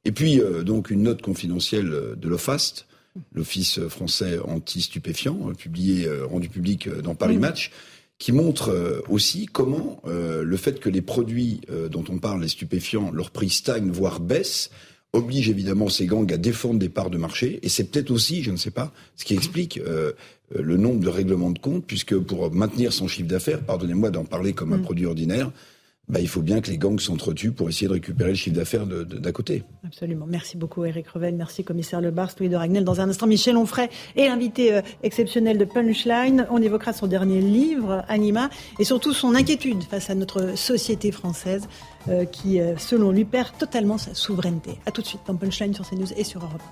[0.04, 2.86] Et puis, euh, donc, une note confidentielle de l'OFAST,
[3.32, 7.70] l'Office français anti-stupéfiant, publié, euh, rendu public dans Paris Match,
[8.18, 12.42] qui montre euh, aussi comment euh, le fait que les produits euh, dont on parle,
[12.42, 14.70] les stupéfiants, leur prix stagne, voire baisse,
[15.12, 17.60] oblige évidemment ces gangs à défendre des parts de marché.
[17.62, 20.12] Et c'est peut-être aussi, je ne sais pas, ce qui explique euh,
[20.56, 24.52] le nombre de règlements de compte, puisque pour maintenir son chiffre d'affaires, pardonnez-moi d'en parler
[24.52, 25.50] comme un produit ordinaire,
[26.08, 28.86] bah, il faut bien que les gangs s'entretuent pour essayer de récupérer le chiffre d'affaires
[28.86, 29.62] d'à côté.
[29.86, 30.26] Absolument.
[30.28, 31.34] Merci beaucoup, Eric Revel.
[31.34, 32.84] Merci, commissaire Lebars, Louis de Ragnel.
[32.84, 36.46] Dans un instant, Michel Onfray est l'invité euh, exceptionnel de Punchline.
[36.50, 41.68] On évoquera son dernier livre, Anima, et surtout son inquiétude face à notre société française
[42.08, 44.72] euh, qui, euh, selon lui, perd totalement sa souveraineté.
[44.84, 46.62] À tout de suite dans Punchline sur CNews et sur Europe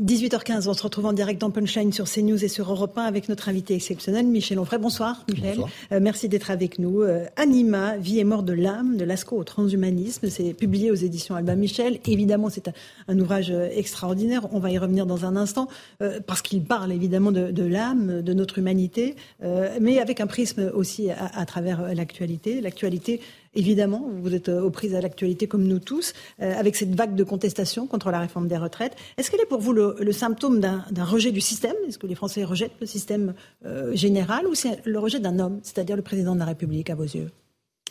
[0.00, 3.28] 18h15, on se retrouve en direct dans Punchline sur CNews et sur Europe 1 avec
[3.28, 4.80] notre invité exceptionnel, Michel Onfray.
[4.80, 5.50] Bonsoir, Michel.
[5.50, 5.68] Bonsoir.
[5.92, 7.02] Euh, merci d'être avec nous.
[7.02, 10.30] Euh, Anima, Vie et mort de l'âme, de Lascaux au transhumanisme.
[10.30, 12.00] C'est publié aux éditions Albin Michel.
[12.06, 12.72] Évidemment, c'est un,
[13.06, 14.48] un, ouvrage extraordinaire.
[14.52, 15.68] On va y revenir dans un instant
[16.00, 19.14] euh, parce qu'il parle évidemment de, de l'âme, de notre humanité,
[19.44, 22.62] euh, mais avec un prisme aussi à, à travers l'actualité.
[22.62, 23.20] L'actualité
[23.54, 27.24] Évidemment, vous êtes aux prises à l'actualité comme nous tous, euh, avec cette vague de
[27.24, 28.96] contestation contre la réforme des retraites.
[29.18, 31.76] Est-ce qu'elle est pour vous le, symptôme d'un rejet du système?
[31.86, 33.34] Est-ce que les Français rejettent le système
[33.66, 36.94] euh, général ou c'est le rejet d'un homme, c'est-à-dire le président de la République, à
[36.94, 37.30] vos yeux?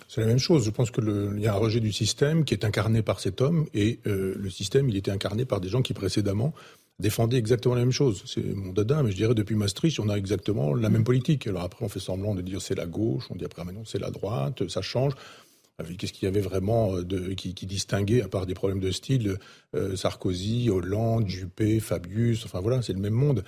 [0.07, 0.66] C'est la même chose.
[0.66, 3.68] Je pense qu'il y a un rejet du système qui est incarné par cet homme
[3.74, 6.53] et euh, le système, il était incarné par des gens qui précédemment
[6.99, 8.24] défendaient exactement la même chose.
[8.26, 11.47] C'est mon dada, mais je dirais depuis Maastricht, on a exactement la même politique.
[11.47, 13.99] Alors après, on fait semblant de dire c'est la gauche, on dit après maintenant c'est
[13.99, 15.14] la droite, ça change.
[15.84, 19.38] Qu'est-ce qu'il y avait vraiment de, qui, qui, distinguait, à part des problèmes de style,
[19.76, 23.44] euh, Sarkozy, Hollande, Juppé, Fabius, enfin voilà, c'est le même monde.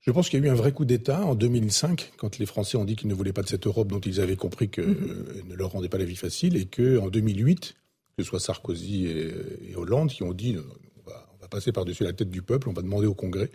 [0.00, 2.76] Je pense qu'il y a eu un vrai coup d'État en 2005, quand les Français
[2.76, 4.94] ont dit qu'ils ne voulaient pas de cette Europe dont ils avaient compris qu'elle mm
[4.94, 5.48] -hmm.
[5.50, 7.74] ne leur rendait pas la vie facile, et qu'en 2008,
[8.16, 9.32] que ce soit Sarkozy et,
[9.70, 12.68] et, Hollande, qui ont dit on va, on va passer par-dessus la tête du peuple,
[12.68, 13.50] on va demander au Congrès,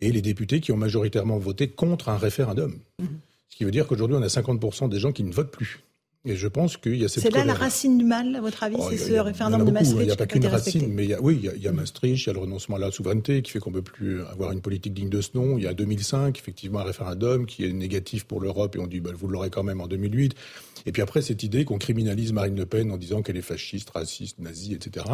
[0.00, 2.72] et les députés qui ont majoritairement voté contre un référendum.
[3.00, 3.06] -hmm.
[3.48, 5.80] Ce qui veut dire qu'aujourd'hui, on a 50% des gens qui ne votent plus.
[6.28, 8.64] Et je pense qu'il y a cette C'est là la racine du mal, à votre
[8.64, 11.04] avis, oh, c'est ce a, référendum de Maastricht Il n'y a pas qu'une racine, mais
[11.04, 12.40] il y a, oui, il y a, il y a Maastricht, il y a le
[12.40, 15.20] renoncement à la souveraineté qui fait qu'on ne peut plus avoir une politique digne de
[15.20, 15.56] ce nom.
[15.56, 18.98] Il y a 2005, effectivement, un référendum qui est négatif pour l'Europe et on dit,
[18.98, 20.34] bah, vous l'aurez quand même en 2008.
[20.86, 23.90] Et puis après, cette idée qu'on criminalise Marine Le Pen en disant qu'elle est fasciste,
[23.90, 25.06] raciste, nazie, etc.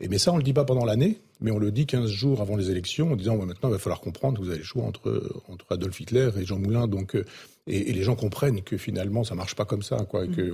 [0.00, 2.40] Et, mais ça, on le dit pas pendant l'année, mais on le dit 15 jours
[2.40, 4.82] avant les élections en disant maintenant, il va falloir comprendre que vous avez le choix
[4.82, 6.88] entre, entre Adolf Hitler et Jean Moulin.
[6.88, 7.16] Donc,
[7.66, 10.36] et, les gens comprennent que finalement, ça marche pas comme ça, quoi, et mmh.
[10.36, 10.52] que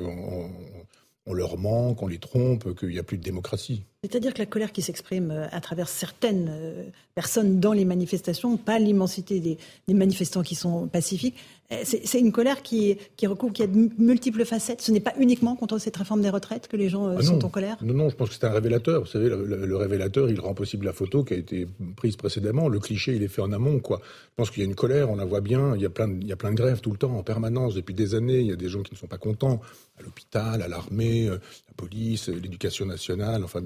[1.27, 3.85] on leur manque, on les trompe, qu'il n'y a plus de démocratie.
[4.09, 6.85] C'est-à-dire que la colère qui s'exprime euh, à travers certaines euh,
[7.15, 9.59] personnes dans les manifestations, pas l'immensité des,
[9.95, 11.35] manifestants qui sont pacifiques,
[11.73, 14.81] euh, c'est une colère qui, qui recouvre, qui a de multiples facettes.
[14.81, 17.49] Ce n'est pas uniquement contre cette réforme des retraites que les gens ah sont en
[17.49, 17.77] colère?
[17.83, 19.01] Non, non, je pense que c'est un révélateur.
[19.01, 22.69] Vous savez, le, révélateur, il rend possible la photo qui a été prise précédemment.
[22.69, 24.01] Le cliché, il est fait en amont, quoi.
[24.03, 25.75] Je pense qu'il y a une colère, on la voit bien.
[25.75, 27.25] Il y, a plein de, il y a plein de grèves tout le temps, en
[27.25, 28.39] permanence, depuis des années.
[28.39, 29.61] Il y a des gens qui ne sont pas contents
[29.99, 33.45] à l'hôpital, à l'armée, la police, l'éducation nationale.
[33.45, 33.61] Enfin,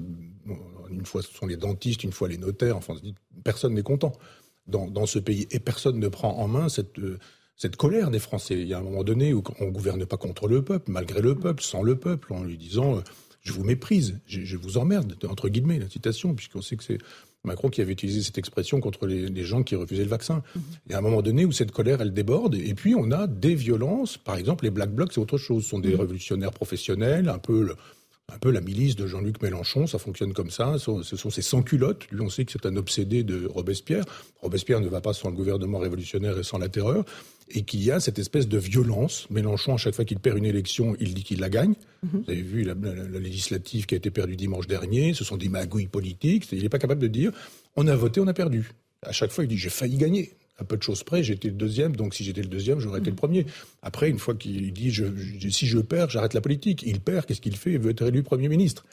[0.89, 2.77] une fois ce sont les dentistes, une fois les notaires.
[2.77, 2.95] Enfin,
[3.43, 4.13] personne n'est content
[4.67, 7.17] dans, ce pays et personne ne prend en main cette, euh,
[7.55, 8.59] cette colère des Français.
[8.59, 11.21] Il y a un moment donné où on ne gouverne pas contre le peuple, malgré
[11.21, 13.01] le peuple, sans le peuple, en lui disant euh,
[13.41, 16.99] je vous méprise, je, vous emmerde, entre guillemets, la citation, puisqu'on sait que c'est
[17.43, 20.43] Macron qui avait utilisé cette expression contre les, gens qui refusaient le vaccin.
[20.55, 20.61] Mm-hmm.
[20.85, 23.25] Il y a un moment donné où cette colère, elle déborde, et puis on a
[23.25, 24.17] des violences.
[24.17, 25.63] Par exemple, les Black Blocs, c'est autre chose.
[25.63, 25.99] Ce sont des mm-hmm.
[26.01, 27.75] révolutionnaires professionnels, un peu
[28.33, 30.77] un peu la milice de Jean-Luc Mélenchon, ça fonctionne comme ça.
[30.79, 32.09] Ce sont ces sans-culottes.
[32.11, 34.05] Lui, on sait que c'est un obsédé de Robespierre.
[34.41, 37.03] Robespierre ne va pas sans le gouvernement révolutionnaire et sans la terreur.
[37.53, 39.29] Et qu'il y a cette espèce de violence.
[39.29, 41.73] Mélenchon, à chaque fois qu'il perd une élection, il dit qu'il la gagne.
[42.03, 42.23] Mhm.
[42.23, 42.73] Vous avez vu la,
[43.19, 45.13] législative qui a été perdue dimanche dernier.
[45.13, 46.47] Ce sont des magouilles politiques.
[46.53, 47.31] Il n'est pas capable de dire
[47.75, 48.71] on a voté, on a perdu.
[49.01, 51.55] À chaque fois, il dit j'ai failli gagner à peu de choses près, j'étais le
[51.55, 53.45] deuxième, donc si j'étais le deuxième, j'aurais été le premier.
[53.81, 54.93] Après, une fois qu'il dit
[55.51, 57.73] si je perds, j'arrête la politique, il perd, qu'est-ce qu'il fait?
[57.73, 58.85] Il veut être élu Premier ministre.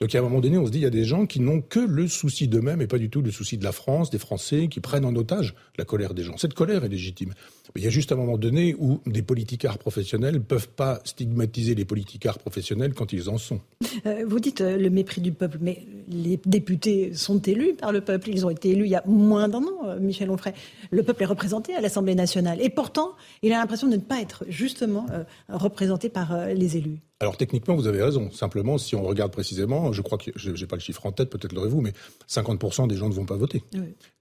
[0.00, 1.60] Donc à un moment donné, on se dit, il y a des gens qui n'ont
[1.60, 4.68] que le souci d'eux-mêmes et pas du tout le souci de la France, des Français,
[4.68, 6.36] qui prennent en otage la colère des gens.
[6.36, 7.34] Cette colère est légitime.
[7.74, 11.00] Mais il y a juste un moment donné où des politicards professionnels ne peuvent pas
[11.02, 13.60] stigmatiser les politicards professionnels quand ils en sont.
[14.06, 18.00] Euh, vous dites euh, le mépris du peuple, mais les députés sont élus par le
[18.00, 18.28] peuple.
[18.28, 20.54] Ils ont été élus il y a moins d'un an, euh, Michel Onfray.
[20.92, 22.62] Le peuple est représenté à l'Assemblée nationale.
[22.62, 25.06] Et pourtant, il a l'impression de ne pas être justement
[25.48, 27.00] représenté par les élus.
[27.20, 28.30] Alors techniquement, vous avez raison.
[28.30, 31.30] Simplement, si on regarde précisément, je crois que je n'ai pas le chiffre en tête,
[31.30, 31.92] peut-être l'aurez-vous, mais
[32.28, 33.64] 50% des gens ne vont pas voter.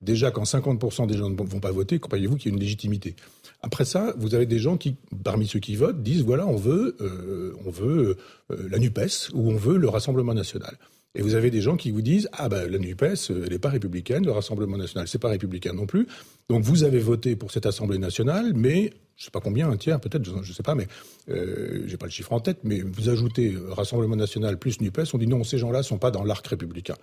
[0.02, 3.16] Déjà, quand 50% des gens ne vont pas voter, croyez-vous qu'il y a une légitimité?
[3.62, 6.95] Après ça, vous avez des gens qui, parmi ceux qui votent, disent voilà, on veut,
[7.02, 8.18] euh, on veut
[8.52, 9.00] euh, la Nupes
[9.34, 10.78] ou on veut le Rassemblement national.
[11.16, 13.60] Et vous avez des gens qui vous disent ah ben la Nupes, euh, elle n'est
[13.60, 16.08] pas républicaine, le Rassemblement national c'est pas républicain non plus.
[16.50, 19.99] Donc vous avez voté pour cette Assemblée nationale, mais je sais pas combien, un tiers
[19.99, 20.88] peut-être, je, ne sais pas, mais
[21.30, 25.01] euh, j'ai pas le chiffre en tête, mais vous ajoutez euh, Rassemblement national plus Nupes,
[25.13, 26.95] on dit non, ces gens-là sont pas dans l'arc républicain.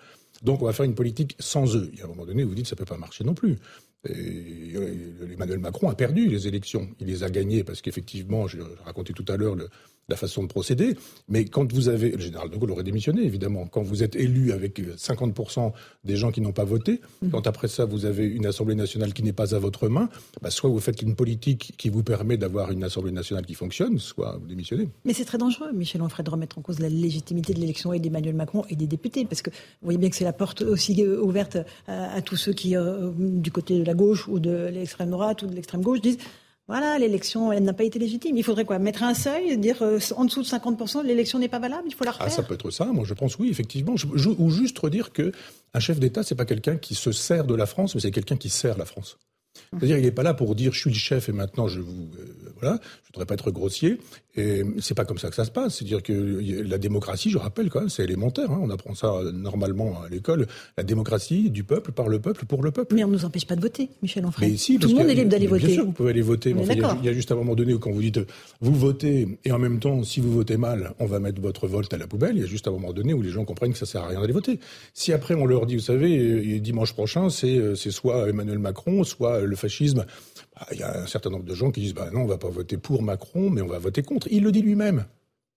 [0.43, 1.91] Donc on va faire une politique sans eux.
[1.97, 3.59] Et à un moment donné, vous dites ça peut pas marcher non plus.
[4.09, 6.89] Et euh, Emmanuel Macron a perdu les élections.
[7.01, 9.57] Il les a gagnées parce qu'effectivement, je racontais tout à l'heure
[10.09, 10.97] la façon de procéder.
[11.29, 14.53] Mais quand vous avez, le général de Gaulle aurait démissionné évidemment, quand vous êtes élu
[14.53, 15.73] avec 50%
[16.05, 17.31] des gens qui n'ont pas voté, mmh.
[17.31, 20.09] quand après ça vous avez une Assemblée nationale qui n'est pas à votre main,
[20.43, 23.99] bah, soit vous faites une politique qui vous permet d'avoir une Assemblée nationale qui fonctionne,
[23.99, 24.89] soit vous démissionnez.
[25.05, 27.99] Mais c'est très dangereux, Michel Onfray, de remettre en cause la légitimité de l'élection et
[27.99, 31.03] d'Emmanuel Macron et des députés, parce que vous voyez bien que c'est la porte aussi
[31.03, 35.11] euh, ouverte à, tous ceux qui, euh, du côté de la gauche ou de l'extrême
[35.11, 36.19] droite ou de l'extrême gauche, disent
[36.67, 38.39] voilà, l'élection, elle n'a pas été légitime.
[38.39, 38.79] Il faudrait quoi?
[38.79, 42.05] Mettre un seuil, dire euh, en dessous de 50%, l'élection n'est pas valable, il faut
[42.05, 43.95] la refaire Ah, ça peut être ça, moi je pense oui, effectivement.
[44.39, 45.33] ou juste redire que
[45.75, 48.37] un chef d'État, c'est pas quelqu'un qui se sert de la France, mais c'est quelqu'un
[48.37, 49.19] qui sert la France.
[49.71, 52.09] C'est-à-dire, il n'est pas là pour dire je suis le chef et maintenant je vous
[52.19, 53.99] euh, voilà, je voudrais pas être grossier.
[54.37, 55.76] Et c'est pas comme ça que ça se passe.
[55.76, 58.51] C'est-à-dire que la démocratie, je rappelle quand même, c'est élémentaire.
[58.51, 58.61] Hein.
[58.62, 60.47] on apprend ça normalement à l'école.
[60.76, 62.95] La démocratie du peuple, par le peuple, pour le peuple.
[62.95, 64.53] Mais on ne nous empêche pas de voter, Michel Onfray.
[64.53, 65.66] Mais si, Tout le monde est libre d'aller voter.
[65.66, 66.53] Bien sûr, vous pouvez aller voter.
[66.53, 68.20] Mais il, y a, juste un moment donné où quand vous dites
[68.61, 71.93] vous votez et en même temps, si vous votez mal, on va mettre votre vote
[71.93, 72.37] à la poubelle.
[72.37, 74.09] Il y a juste un moment donné où les gens comprennent que ça sert à
[74.09, 74.59] rien d'aller voter.
[74.95, 79.57] Si après on leur dit, vous savez, dimanche prochain, c'est soit Emmanuel Macron, soit le
[79.57, 80.07] fascisme
[80.73, 82.49] il y a un certain nombre de gens qui disent bah non, on va pas
[82.49, 84.29] voter pour Macron, mais on va voter contre.
[84.31, 85.05] Il le dit lui-même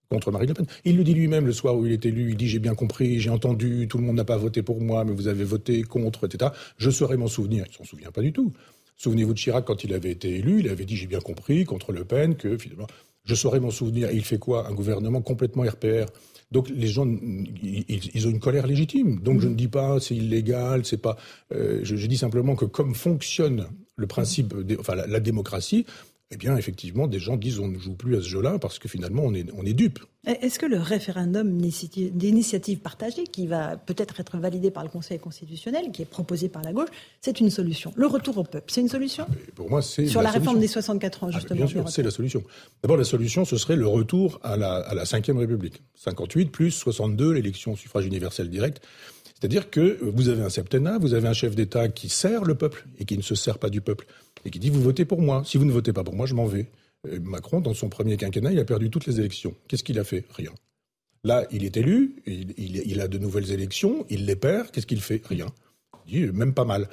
[0.09, 0.65] contre Marine Le Pen.
[0.85, 2.31] Il le dit lui-même le soir où il est élu.
[2.31, 5.03] Il dit j'ai bien compris, j'ai entendu, tout le monde n'a pas voté pour moi,
[5.05, 6.51] mais vous avez voté contre, etc.
[6.77, 7.65] Je saurais m'en souvenir.
[7.69, 8.53] Il s'en souvient pas du tout.
[8.95, 11.91] Souvenez-vous de Chirac quand il avait été élu, il avait dit j'ai bien compris contre
[11.91, 12.87] Le Pen que finalement
[13.25, 14.09] je saurais m'en souvenir.
[14.11, 14.67] Il fait quoi?
[14.67, 16.05] Un gouvernement complètement RPR.
[16.51, 19.19] Donc les gens, ils, ont une colère légitime.
[19.19, 21.17] Donc je ne dis pas c'est illégal, c'est pas.
[21.51, 23.67] Euh, je, dis simplement que comme fonctionne
[23.97, 25.85] le principe, enfin la, démocratie,
[26.29, 28.87] eh bien, effectivement, des gens disent on ne joue plus à ce jeu-là parce que
[28.87, 29.99] finalement, on est, on est dupe.
[30.25, 35.89] Est-ce que le référendum d'initiative partagée, qui va peut-être être validé par le Conseil constitutionnel,
[35.93, 36.89] qui est proposé par la gauche,
[37.21, 37.93] c'est une solution?
[37.95, 39.25] Le retour au peuple, c'est une solution?
[39.29, 41.57] Ah, Pour moi, c'est Sur la, réforme des 64 ans, ah, justement.
[41.57, 42.43] bien sûr, c'est la solution.
[42.83, 45.81] D'abord, la solution, ce serait le retour à la, à la 5 République.
[45.95, 48.81] 58 plus 62, l'élection au suffrage universel direct.
[49.39, 52.87] C'est-à-dire que vous avez un septennat, vous avez un chef d'État qui sert le peuple
[52.99, 54.07] et qui ne se sert pas du peuple
[54.45, 55.43] et qui dit vous votez pour moi.
[55.45, 56.67] Si vous ne votez pas pour moi, je m'en vais.
[57.21, 59.53] Macron, dans son premier quinquennat, il a perdu toutes les élections.
[59.67, 60.25] Qu'est-ce qu'il a fait?
[60.35, 60.51] Rien.
[61.23, 65.21] Là, il est élu, il, a de nouvelles élections, il les perd, qu'est-ce qu'il fait?
[65.27, 65.47] Rien.
[66.07, 66.89] Il dit même pas mal.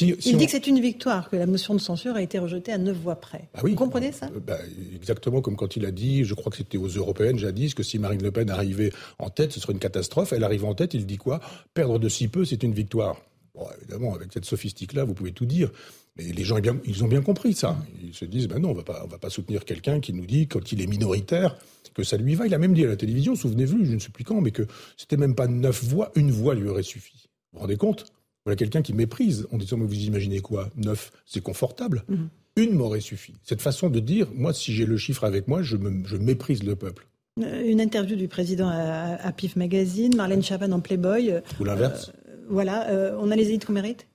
[0.00, 2.78] Il dit que c'est une victoire, que la motion de censure a été rejetée à
[2.78, 3.48] neuf voix près.
[3.54, 4.30] Ah Vous comprenez ça?
[4.34, 4.58] Euh, bah,
[4.94, 7.98] Exactement comme quand il a dit, je crois que c'était aux européennes jadis, que si
[7.98, 10.32] Marine Le Pen arrivait en tête, ce serait une catastrophe.
[10.32, 11.40] Elle arrive en tête, il dit quoi?
[11.74, 13.20] Perdre de si peu, c'est une victoire.
[13.54, 15.70] Bon, évidemment, avec cette sophistique-là, vous pouvez tout dire.
[16.16, 17.76] Mais les gens, ils ont bien compris ça.
[18.02, 20.26] Ils se disent, ben non, on va pas, on va pas soutenir quelqu'un qui nous
[20.26, 21.56] dit, quand il est minoritaire,
[21.94, 22.46] que ça lui va.
[22.46, 24.62] Il a même dit à la télévision, souvenez-vous, je ne sais plus quand, mais que
[24.96, 27.28] c'était même pas neuf voix, une voix lui aurait suffi.
[27.52, 28.06] Vous vous rendez compte?
[28.44, 30.70] Voilà quelqu'un qui méprise en disant, mais vous imaginez quoi?
[30.76, 32.04] Neuf, c'est confortable.
[32.08, 32.28] Mhm.
[32.56, 33.34] Une m'aurait suffi.
[33.44, 37.06] Cette façon de dire, moi, si j'ai le chiffre avec moi, je, méprise le peuple.
[37.40, 41.40] Euh, une interview du président à, PIF Magazine, Marlène Chapin en Playboy.
[41.60, 42.12] Ou l'inverse.
[42.28, 44.06] Euh, voilà, euh, on a les élites qu'on mérite?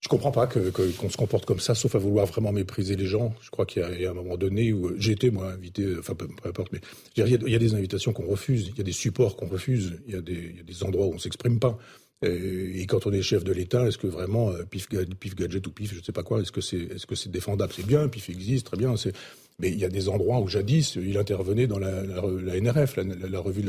[0.00, 2.94] Je comprends pas qu'on que, qu'on se comporte comme ça, sauf à vouloir vraiment mépriser
[2.94, 3.34] les gens.
[3.40, 6.28] Je crois qu'il y, a un moment donné où j'ai été, moi, invité, enfin, peu,
[6.44, 6.80] importe, mais
[7.16, 10.14] il y, a, des invitations qu'on refuse, il y a des supports qu'on refuse, il
[10.14, 11.78] y, a des, endroits où on s'exprime pas.
[12.22, 15.94] Et, quand on est chef de l'État, est-ce que vraiment, euh, pif, gadget ou pif,
[15.94, 17.72] je ne sais pas quoi, est-ce que c'est est -ce c'est défendable?
[17.74, 18.94] C'est bien, pif existe, très bien,
[19.60, 22.02] mais il y a des endroits où jadis, il intervenait dans la,
[22.60, 23.64] NRF, la, revue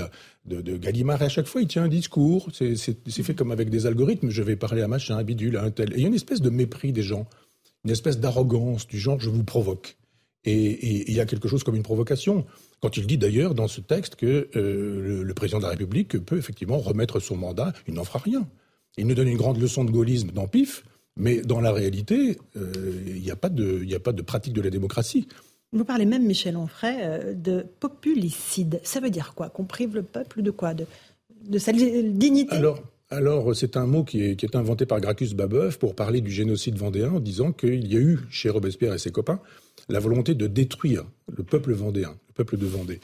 [0.45, 2.49] de, de, Gallimard, et à chaque fois, il tient un discours.
[2.53, 4.29] C'est fait comme avec des algorithmes.
[4.29, 5.93] Je vais parler à machin, à bidule, à un tel.
[5.93, 7.27] Et il y a une espèce de mépris des gens,
[7.85, 9.97] une espèce d'arrogance du genre je vous provoque.
[10.45, 12.45] Et, il y a quelque chose comme une provocation.
[12.81, 16.37] Quand il dit d'ailleurs dans ce texte que euh, le, président de la République peut
[16.37, 18.47] effectivement remettre son mandat, il n'en fera rien.
[18.97, 20.83] Il nous donne une grande leçon de gaullisme dans PIF,
[21.17, 22.71] mais dans la réalité, euh,
[23.07, 25.27] il n'y a, pas de, a pas de pratique de la démocratie.
[25.71, 28.79] Vous parlez même, Michel Onfray, euh, de populicide.
[28.83, 29.49] Ça veut dire quoi?
[29.49, 30.73] Qu'on prive le peuple de quoi?
[30.73, 32.55] De, sa dignité?
[32.55, 36.21] Alors, alors c'est un mot qui est, qui est, inventé par Gracchus Babeuf pour parler
[36.21, 39.39] du génocide vendéen en disant qu'il y a eu chez Robespierre et ses copains
[39.87, 42.99] la volonté de détruire le peuple vendéen, le peuple de Vendée.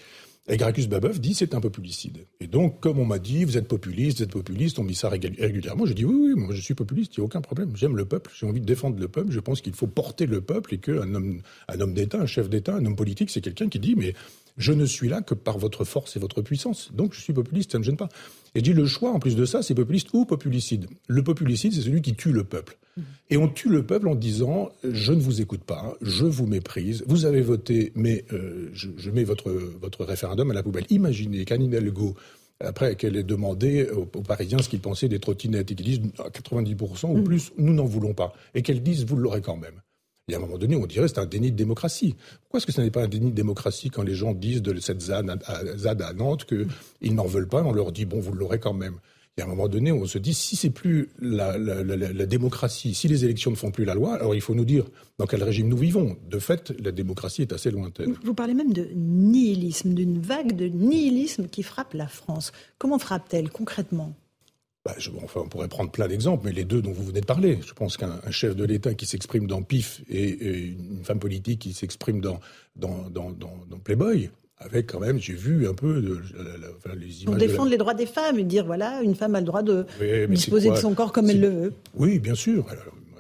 [0.48, 2.28] Et Gracchus Babeuf dit c'est un populicide.
[2.40, 4.96] Et donc, comme on m'a dit, vous êtes populiste, vous êtes populiste, on me dit
[4.96, 7.76] ça régulièrement, je dis oui, oui, moi je suis populiste, il n'y a aucun problème.
[7.76, 10.42] J'aime le peuple, j'ai envie de défendre le peuple, je pense qu'il faut porter le
[10.42, 13.70] peuple et qu'un homme, un homme d'État, un chef d'État, un homme politique, c'est quelqu'un
[13.70, 14.14] qui dit mais
[14.58, 16.92] je ne suis là que par votre force et votre puissance.
[16.94, 18.10] Donc je suis populiste, ça ne me gêne pas.
[18.54, 20.88] Et je dis le choix, en plus de ça, c'est populiste ou populicide.
[21.08, 22.78] Le populicide, c'est celui qui tue le peuple.
[22.96, 23.02] Mmh.
[23.32, 27.04] Et on tue le peuple en disant je ne vous écoute pas, je vous méprise,
[27.08, 30.86] vous avez voté, mais euh, je, mets votre, votre référendum à la poubelle.
[30.90, 32.16] Imaginez qu'Anne Hidalgo
[32.62, 36.30] après qu'elle ait demandé aux, Parisiens ce qu'ils pensaient des trottinettes et qu'ils disent à
[36.30, 37.24] 90% ou mmh.
[37.24, 38.34] plus, nous n'en voulons pas.
[38.54, 39.82] Et qu'elles disent, vous l'aurez quand même.
[40.28, 42.16] Et à un moment donné, on dirait c'est un déni de démocratie.
[42.42, 44.80] Pourquoi est-ce que ce n'est pas un déni de démocratie quand les gens disent de
[44.80, 48.74] cette ZAD à, Nantes qu'ils n'en veulent pas On leur dit, bon, vous l'aurez quand
[48.74, 48.96] même.
[49.38, 51.58] Et à un moment donné, on se dit, si c'est plus la,
[52.26, 54.86] démocratie, si les élections ne font plus la loi, alors il faut nous dire
[55.20, 56.18] dans quel régime nous vivons.
[56.28, 58.16] De fait, la démocratie est assez lointaine.
[58.24, 62.52] Vous parlez même de nihilisme, d'une vague de nihilisme qui frappe la France.
[62.80, 64.16] Comment frappe-t-elle concrètement?
[64.86, 64.94] Bah,
[65.24, 67.58] enfin, on pourrait prendre plein d'exemples, mais les deux dont vous venez de parler.
[67.66, 71.74] Je pense qu'un chef de l'État qui s'exprime dans PIF et, une femme politique qui
[71.74, 72.40] s'exprime dans,
[72.76, 74.30] dans, dans, dans, Playboy,
[74.60, 76.22] avec quand même, j'ai vu un peu de,
[76.96, 77.26] les images.
[77.26, 79.88] Pour défendre les droits des femmes et dire voilà, une femme a le droit de
[80.28, 81.74] disposer de son corps comme elle le veut.
[81.96, 82.68] Oui, bien sûr.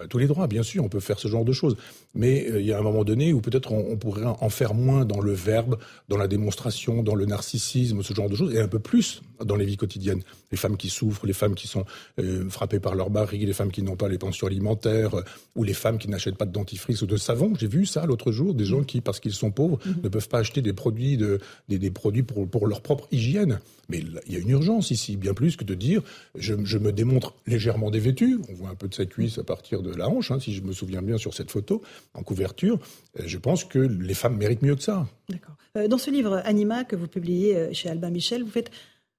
[0.09, 1.77] tous les droits, bien sûr, on peut faire ce genre de choses.
[2.13, 5.03] Mais euh, il y a un moment donné où peut-être on, pourrait en faire moins
[5.03, 5.79] dans le verbe,
[6.09, 9.55] dans la démonstration, dans le narcissisme, ce genre de choses, et un peu plus dans
[9.55, 10.21] les vies quotidiennes.
[10.51, 11.85] Les femmes qui souffrent, les femmes qui sont
[12.19, 15.23] euh, frappées par leur barrigue, les femmes qui n'ont pas les pensions alimentaires, euh,
[15.55, 17.53] ou les femmes qui n'achètent pas de dentifrice ou de savon.
[17.57, 19.95] J'ai vu ça l'autre jour, des gens qui, parce qu'ils sont pauvres, mhm.
[20.03, 21.39] ne peuvent pas acheter des produits, de,
[21.69, 23.59] des, produits pour, pour leur propre hygiène.
[23.89, 26.01] Mais il y a une urgence ici, bien plus que de dire
[26.35, 28.39] je, je me démontre légèrement dévêtu.
[28.49, 30.61] On voit un peu de cette cuisse à partir de la hanche, hein, si je
[30.61, 31.81] me souviens bien sur cette photo
[32.13, 32.79] en couverture.
[33.19, 35.07] Euh, je pense que les femmes méritent mieux que ça.
[35.29, 35.55] D'accord.
[35.89, 38.71] dans ce livre Anima que vous publiez chez Albin Michel, vous faites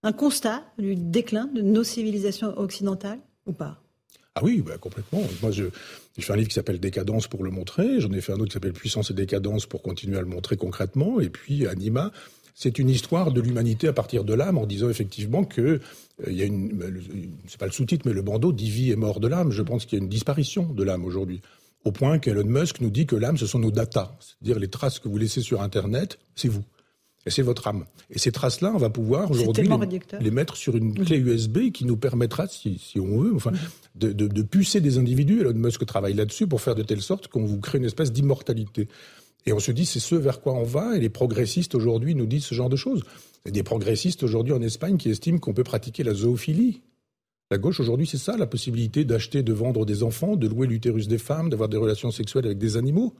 [0.06, 3.82] un constat du déclin de nos civilisations occidentales ou pas?
[4.36, 5.22] Ah oui, bah, complètement.
[5.42, 5.64] Moi, je,
[6.16, 8.00] j'ai fait un livre qui s'appelle Décadence pour le montrer.
[8.00, 10.56] J'en ai fait un autre qui s'appelle Puissance et décadence pour continuer à le montrer
[10.56, 11.18] concrètement.
[11.18, 12.12] Et puis Anima,
[12.54, 15.80] c'est une histoire de l'humanité à partir de l'âme, en disant effectivement que euh,
[16.28, 17.02] il y a une,
[17.48, 19.50] c'est pas le sous-titre, mais le bandeau dit vie et mort de l'âme.
[19.50, 21.40] Je pense qu'il y a une disparition de l'âme aujourd'hui,
[21.84, 25.00] au point qu'Elon Musk nous dit que l'âme, ce sont nos datas, c'est-à-dire les traces
[25.00, 26.64] que vous laissez sur Internet, c'est vous.
[27.26, 27.84] Et c'est votre âme.
[28.10, 29.68] Et ces traces-là, on va pouvoir aujourd'hui
[30.20, 33.50] les, mettre sur une clé USB qui nous permettra, si, on veut, enfin,
[33.96, 35.40] de, de, pucer des individus.
[35.40, 38.88] Elon Musk travaille là-dessus pour faire de telle sorte qu'on vous crée une espèce d'immortalité.
[39.44, 40.96] Et on se dit, c'est ce vers quoi on va.
[40.96, 43.02] Et les progressistes aujourd'hui nous disent ce genre de choses.
[43.44, 46.82] Il y a des progressistes aujourd'hui en Espagne qui estiment qu'on peut pratiquer la zoophilie
[47.50, 51.08] La gauche aujourd'hui, c'est ça, la possibilité d'acheter, de vendre des enfants, de louer l'utérus
[51.08, 53.14] des femmes, d'avoir des relations sexuelles avec des animaux.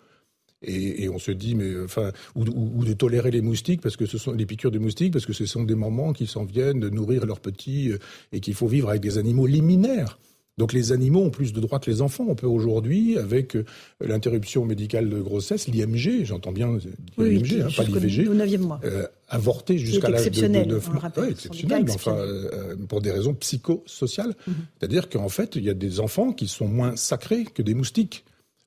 [0.66, 4.32] Et, on se dit, mais enfin, ou, de tolérer les moustiques parce que ce sont
[4.32, 7.24] les piqûres de moustiques parce que ce sont des mamans qui s'en viennent de nourrir
[7.24, 7.98] leurs petits euh,
[8.32, 10.18] et qu'il faut vivre avec des animaux liminaires.
[10.58, 12.24] Donc les animaux ont plus de droits que les enfants.
[12.28, 13.64] On peut aujourd'hui, avec euh,
[14.00, 16.78] l'interruption médicale de grossesse, l'IMG, j'entends bien
[17.18, 18.26] l'IMG, hein, pas l'IVG,
[18.84, 22.16] euh, avorter jusqu'à l'âge de, de, de ouais, exceptionnel, mais enfin,
[22.88, 24.34] pour des raisons psychosociales.
[24.46, 24.54] Mhm.
[24.78, 28.24] C'est-à-dire qu'en fait, il y a des enfants qui sont moins sacrés que des moustiques.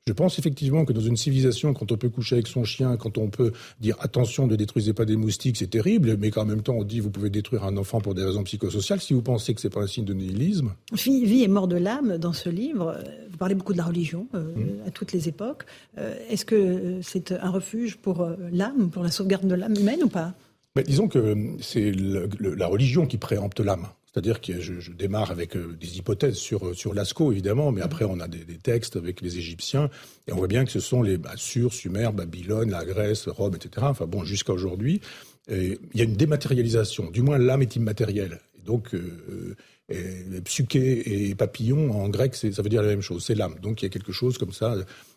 [0.10, 3.20] Je pense effectivement que dans une civilisation, quand on peut coucher avec son chien, quand
[3.20, 6.74] on peut dire attention, ne détruisez pas des moustiques, c'est terrible, mais qu'en même temps
[6.74, 9.62] on dit vous pouvez détruire un enfant pour des raisons psychosociales, si vous pensez que
[9.62, 10.74] c'est pas un signe de nihilisme.
[10.94, 12.98] Vie et mort de l'âme, dans ce livre,
[13.30, 14.88] vous parlez beaucoup de la religion euh, mmh.
[14.88, 15.66] à toutes les époques.
[16.00, 20.02] Euh, est-ce que c'est un refuge pour euh, l'âme, pour la sauvegarde de l'âme humaine
[20.02, 20.34] ou pas?
[20.76, 23.86] Mais disons que c'est la religion qui préempte l'âme.
[24.12, 28.06] C'est-à-dire que je, démarre avec euh, des hypothèses sur, euh, sur Lascaux, évidemment, mais après
[28.06, 29.90] on a des, textes avec les Égyptiens,
[30.28, 33.86] et on voit bien que ce sont les Assur, Sumer, Babylone, la Grèce, Rome, etc.
[33.90, 35.02] Enfin bon, jusqu'à aujourd'hui,
[35.50, 37.10] il y a une dématérialisation.
[37.10, 38.40] Du moins, l'âme est immatérielle.
[38.58, 39.56] Et donc, euh,
[39.90, 43.56] et, psyché et papillon, en grec, ça veut dire la même chose, c'est l'âme.
[43.62, 44.76] Donc il y a quelque chose comme ça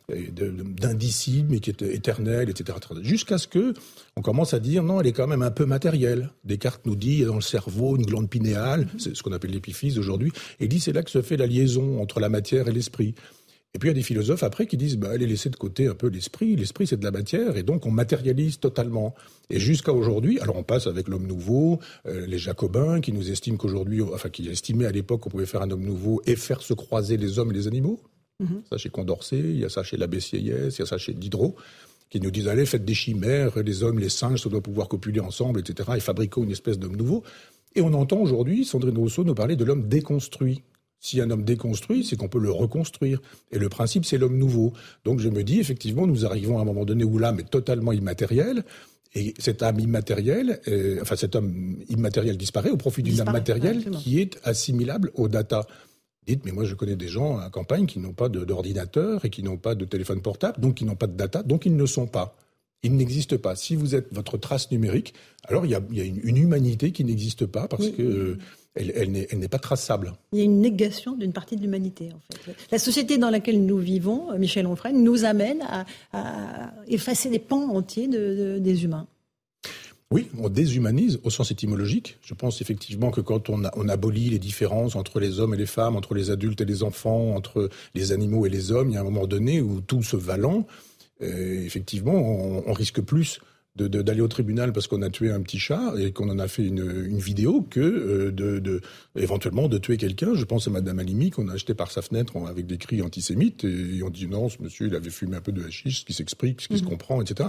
[0.08, 2.78] d'indicible, mais qui est éternel, etc.
[3.02, 3.74] Jusqu'à ce que
[4.16, 6.30] on commence à dire non, elle est quand même un peu matérielle.
[6.44, 8.98] Descartes nous dit il y a dans le cerveau une glande pinéale, mm-hmm.
[8.98, 12.00] c'est ce qu'on appelle l'épiphyse aujourd'hui, et dit c'est là que se fait la liaison
[12.00, 13.14] entre la matière et l'esprit.
[13.74, 15.86] Et puis il y a des philosophes après qui disent bah, allez laisser de côté
[15.86, 16.56] un peu l'esprit.
[16.56, 19.14] L'esprit c'est de la matière et donc on matérialise totalement.
[19.48, 23.56] Et jusqu'à aujourd'hui, alors on passe avec l'homme nouveau, euh, les Jacobins qui nous estiment
[23.56, 26.74] qu'aujourd'hui, enfin qui estimaient à l'époque qu'on pouvait faire un homme nouveau et faire se
[26.74, 27.98] croiser les hommes et les animaux.
[28.42, 28.62] Mhm.
[28.68, 31.14] Ça chez Condorcet, il y a ça chez l'abbé Sieyès, il y a ça chez
[31.14, 31.56] Diderot,
[32.10, 35.20] qui nous disent allez, faites des chimères, les hommes, les singes, ça doit pouvoir copuler
[35.20, 35.90] ensemble, etc.
[35.96, 37.22] et fabriquons une espèce d'homme nouveau.
[37.74, 40.62] Et on entend aujourd'hui Sandrine Rousseau nous parler de l'homme déconstruit.
[41.00, 43.20] Si un homme déconstruit, c'est qu'on peut le reconstruire.
[43.50, 44.72] Et le principe, c'est l'homme nouveau.
[45.04, 47.92] Donc je me dis, effectivement, nous arrivons à un moment donné où l'âme est totalement
[47.92, 48.62] immatérielle.
[49.14, 53.90] Et cette âme immatérielle, euh, enfin cet homme immatériel disparaît au profit d'une âme matérielle
[53.90, 55.66] qui est assimilable aux data.
[56.26, 59.42] Dites, mais moi je connais des gens à campagne qui n'ont pas d'ordinateur et qui
[59.42, 62.06] n'ont pas de téléphone portable, donc qui n'ont pas de data, donc ils ne sont
[62.06, 62.36] pas.
[62.84, 63.54] Ils n'existent pas.
[63.54, 67.68] Si vous êtes votre trace numérique, alors il y a, une, humanité qui n'existe pas
[67.68, 68.38] parce qu'elle que
[68.74, 70.14] elle, n'est pas traçable.
[70.32, 72.54] Il y a une négation d'une partie de l'humanité, en fait.
[72.70, 75.62] La société dans laquelle nous vivons, Michel Onfray, nous amène
[76.12, 79.06] à, effacer des pans entiers des humains.
[80.12, 82.18] Oui, on déshumanise au sens étymologique.
[82.22, 85.96] Je pense effectivement que quand on, abolit les différences entre les hommes et les femmes,
[85.96, 89.00] entre les adultes et les enfants, entre les animaux et les hommes, il y a
[89.00, 90.66] un moment donné où tout se valant,
[91.22, 93.40] euh, effectivement, on, risque plus
[93.76, 96.64] d'aller au tribunal parce qu'on a tué un petit chat et qu'on en a fait
[96.64, 98.82] une, une vidéo que euh, de, de,
[99.16, 100.34] éventuellement de tuer quelqu'un.
[100.34, 103.64] Je pense à Madame Alimi qu'on a acheté par sa fenêtre avec des cris antisémites
[103.64, 106.12] et, on dit non, ce monsieur il avait fumé un peu de hashish, ce qui
[106.12, 106.90] s'explique, ce qui se mhm.
[106.90, 107.48] comprend, etc.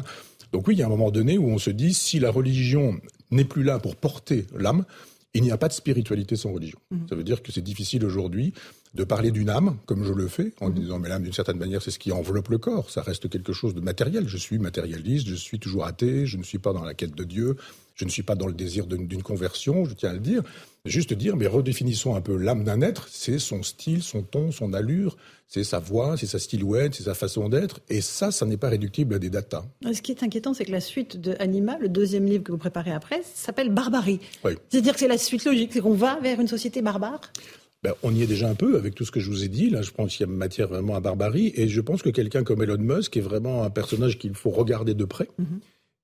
[0.54, 3.00] Donc oui, il y a un moment donné où on se dit si la religion
[3.32, 4.86] n'est plus là pour porter l'âme,
[5.34, 6.80] il n'y a pas de spiritualité sans religion.
[6.92, 7.08] Mhm.
[7.10, 8.54] Ça veut dire que c'est difficile aujourd'hui
[8.94, 10.76] de parler d'une âme, comme je le fais, en mhm.
[10.76, 13.54] disant mais l'âme d'une certaine manière c'est ce qui enveloppe le corps, ça reste quelque
[13.54, 14.28] chose de matériel.
[14.28, 17.24] Je suis matérialiste, je suis toujours athée, je ne suis pas dans la quête de
[17.24, 17.56] Dieu,
[17.96, 20.44] je ne suis pas dans le désir d'une conversion, je tiens à le dire.
[20.86, 24.74] Juste dire, mais redéfinissons un peu l'âme d'un être, c'est son style, son ton, son
[24.74, 25.16] allure,
[25.48, 28.68] c'est sa voix, c'est sa silhouette, c'est sa façon d'être, et ça, ça n'est pas
[28.68, 29.64] réductible à des datas.
[29.94, 32.58] Ce qui est inquiétant, c'est que la suite de Anima, le deuxième livre que vous
[32.58, 34.20] préparez après, s'appelle Barbarie.
[34.70, 37.22] C'est-à-dire que c'est la suite logique, c'est qu'on va vers une société barbare?
[37.84, 39.70] Ben, on y est déjà un peu avec tout ce que je vous ai dit.
[39.70, 41.52] Là, je pense qu'il y a matière vraiment à barbarie.
[41.56, 44.94] Et je pense que quelqu'un comme Elon Musk est vraiment un personnage qu'il faut regarder
[44.94, 45.28] de près.
[45.38, 45.60] Mhm.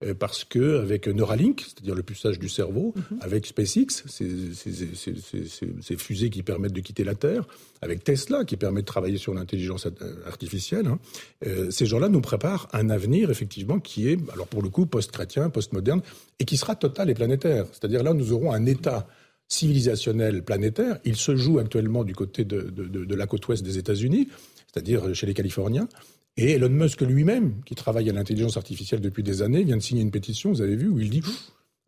[0.05, 3.19] Euh, parce que avec Neuralink, c'est-à-dire le puçage du cerveau, mhm.
[3.19, 7.45] avec SpaceX, ces, fusées qui permettent de quitter la Terre,
[7.81, 9.87] avec Tesla qui permet de travailler sur l'intelligence
[10.25, 10.99] artificielle, hein,
[11.45, 15.49] euh, ces gens-là nous préparent un avenir effectivement qui est, alors pour le coup, post-chrétien,
[15.49, 16.01] post-moderne,
[16.39, 17.65] et qui sera total et planétaire.
[17.73, 19.05] C'est-à-dire là, nous aurons un État
[19.49, 20.99] civilisationnel planétaire.
[21.03, 24.29] Il se joue actuellement du côté de la côte ouest des États-Unis,
[24.71, 25.89] c'est-à-dire chez les Californiens.
[26.37, 30.01] Et Elon Musk lui-même, qui travaille à l'intelligence artificielle depuis des années, vient de signer
[30.01, 31.21] une pétition, vous avez vu, où il dit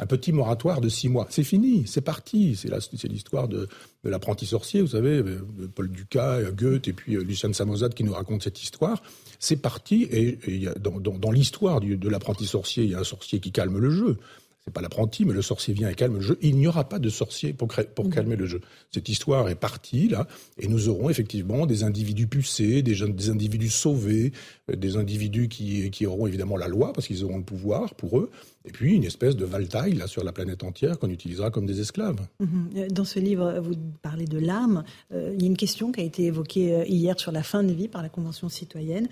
[0.01, 1.27] un petit moratoire de six mois.
[1.29, 2.55] C'est fini, c'est parti.
[2.55, 3.69] C'est l'histoire de,
[4.03, 8.13] l'apprenti sorcier, vous savez, de Paul Ducas, Goethe et puis euh, Lucien Samosade qui nous
[8.13, 9.01] raconte cette histoire.
[9.39, 10.39] C'est parti et,
[10.79, 14.17] dans, l'histoire de l'apprenti sorcier, il y a un sorcier qui calme le jeu.
[14.63, 16.37] C'est pas l'apprenti, mais le sorcier vient et calme le jeu.
[16.41, 18.09] Il n'y aura pas de sorcier pour, pour mmh.
[18.11, 18.61] calmer le jeu.
[18.91, 20.27] Cette histoire est partie là,
[20.59, 24.33] et nous aurons effectivement des individus pucés, des, des individus sauvés,
[24.69, 28.19] euh, des individus qui, qui auront évidemment la loi parce qu'ils auront le pouvoir pour
[28.19, 28.29] eux,
[28.63, 31.81] et puis une espèce de valtaille là sur la planète entière qu'on utilisera comme des
[31.81, 32.19] esclaves.
[32.39, 32.87] Mmh.
[32.91, 33.73] Dans ce livre, vous
[34.03, 34.83] parlez de l'âme.
[35.11, 37.63] Euh, il y a une question qui a été évoquée euh, hier sur la fin
[37.63, 39.07] de vie par la Convention citoyenne,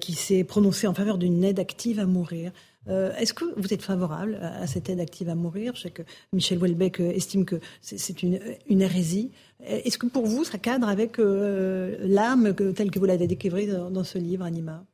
[0.00, 2.52] qui s'est prononcée en faveur d'une aide active à mourir.
[2.88, 5.74] Euh, est-ce que vous êtes favorable à, cette aide active à mourir?
[5.76, 6.02] Je sais que
[6.32, 9.30] Michel Houellebecq euh, estime que c'est une, hérésie.
[9.64, 14.04] Est-ce que pour vous, ça cadre avec euh, l'âme telle que vous l'avez décrite dans,
[14.04, 14.84] ce livre, Anima?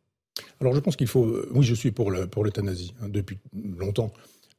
[0.61, 1.39] Alors je pense qu'il faut...
[1.53, 4.13] Oui, je suis pour l'euthanasie, hein, depuis longtemps.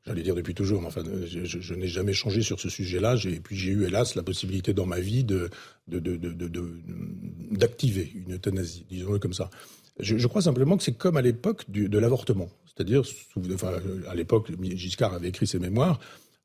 [0.07, 3.15] J'allais dire depuis toujours, mais enfin, je, n'ai jamais changé sur ce sujet-là.
[3.25, 5.23] Et puis j'ai eu, hélas, la possibilité dans ma vie
[7.51, 9.51] d'activer une euthanasie, disons-le comme ça.
[9.99, 12.49] Je, crois simplement que c'est comme à l'époque de l'avortement.
[12.75, 13.03] C'est-à-dire,
[14.07, 15.99] à l'époque, Giscard avait écrit ses mémoires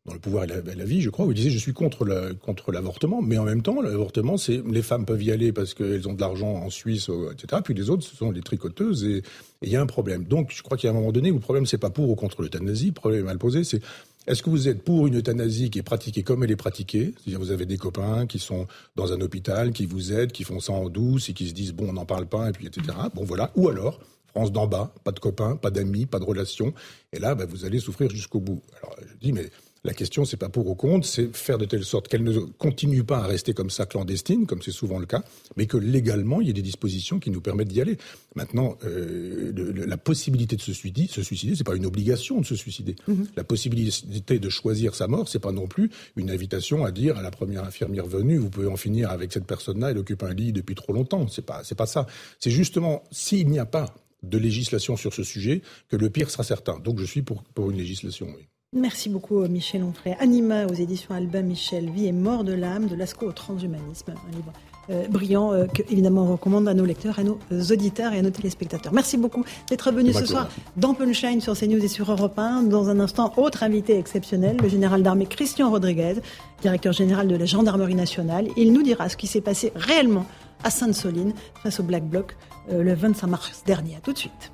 [0.07, 3.23] dans le pouvoir et la, vie, je crois, où il disait je suis contre l'avortement,
[3.23, 6.21] mais en même temps, l'avortement, c'est les femmes peuvent y aller parce qu'elles ont de
[6.21, 7.63] l'argent en Suisse, etc.
[7.65, 9.23] Puis les autres, ce sont les tricoteuses et
[9.63, 10.25] il y a un problème.
[10.25, 12.11] Donc, je crois qu'il y a un moment donné où le problème c'est pas pour
[12.11, 13.81] ou contre l'euthanasie, le problème est mal posé, c'est
[14.27, 17.15] est-ce que vous êtes pour une euthanasie qui est pratiquée comme elle est pratiquée?
[17.17, 20.61] C'est-à-dire vous avez des copains qui sont dans un hôpital, qui vous aident, qui font
[20.61, 22.97] ça en douce et qui se disent bon on n'en parle pas et puis etc.
[23.15, 23.53] Bon voilà.
[23.55, 24.01] Ou alors
[24.35, 26.74] France d'en bas, pas de copains, pas d'amis, pas de relations.
[27.12, 28.62] Et là, bah, vous allez souffrir jusqu'au bout.
[28.82, 29.48] Alors je dis, mais
[29.85, 33.05] la question, c'est pas pour ou contre, c'est faire de telle sorte qu'elle ne continue
[33.05, 35.23] pas à rester comme ça clandestine, comme c'est souvent le cas,
[35.56, 37.98] mais que légalement, il y ait des dispositions qui nous permettent d'y aller.
[38.35, 39.52] Maintenant, euh,
[39.86, 42.97] la possibilité de se suicider, se suicider, c'est pas une obligation de se suicider.
[43.09, 43.27] Mm-hmm.
[43.36, 47.23] La possibilité de choisir sa mort, c'est pas non plus une invitation à dire à
[47.23, 50.52] la première infirmière venue, vous pouvez en finir avec cette personne-là, elle occupe un lit
[50.52, 51.28] depuis trop longtemps.
[51.28, 52.06] C'est pas, c'est pas ça.
[52.40, 53.94] C'est justement s'il n'y a pas
[54.29, 56.79] de législation sur ce sujet que le pire sera certain.
[56.79, 58.47] Donc je suis pour, pour une législation, oui.
[58.77, 60.17] Merci beaucoup Michel Onfray.
[60.19, 64.37] Anima aux éditions Albin Michel, Vie et mort de l'âme, de l'asco au transhumanisme, un
[64.37, 64.53] livre
[64.91, 67.39] euh, brillant euh, que évidemment on recommande à nos lecteurs, à nos
[67.71, 68.93] auditeurs et à nos téléspectateurs.
[68.93, 72.65] Merci beaucoup d'être venu ce soir dans Punchline sur CNews et sur Europe 1.
[72.65, 76.17] Dans un instant, autre invité exceptionnel, le général d'armée Christian Rodriguez,
[76.61, 78.49] directeur général de la Gendarmerie nationale.
[78.57, 80.27] Il nous dira ce qui s'est passé réellement
[80.65, 81.32] à Sainte-Soline
[81.62, 82.36] face au Black Bloc
[82.70, 83.97] euh, le 25 mars dernier.
[83.97, 84.53] À tout de suite.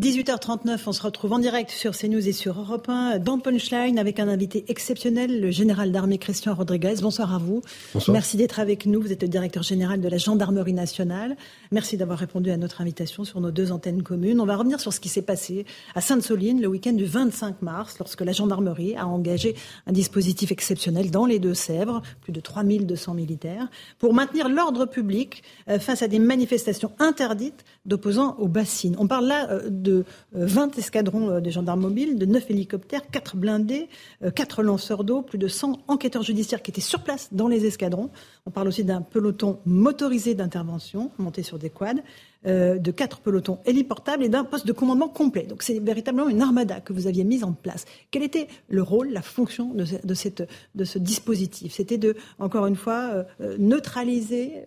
[0.00, 4.18] 18h39, on se retrouve en direct sur CNews et sur Europe 1 dans Punchline avec
[4.18, 6.94] un invité exceptionnel, le général d'armée Christian Rodriguez.
[7.00, 7.62] Bonsoir à vous.
[7.92, 8.12] Bonsoir.
[8.12, 9.00] Merci d'être avec nous.
[9.00, 11.36] Vous êtes le directeur général de la Gendarmerie nationale.
[11.70, 14.40] Merci d'avoir répondu à notre invitation sur nos deux antennes communes.
[14.40, 15.64] On va revenir sur ce qui s'est passé
[15.94, 19.54] à Sainte-Soline le week-end du 25 mars lorsque la gendarmerie a engagé
[19.86, 23.68] un dispositif exceptionnel dans les Deux-Sèvres, plus de 3200 militaires,
[24.00, 28.96] pour maintenir l'ordre public euh, face à des manifestations interdites d'opposants aux bassines.
[28.98, 33.08] On parle là euh, de 20 euh, escadrons euh, de gendarmes mobiles, de 9 hélicoptères,
[33.10, 33.88] 4 blindés,
[34.34, 38.10] 4 lanceurs d'eau, plus de 100 enquêteurs judiciaires qui étaient sur place dans les escadrons.
[38.46, 42.02] On parle aussi d'un peloton motorisé d'intervention monté sur des quads,
[42.44, 45.44] de 4 pelotons héliportables et d'un poste de commandement complet.
[45.44, 47.84] Donc c'est véritablement une armada que vous aviez mise en place.
[48.10, 51.72] Quel était le rôle, la fonction de, cette, de ce dispositif?
[51.72, 53.24] C'était de, encore une fois,
[53.58, 54.64] neutraliser,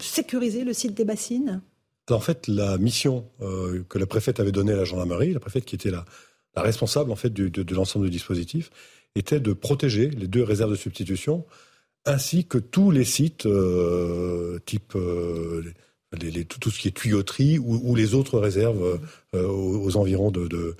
[0.00, 1.62] sécuriser le site des bassines?
[2.10, 5.64] En fait, la mission euh, que la préfète avait donnée à la gendarmerie, la préfète
[5.64, 6.04] qui était la,
[6.56, 8.70] responsable en fait de, l'ensemble du dispositif,
[9.14, 11.44] était de protéger les deux réserves de substitution
[12.04, 15.62] ainsi que tous les sites euh, type euh,
[16.48, 18.98] tout, ce qui est tuyauterie ou, les autres réserves
[19.34, 20.74] aux, environs de,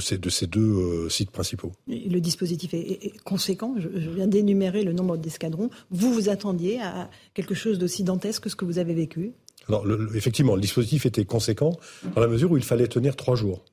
[0.00, 1.72] ces, deux sites principaux.
[1.86, 3.76] Le dispositif est, conséquent.
[3.78, 5.70] Je, je viens d'énumérer le nombre d'escadrons.
[5.90, 9.32] Vous vous attendiez à quelque chose d'aussi dantesque que ce que vous avez vécu?
[9.68, 11.78] Alors, effectivement, le dispositif était conséquent
[12.14, 13.64] dans la mesure où il fallait tenir trois jours.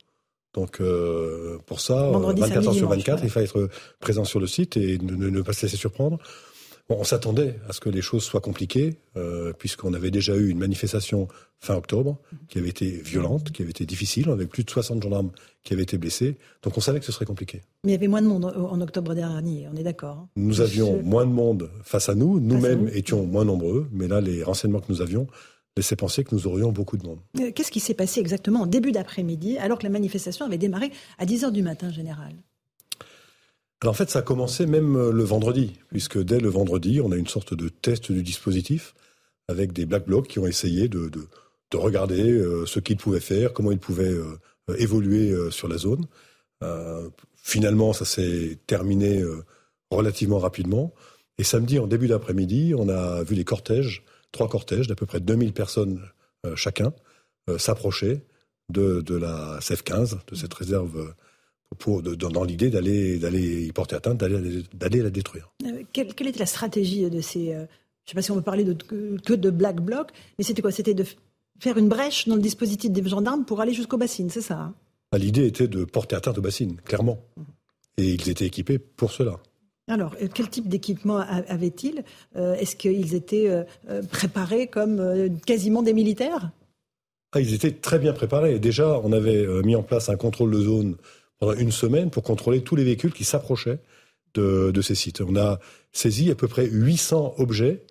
[0.53, 4.77] Donc, euh, pour ça, 24 heures sur 24, il fallait être présent sur le site
[4.77, 6.17] et ne, pas se laisser surprendre.
[6.89, 10.57] on s'attendait à ce que les choses soient compliquées, euh, puisqu'on avait déjà eu une
[10.57, 11.27] manifestation
[11.59, 12.17] fin octobre
[12.47, 14.27] qui avait été violente, qui avait été difficile.
[14.29, 15.29] On avait plus de 60 gendarmes
[15.63, 16.37] qui avaient été blessés.
[16.63, 17.61] Donc, on savait que ce serait compliqué.
[17.83, 20.61] Mais il y avait moins de monde en octobre dernier, on est d'accord hein Nous
[20.61, 22.39] avions moins de monde face à nous.
[22.39, 23.87] Nous-mêmes étions moins nombreux.
[23.91, 25.27] Mais là, les renseignements que nous avions
[25.79, 27.19] laissait penser que nous aurions beaucoup de monde.
[27.39, 30.91] Euh, qu'est-ce qui s'est passé exactement en début d'après-midi, alors que la manifestation avait démarré
[31.17, 32.33] à 10h du matin, général?
[33.81, 37.11] Alors en fait, ça a commencé même euh, le vendredi, puisque dès le vendredi, on
[37.11, 38.93] a une sorte de test du dispositif
[39.47, 43.53] avec des black blocs qui ont essayé de, de, regarder euh, ce qu'ils pouvaient faire,
[43.53, 44.15] comment ils pouvaient
[44.77, 46.05] évoluer sur la zone.
[47.35, 49.23] finalement, ça s'est terminé
[49.89, 50.93] relativement rapidement.
[51.39, 55.19] Et samedi, en début d'après-midi, on a vu les cortèges trois cortèges d'à peu près
[55.19, 56.01] 2000 personnes
[56.45, 56.93] euh, chacun
[57.49, 58.21] euh, s'approcher
[58.69, 61.13] de, de la CF-15, de cette réserve
[61.77, 65.51] pour, dans, l'idée d'aller, d'aller y porter atteinte, d'aller, d'aller la détruire.
[65.65, 67.53] Euh, quelle, quelle, était la stratégie de ces...
[67.53, 67.67] Euh, je ne
[68.07, 70.71] sais pas si on peut parler de, que de Black Bloc, mais c'était quoi?
[70.71, 71.05] C'était de
[71.59, 74.73] faire une brèche dans le dispositif des gendarmes pour aller jusqu'au bassines, c'est ça hein?
[75.11, 77.19] Bah, L'idée était de porter atteinte aux bassines, clairement.
[77.97, 79.39] Et ils étaient équipés pour cela.
[79.89, 82.03] Alors, euh, quel type d'équipement avaient-ils
[82.35, 83.65] Est-ce qu'ils étaient
[84.11, 86.51] préparés comme quasiment des militaires
[87.33, 88.59] ah, Ils étaient très bien préparés.
[88.59, 90.95] Déjà, on avait mis en place un contrôle de zone
[91.39, 93.79] pendant une semaine pour contrôler tous les véhicules qui s'approchaient
[94.35, 95.21] de, de, ces sites.
[95.21, 95.59] On a
[95.91, 97.83] saisi à peu près 800 objets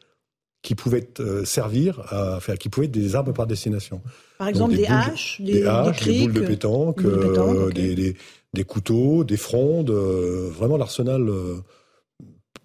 [0.62, 4.02] qui pouvaient euh, servir à qui pouvaient être des armes par destination.
[4.38, 8.14] Par exemple, des, haches, des, haches, des, boules de pétanque, euh, des,
[8.54, 11.30] des, couteaux, des frondes, euh, vraiment l'arsenal,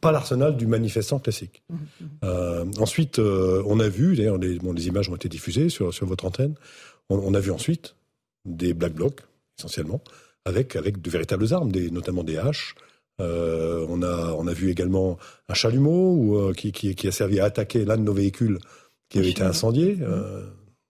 [0.04, 1.64] pas l'arsenal du manifestant classique.
[1.70, 1.76] Mmh,
[2.28, 2.72] mmh.
[2.80, 6.26] ensuite, on a vu, d'ailleurs, les, bon, les images ont été diffusées sur, sur votre
[6.26, 6.56] antenne,
[7.10, 7.96] on, on a vu ensuite
[8.46, 9.22] des black blocs,
[9.58, 10.02] essentiellement,
[10.46, 12.76] avec, avec de véritables armes, des, notamment des haches.
[13.22, 15.18] Euh, on, a, on a vu également
[15.48, 18.58] un chalumeau euh, qui, qui, qui, a servi à attaquer l'un de nos véhicules
[19.10, 19.98] qui avait été incendié.
[20.02, 20.44] Euh,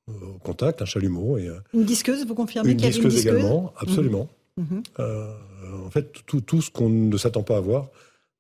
[0.07, 1.37] au contact, un chalumeau.
[1.37, 4.27] Et, une disqueuse, vous confirmez qu'il y avait une disqueuse également, absolument.
[4.57, 7.87] En fait, tout, tout ce qu'on ne s'attend pas à voir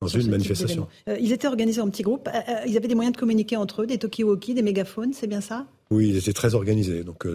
[0.03, 0.87] dans une manifestation.
[1.19, 2.29] ils étaient organisés en petits groupes.
[2.67, 5.65] ils avaient des moyens de communiquer entre eux, des talkie-walkie, des mégaphones, c'est bien ça?
[5.91, 7.03] Oui, ils étaient très organisés.
[7.03, 7.25] Donc,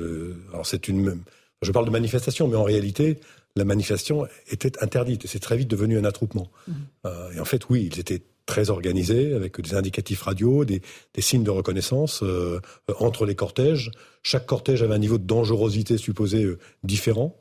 [0.53, 1.19] alors c'est une.
[1.61, 3.19] Je parle de manifestation, mais en réalité,
[3.59, 6.51] la manifestation était interdite et c'est très vite devenu un attroupement.
[6.67, 6.75] Mhm.
[7.07, 10.81] Euh, et en fait, oui, ils étaient très organisés avec des indicatifs radio, des,
[11.19, 12.61] signes de reconnaissance euh,
[12.99, 13.91] entre les cortèges.
[14.23, 17.37] Chaque cortège avait un niveau de dangerosité supposé euh, différent,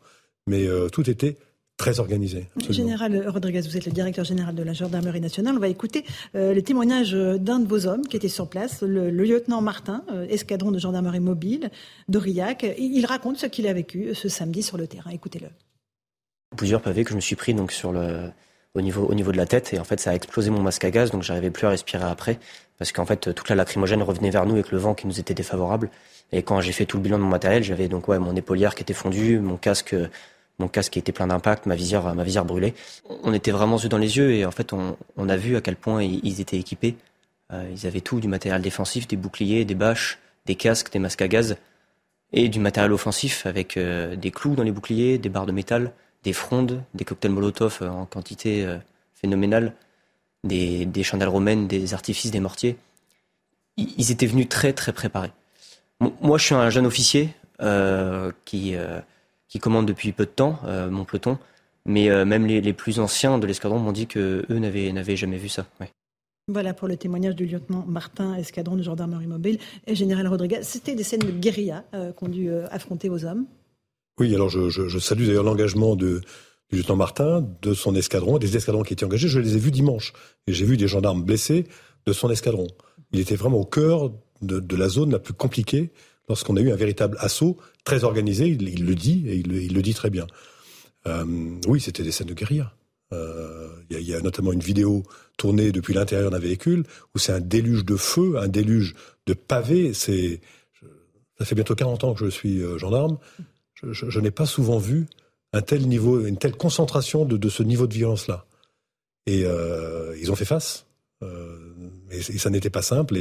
[0.48, 1.36] mais tout était
[1.78, 2.48] très organisé.
[2.70, 5.56] Général Rodriguez, vous êtes le directeur général de la gendarmerie nationale.
[5.56, 9.62] On va écouter les témoignages d'un de vos hommes qui était sur place, le, lieutenant
[9.62, 11.70] Martin, escadron de gendarmerie mobile
[12.10, 12.66] d'Aurillac.
[12.80, 15.12] Il raconte ce qu'il a vécu ce samedi sur le terrain.
[15.12, 15.50] Écoutez-le
[16.56, 18.30] plusieurs pavés que je me suis pris donc sur le
[18.74, 20.84] au niveau au niveau de la tête et en fait ça a explosé mon masque
[20.86, 22.40] à gaz donc j'arrivais plus à respirer après
[22.78, 25.34] parce qu'en fait toute la lacrymogène revenait vers nous avec le vent qui nous était
[25.34, 25.90] défavorable
[26.32, 28.76] et quand j'ai fait tout le bilan de mon matériel j'avais donc ouais mon épaulière
[28.76, 29.96] qui était fondue mon casque
[30.60, 32.74] mon casque était plein d'impact ma visière ma visière brûlée
[33.24, 35.76] on était vraiment yeux dans les yeux et en fait on, a vu à quel
[35.76, 36.96] point ils, étaient équipés
[37.52, 41.22] euh, ils avaient tout du matériel défensif des boucliers des bâches des casques des masques
[41.22, 41.58] à gaz
[42.34, 45.92] et du matériel offensif avec euh, des clous dans les boucliers des barres de métal
[46.24, 48.68] des frondes, des cocktails Molotov euh, en quantité
[49.14, 49.74] phénoménale,
[50.44, 52.78] des, chandelles romaines, des artifices, des mortiers.
[53.78, 55.32] Ils étaient venus très très préparés.
[56.00, 57.30] Moi, je suis un jeune officier
[58.46, 58.76] qui,
[59.48, 60.60] qui commande depuis peu de temps
[60.92, 61.38] mon peloton,
[61.86, 65.66] mais même les, plus anciens de l'escadron m'ont dit que eux n'avaient jamais vu ça.
[66.50, 70.60] Voilà pour le témoignage du lieutenant Martin, escadron de gendarmerie mobile, et général Rodriguez.
[70.64, 71.86] C'était des scènes de guérilla
[72.18, 73.46] qu'ont dû affronter vos hommes.
[74.20, 76.22] Oui, alors je, je, je salue d'ailleurs l'engagement de,
[76.70, 79.28] du lieutenant Martin, de son escadron, des escadrons qui étaient engagés.
[79.28, 80.14] Je les ai vus dimanche
[80.48, 81.66] et j'ai vu des gendarmes blessés
[82.06, 82.68] de son escadron.
[83.12, 84.12] Il était vraiment au cœur
[84.42, 85.92] de, de la zone la plus compliquée
[86.28, 88.48] lorsqu'on a eu un véritable assaut très organisé.
[88.48, 90.28] Il, le dit et il, le dit très bien.
[91.08, 91.26] Euh,
[91.68, 92.74] oui, c'était des scènes de guérilla.
[93.14, 95.04] Euh, il y, y, a notamment une vidéo
[95.38, 96.84] tournée depuis l'intérieur d'un véhicule
[97.16, 98.96] où c'est un déluge de feu, un déluge
[99.28, 99.94] de pavés.
[99.94, 100.42] C'est
[101.38, 103.18] ça fait bientôt 40 ans que je suis euh, gendarme
[103.84, 105.06] je, n'ai pas souvent vu
[105.54, 108.46] un tel niveau, une telle concentration de, ce niveau de violence-là.
[109.28, 110.88] Et euh, ils ont fait face.
[111.22, 111.76] Euh,
[112.10, 113.18] et, ça n'était pas simple.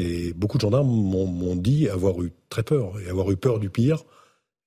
[0.00, 3.70] Et beaucoup de gendarmes m'ont dit avoir eu très peur et avoir eu peur du
[3.70, 4.04] pire.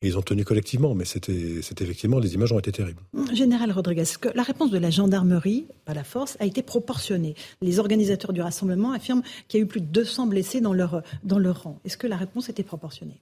[0.01, 3.01] Et ils ont tenu collectivement, mais c'était effectivement, les images ont été terribles.
[3.31, 7.35] Général Rodriguez, que la réponse de la gendarmerie, pas la force, a été proportionnée.
[7.61, 11.03] Les organisateurs du rassemblement affirment qu'il y a eu plus de 200 blessés dans leur,
[11.23, 11.79] dans leur rang.
[11.85, 13.21] Est-ce que la réponse était proportionnée?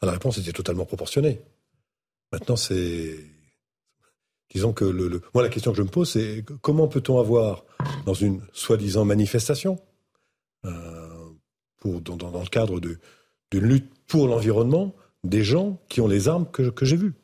[0.00, 1.40] Ah, la réponse était totalement proportionnée.
[2.32, 3.16] Maintenant, c'est.
[4.52, 7.64] Disons que le, moi, la question que je me pose, c'est comment peut-on avoir,
[8.04, 9.78] dans une soi-disant manifestation,
[10.64, 11.09] euh,
[11.80, 12.98] pour, dans, dans, le cadre d'une
[13.52, 14.94] lutte pour l'environnement,
[15.24, 17.14] des gens qui ont les armes que, que j'ai vues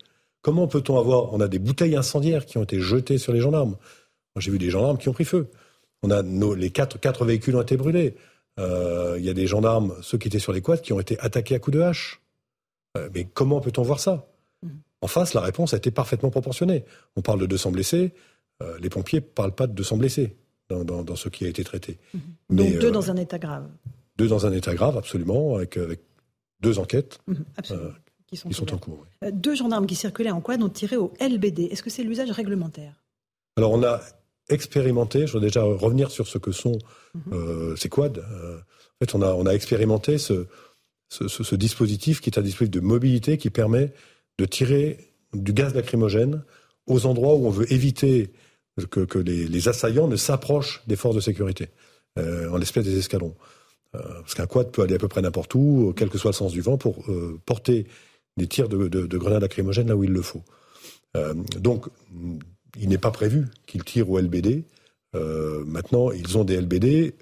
[0.43, 1.35] Comment peut-on avoir.
[1.35, 3.77] On a des bouteilles incendiaires qui ont été jetées sur les gendarmes.
[4.37, 5.49] J'ai vu des gendarmes qui ont pris feu.
[6.05, 8.15] On a nos, les quatre, quatre véhicules ont été brûlés.
[8.61, 11.19] Euh, il y a des gendarmes, ceux qui étaient sur les quads, qui ont été
[11.19, 12.21] attaqués à coups de hache.
[12.97, 14.29] Euh, mais comment peut-on voir ça?
[14.63, 14.69] Mm.
[15.01, 16.85] En face, la réponse a été parfaitement proportionnée.
[17.17, 18.15] On parle de 200 blessés,
[18.63, 20.37] euh, les pompiers ne parlent pas de 200 blessés
[20.71, 21.99] dans, ce qui a été traité.
[22.15, 22.57] Mm-hmm.
[22.57, 23.67] Donc deux euh, dans un état grave.
[24.19, 25.79] Deux dans un état grave, absolument, avec,
[26.61, 27.93] deux enquêtes mm-hmm,
[28.27, 29.07] qui sont, en cours.
[29.31, 31.69] Deux gendarmes qui circulaient en quad ont tiré au LBD.
[31.71, 33.05] Est-ce que c'est l'usage réglementaire?
[33.57, 34.01] Alors on a
[34.49, 36.79] expérimenté, je voudrais déjà revenir sur ce que sont
[37.15, 37.77] mm-hmm.
[37.77, 38.19] ces quads.
[38.19, 40.47] en fait, on a, on a expérimenté ce,
[41.11, 43.93] ce, dispositif qui est un dispositif de mobilité qui permet
[44.39, 44.99] de tirer
[45.33, 46.43] du gaz lacrymogène
[46.87, 48.33] aux endroits où on veut éviter
[48.91, 51.69] que, les, assaillants ne s'approchent des forces de sécurité,
[52.19, 53.35] euh, en l'espèce des escalons.
[53.97, 56.37] Euh, parce qu'un quad peut aller à peu près n'importe où, quel que soit le
[56.37, 57.87] sens du vent, pour euh, porter
[58.37, 60.43] des tirs de, grenades lacrymogènes là où il le faut.
[61.59, 61.87] donc,
[62.79, 64.65] il n'est pas prévu qu'ils tirent au LBD.
[65.15, 67.15] maintenant, ils ont des LBD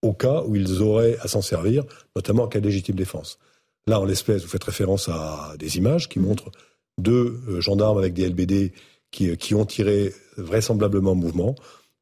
[0.00, 1.84] au cas où ils auraient à s'en servir,
[2.16, 3.38] notamment en cas de légitime défense.
[3.86, 6.22] Là, en l'espèce, vous faites référence à des images qui mmh.
[6.22, 6.50] montrent
[6.96, 8.72] deux gendarmes avec des LBD
[9.10, 11.54] qui, qui ont tiré vraisemblablement en mouvement.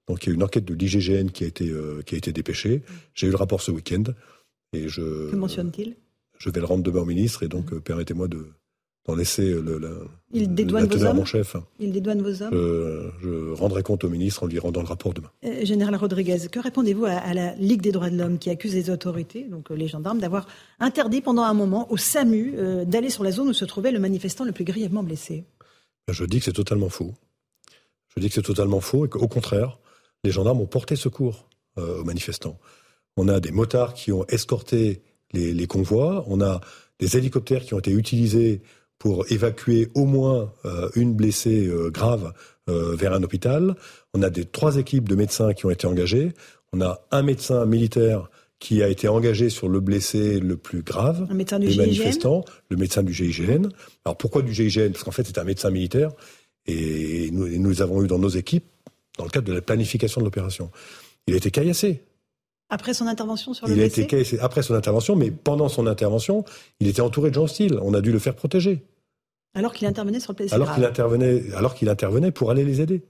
[0.09, 2.33] Donc il y a une enquête de l'IGGN qui a été euh, qui a été
[2.33, 2.83] dépêchée.
[3.15, 4.05] J'ai eu le rapport ce week-end
[4.73, 5.31] et je.
[5.31, 5.97] Que mentionne-t-il?
[6.39, 8.47] Je vais le rendre demain au ministre et donc euh, permettez-moi de
[9.05, 9.89] d'en laisser le, la,
[10.33, 11.57] Il dédouane vos hommes mon chef.
[11.81, 12.53] Il dédouane vos hommes
[13.21, 15.31] je, rendrai compte au ministre en lui rendant le rapport demain.
[15.45, 18.91] Euh, Général Rodriguez, que répondez-vous à, la Ligue des droits de l'homme qui accuse les
[18.91, 20.47] autorités, donc les gendarmes, d'avoir
[20.79, 22.55] interdit pendant un moment au SAMU
[22.87, 25.43] d'aller sur la zone où se trouvait le manifestant le plus grièvement blessé?
[26.09, 27.13] Je dis que c'est totalement faux.
[28.15, 29.79] Je dis que c'est totalement faux et qu'au contraire,
[30.25, 32.59] les gendarmes ont porté secours euh, aux manifestants.
[33.17, 36.61] On a des motards qui ont escorté les, convois, on a
[36.99, 38.61] des hélicoptères qui ont été utilisés
[38.99, 42.33] pour évacuer au moins euh, une blessée euh, grave
[42.69, 43.75] vers un hôpital.
[44.15, 46.33] On a des trois équipes de médecins qui ont été engagées.
[46.73, 48.31] On a un médecin militaire
[48.61, 52.45] qui a été engagé sur le blessé le plus grave un médecin du des manifestants,
[52.69, 53.69] le médecin du GIGN.
[54.05, 56.13] Alors pourquoi du GIGN Parce qu'en fait c'est un médecin militaire
[56.67, 58.67] et nous, nous avons eu dans nos équipes,
[59.19, 60.71] dans le cadre de la planification de l'opération.
[61.27, 62.03] Il a été caillassé.
[62.71, 65.87] Après son intervention sur le Il a été caillassé après son intervention, mais pendant son
[65.87, 66.45] intervention,
[66.81, 67.79] il était entouré de gens hostiles.
[67.83, 68.83] On a dû le faire protéger.
[69.55, 72.81] Alors qu'il intervenait sur le blessé alors qu'il intervenait, alors qu'il intervenait pour aller les
[72.81, 73.03] aider.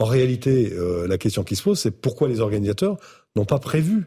[0.00, 2.96] En réalité, euh, la question qui se pose, c'est pourquoi les organisateurs
[3.36, 4.06] n'ont pas prévu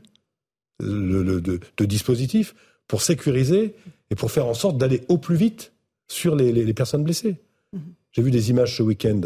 [0.79, 2.55] le, de, dispositif
[2.87, 3.75] pour sécuriser
[4.09, 5.73] et pour faire en sorte d'aller au plus vite
[6.09, 7.37] sur les, personnes blessées.
[7.73, 7.93] Mhm.
[8.11, 9.21] J'ai vu des images ce week-end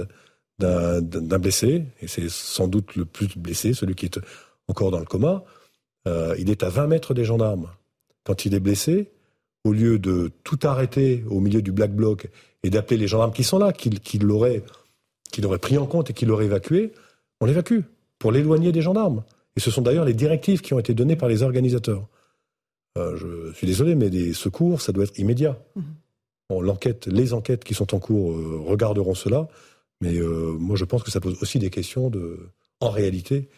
[0.59, 4.19] d'un blessé, et c'est sans doute le plus blessé, celui qui est
[4.67, 5.43] encore dans le coma.
[6.07, 7.69] Euh, il est à 20 mètres des gendarmes.
[8.23, 9.11] Quand il est blessé,
[9.63, 12.29] au lieu de tout arrêter au milieu du black bloc
[12.63, 14.63] et d'appeler les gendarmes qui sont là, qui, l'auraient
[15.59, 16.93] pris en compte et qui l'auraient évacué,
[17.41, 17.81] on l'évacue
[18.19, 19.23] pour l'éloigner des gendarmes.
[19.57, 22.07] Et ce sont d'ailleurs les directives qui ont été données par les organisateurs.
[22.97, 25.57] Euh, je suis désolé, mais des secours, ça doit être immédiat.
[25.75, 25.81] Mmh
[26.49, 29.47] l'enquête, les enquêtes qui sont en cours euh, regarderont cela,
[30.01, 32.49] mais euh, moi je pense que ça pose aussi des questions de,
[32.79, 33.49] en réalité,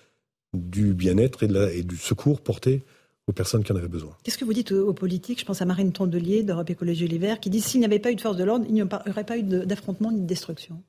[0.54, 2.84] du bien-être et, du secours porté
[3.28, 4.16] aux personnes qui en avaient besoin.
[4.24, 5.40] Qu'est-ce que vous dites aux, politiques?
[5.40, 8.12] Je pense à Marine Tondelier d'Europe Écologie Les Verts qui dit s'il n'y avait pas
[8.12, 10.82] eu de force de l'ordre, il n'y aurait pas eu d'affrontement ni de destruction.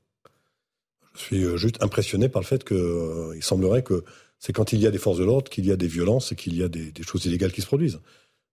[1.14, 4.04] Je suis euh, juste impressionné par le fait qu'il semblerait que
[4.38, 6.36] c'est quand il y a des forces de l'ordre qu'il y a des violences et
[6.36, 7.98] qu'il y a des choses illégales qui se produisent.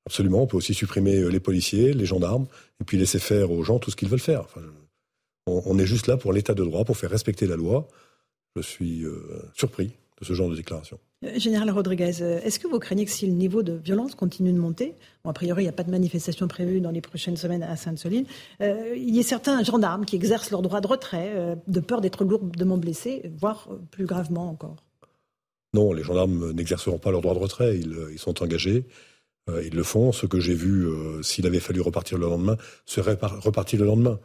[0.08, 2.46] Absolument, on peut aussi supprimer euh, les policiers, les gendarmes,
[2.80, 4.46] et puis laisser faire aux gens tout ce qu'ils veulent faire.
[5.46, 7.88] On, est juste là pour l'état de droit, pour faire respecter la loi.
[8.56, 10.98] Je suis euh, surpris de ce genre de déclaration.
[11.26, 14.58] Euh, Général Rodriguez, est-ce que vous craignez que si le niveau de violence continue de
[14.58, 17.64] monter, bon, a priori il n'y a pas de manifestation prévue dans les prochaines semaines
[17.64, 18.26] à Sainte-Soline,
[18.62, 22.78] il y ait certains gendarmes qui exercent leur droit de retrait de peur d'être lourdement
[22.78, 24.78] blessés, voire plus gravement encore?
[25.74, 28.86] Non, les gendarmes n'exerceront pas leur droit de retrait, ils sont engagés.
[29.50, 30.12] Euh, ils le font.
[30.12, 34.20] Ce que j'ai vu, euh, s'il avait fallu repartir le lendemain, serait reparti le lendemain.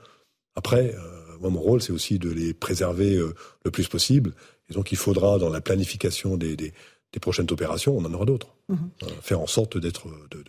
[0.56, 3.16] Après, euh, moi, mon rôle, c'est aussi de les préserver
[3.64, 4.34] le plus possible.
[4.68, 6.72] Et donc, il faudra, dans la planification des, des,
[7.20, 8.54] prochaines opérations, on en aura d'autres.
[8.68, 8.90] Mhm.
[9.22, 10.44] faire en sorte d'être, de,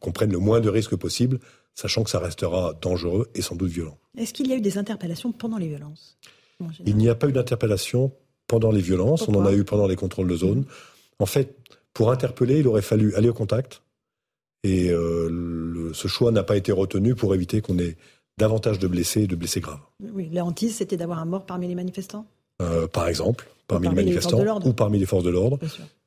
[0.00, 1.38] qu'on prenne le moins de risques possible,
[1.74, 3.98] sachant que ça restera dangereux et sans doute violent.
[4.16, 6.18] Est-ce qu'il y a eu des interpellations pendant les violences
[6.84, 8.12] Il n'y a pas eu d'interpellation
[8.46, 9.28] pendant les violences.
[9.28, 10.64] on en a eu pendant les contrôles de zone.
[11.18, 11.56] En fait,
[11.92, 13.82] pour interpeller, il aurait fallu aller au contact.
[14.64, 17.96] Et euh, ce choix n'a pas été retenu pour éviter qu'on ait
[18.38, 19.80] davantage de blessés et de blessés graves.
[20.14, 22.26] Oui, la hantise, c'était d'avoir un mort parmi les manifestants
[22.62, 25.58] euh, Par exemple, parmi, les manifestants ou parmi les forces de l'ordre.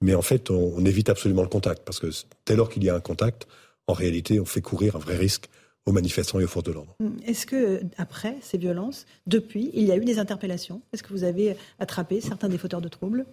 [0.02, 2.08] Mais en fait, on, évite absolument le contact, parce que
[2.45, 3.48] dès lors qu'il y a un contact,
[3.88, 5.48] en réalité, on fait courir un vrai risque
[5.86, 6.95] aux manifestants et aux forces de l'ordre.
[6.99, 10.82] Hum, est-ce que, après ces violences, depuis, il y a eu des interpellations?
[10.94, 13.26] Est-ce que vous avez attrapé certains des fauteurs de troubles?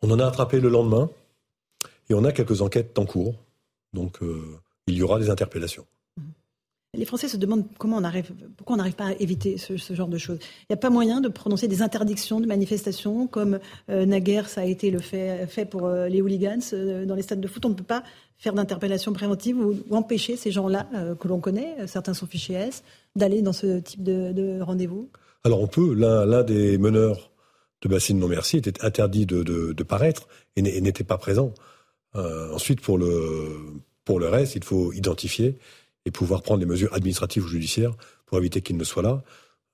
[0.00, 1.10] On en a attrapé le lendemain.
[2.10, 3.34] Et on a quelques enquêtes en cours.
[3.92, 5.86] Donc euh, il y aura des interpellations.
[6.94, 10.08] Les Français se demandent comment on arrive, pourquoi on n'arrive pas à éviter ce, genre
[10.08, 10.38] de choses.
[10.42, 14.60] Il n'y a pas moyen de prononcer des interdictions de manifestations comme euh, naguère ça
[14.60, 16.60] a été fait, pour euh, les hooligans
[17.06, 17.64] dans les stades de foot.
[17.64, 18.02] On ne peut pas
[18.36, 20.86] faire d'interpellation préventive ou, empêcher ces gens-là
[21.18, 22.82] que l'on connaît, certains sont fichés S,
[23.16, 25.08] d'aller dans ce type de, rendez-vous
[25.44, 25.94] Alors on peut.
[25.94, 27.32] L'un des meneurs
[27.82, 31.52] de Bassine Non Merci était interdit de, paraître et n'était pas présent.
[32.14, 33.58] Euh, ensuite, pour le,
[34.04, 35.58] pour le reste, il faut identifier
[36.06, 37.94] et pouvoir prendre les mesures administratives ou judiciaires
[38.26, 39.22] pour éviter qu'il ne soit là.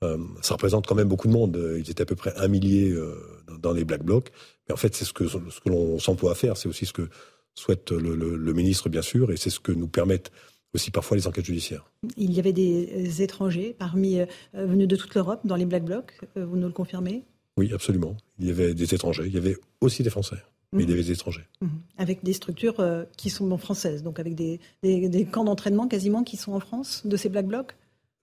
[0.04, 1.58] Euh, ça représente quand même beaucoup de monde.
[1.76, 3.14] Ils étaient à peu près un millier euh,
[3.58, 4.30] dans les Black Blocs.
[4.68, 6.56] Mais en fait, c'est ce que, ce que l'on s'emploie à faire.
[6.56, 7.08] C'est aussi ce que
[7.54, 10.30] souhaite le, le, ministre, bien sûr, et c'est ce que nous permettent
[10.74, 11.90] aussi parfois les enquêtes judiciaires.
[12.16, 14.20] Il y avait des étrangers parmi
[14.54, 17.24] venus de toute l'Europe dans les Black Blocs, vous nous le confirmez?
[17.56, 18.16] Oui, absolument.
[18.38, 20.36] Il y avait des étrangers, il y avait aussi des Français
[20.72, 20.94] mais mhm.
[20.94, 21.46] des étrangers.
[21.60, 21.70] Mhm.
[21.96, 26.36] Avec des structures euh, qui sont françaises, donc avec des, des, camps d'entraînement quasiment qui
[26.36, 27.74] sont en France, de ces Black Blocs?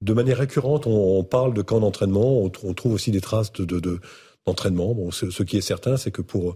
[0.02, 4.90] De manière récurrente, on, parle de camps d'entraînement, on, trouve aussi des traces d'entraînement.
[4.90, 6.56] De, de, bon, ce, qui est certain, c'est que pour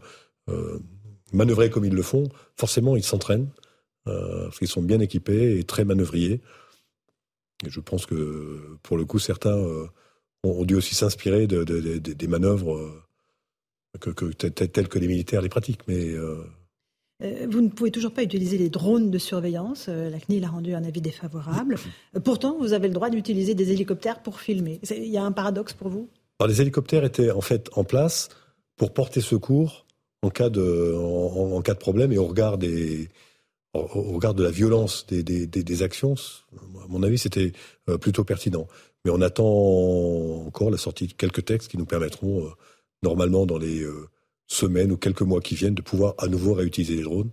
[0.50, 0.80] euh,
[1.34, 3.50] manœuvrer comme ils le font, forcément, ils s'entraînent,
[4.08, 6.42] euh, parce qu'ils sont bien équipés et très manœuvriers.
[7.66, 9.58] Et je pense que, pour le coup, certains
[10.44, 13.09] ont, dû aussi s'inspirer des manœuvres
[13.98, 15.88] que, que tels que les militaires les pratiquent.
[15.88, 16.44] Mais euh,
[17.24, 19.88] euh, vous ne pouvez toujours pas utiliser les drones de surveillance.
[19.90, 21.76] Euh, la CNIL a rendu un avis défavorable.
[22.24, 24.80] Pourtant, vous avez le droit d'utiliser des hélicoptères pour filmer.
[24.90, 26.10] Il y a un paradoxe pour vous?
[26.40, 28.30] Alors, Les hélicoptères étaient en fait en place
[28.78, 29.86] pour porter secours
[30.22, 33.10] en cas de, en, cas de problème et au regard, des,
[33.74, 36.16] au regard de la violence des, des, des, actions.
[36.54, 37.54] À mon avis, c'était
[38.02, 38.68] plutôt pertinent.
[39.06, 39.46] Mais on attend
[40.46, 42.50] encore la sortie de quelques textes qui nous permettront
[43.04, 44.08] normalement dans les euh,
[44.48, 47.32] semaines ou quelques mois qui viennent, de pouvoir à nouveau réutiliser les drones.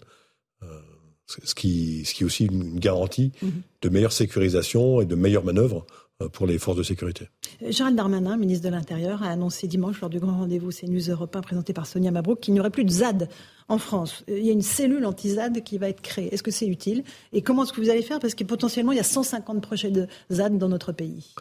[0.62, 0.80] Euh,
[1.26, 3.62] ce qui, ce qui est aussi une garantie mhm.
[3.82, 5.84] de meilleure sécurisation et de meilleures manœuvres
[6.22, 7.28] euh, pour les forces de sécurité.
[7.68, 11.72] Gérald Darmanin, ministre de l'Intérieur, a annoncé dimanche lors du grand rendez-vous CNews Europe présenté
[11.72, 13.28] par Sonia Mabrouk qu'il n'y aurait plus de ZAD
[13.68, 14.24] en France.
[14.28, 16.32] Il y a une cellule anti-ZAD qui va être créée.
[16.32, 17.02] Est-ce que c'est utile?
[17.32, 18.20] Et comment est-ce que vous allez faire?
[18.20, 21.34] Parce que potentiellement, il y a 150 projets de ZAD dans notre pays.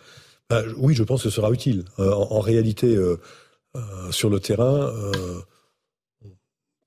[0.77, 1.85] oui, je pense que ce sera utile.
[1.97, 3.19] en, réalité, euh,
[4.11, 5.41] sur le terrain, euh,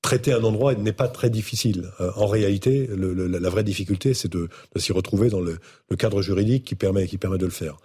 [0.03, 1.91] traiter un endroit n'est pas très difficile.
[2.01, 5.59] Euh, en réalité, la vraie difficulté, c'est de, s'y retrouver dans le,
[5.97, 7.77] cadre juridique qui permet, qui permet de le faire.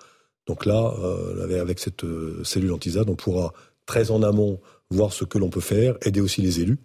[0.46, 0.94] Donc là,
[1.58, 2.04] avec cette
[2.44, 3.54] cellule antisade, on pourra
[3.86, 4.60] très en amont
[4.90, 6.80] voir ce que l'on peut faire, aider aussi les élus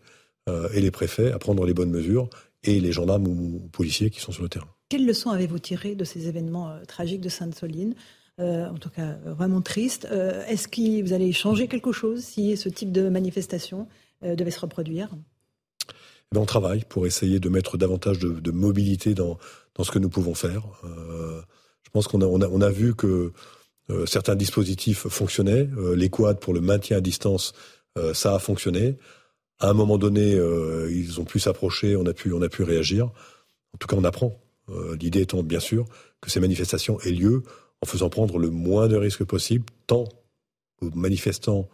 [0.73, 2.31] et les préfets à prendre les bonnes mesures
[2.62, 4.69] et les gendarmes ou policiers qui sont sur le terrain.
[4.89, 7.97] Quelles leçons avez-vous tirées de ces événements tragiques de Sainte-Soline?
[8.40, 10.06] Euh, en tout cas vraiment triste.
[10.12, 13.89] Euh, est-ce que vous allez changer quelque chose si ce type de manifestation
[14.23, 15.09] euh, devait se reproduire?
[15.12, 15.93] Eh
[16.32, 19.39] ben, On travaille pour essayer de mettre davantage de, mobilité dans,
[19.74, 20.62] dans, ce que nous pouvons faire.
[20.85, 23.32] je pense qu'on a, on a, on a, vu que
[24.06, 25.69] certains dispositifs fonctionnaient.
[25.97, 27.55] les quads pour le maintien à distance,
[28.12, 28.98] ça a fonctionné.
[29.59, 30.32] À un moment donné,
[30.90, 33.06] ils ont pu s'approcher, on on a pu réagir.
[33.06, 34.39] En tout cas, on apprend.
[35.01, 35.86] L'idée étant bien sûr
[36.20, 37.43] que ces manifestations aient lieu
[37.83, 40.05] en faisant prendre le moins de risques possible, tant
[40.81, 41.69] aux manifestants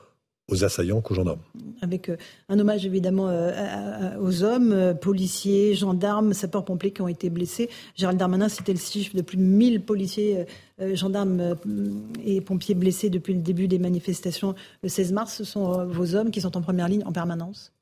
[0.49, 1.41] aux assaillants qu'aux gendarmes.
[1.81, 2.17] Avec euh,
[2.49, 7.71] un hommage évidemment euh, aux hommes, euh, policiers, gendarmes, sapeurs-pompiers qui ont été blessés.
[7.97, 10.45] Gérald Darmanin c'était le chiffre de plus de 1000 policiers,
[10.93, 11.57] gendarmes
[12.25, 15.35] et pompiers blessés depuis le début des manifestations le 16 mars.
[15.35, 17.73] Ce sont vos hommes qui sont en première ligne en permanence?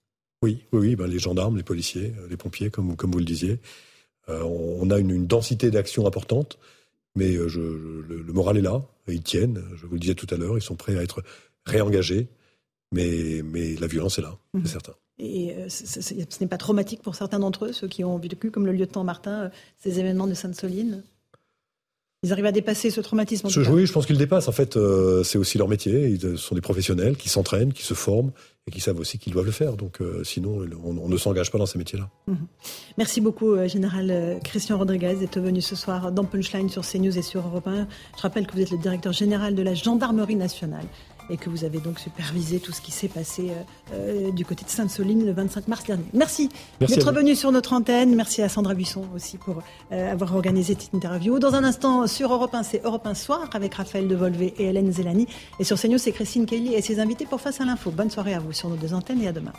[0.42, 3.58] Oui, oui, oui ben, les gendarmes, les policiers, les pompiers, comme, comme vous le disiez.
[4.28, 6.58] on a une, une densité d'action importante.
[7.14, 10.36] Mais euh, je, le, moral est là, ils tiennent, je vous le disais tout à
[10.36, 11.22] l'heure, ils sont prêts à être
[11.66, 12.28] réengagés,
[12.92, 14.66] mais, mais la violence est là, c'est mhm.
[14.66, 14.94] certain.
[15.18, 18.66] Et euh, ce n'est pas traumatique pour certains d'entre eux, ceux qui ont vécu, comme
[18.66, 19.48] le lieutenant Martin, euh,
[19.78, 21.04] ces événements de Sainte-Soline?
[22.22, 23.48] Ils arrivent à dépasser ce traumatisme.
[23.70, 24.48] oui, je pense qu'ils le dépassent.
[24.48, 24.78] En fait,
[25.24, 26.08] c'est aussi leur métier.
[26.08, 28.30] Ils sont des professionnels qui s'entraînent, qui se forment
[28.68, 29.76] et qui savent aussi qu'ils doivent le faire.
[29.76, 32.08] Donc, sinon, on, ne s'engage pas dans ces métiers-là.
[32.28, 32.46] Mhm.
[32.96, 37.44] Merci beaucoup, Général Christian Rodriguez, d'être venu ce soir dans Punchline sur CNews et sur
[37.46, 37.88] Europe 1.
[38.16, 40.86] Je rappelle que vous êtes le directeur général de la Gendarmerie nationale
[41.30, 44.64] et que vous avez donc supervisé tout ce qui s'est passé euh, euh, du côté
[44.64, 46.04] de Sainte-Soline le 25 mars dernier.
[46.12, 46.48] Merci,
[46.80, 48.14] d'être venu sur notre antenne.
[48.14, 49.62] Merci à Sandra Buisson aussi pour
[49.92, 51.38] euh, avoir organisé cette interview.
[51.38, 54.92] Dans un instant, sur Europe 1, c'est Europe 1 Soir avec Raphaël Devolvé et Hélène
[54.92, 55.26] Zelani.
[55.58, 57.90] Et sur CNews, c'est Christine Kelly et ses invités pour Face à l'info.
[57.90, 59.52] Bonne soirée à vous sur nos deux antennes et à demain.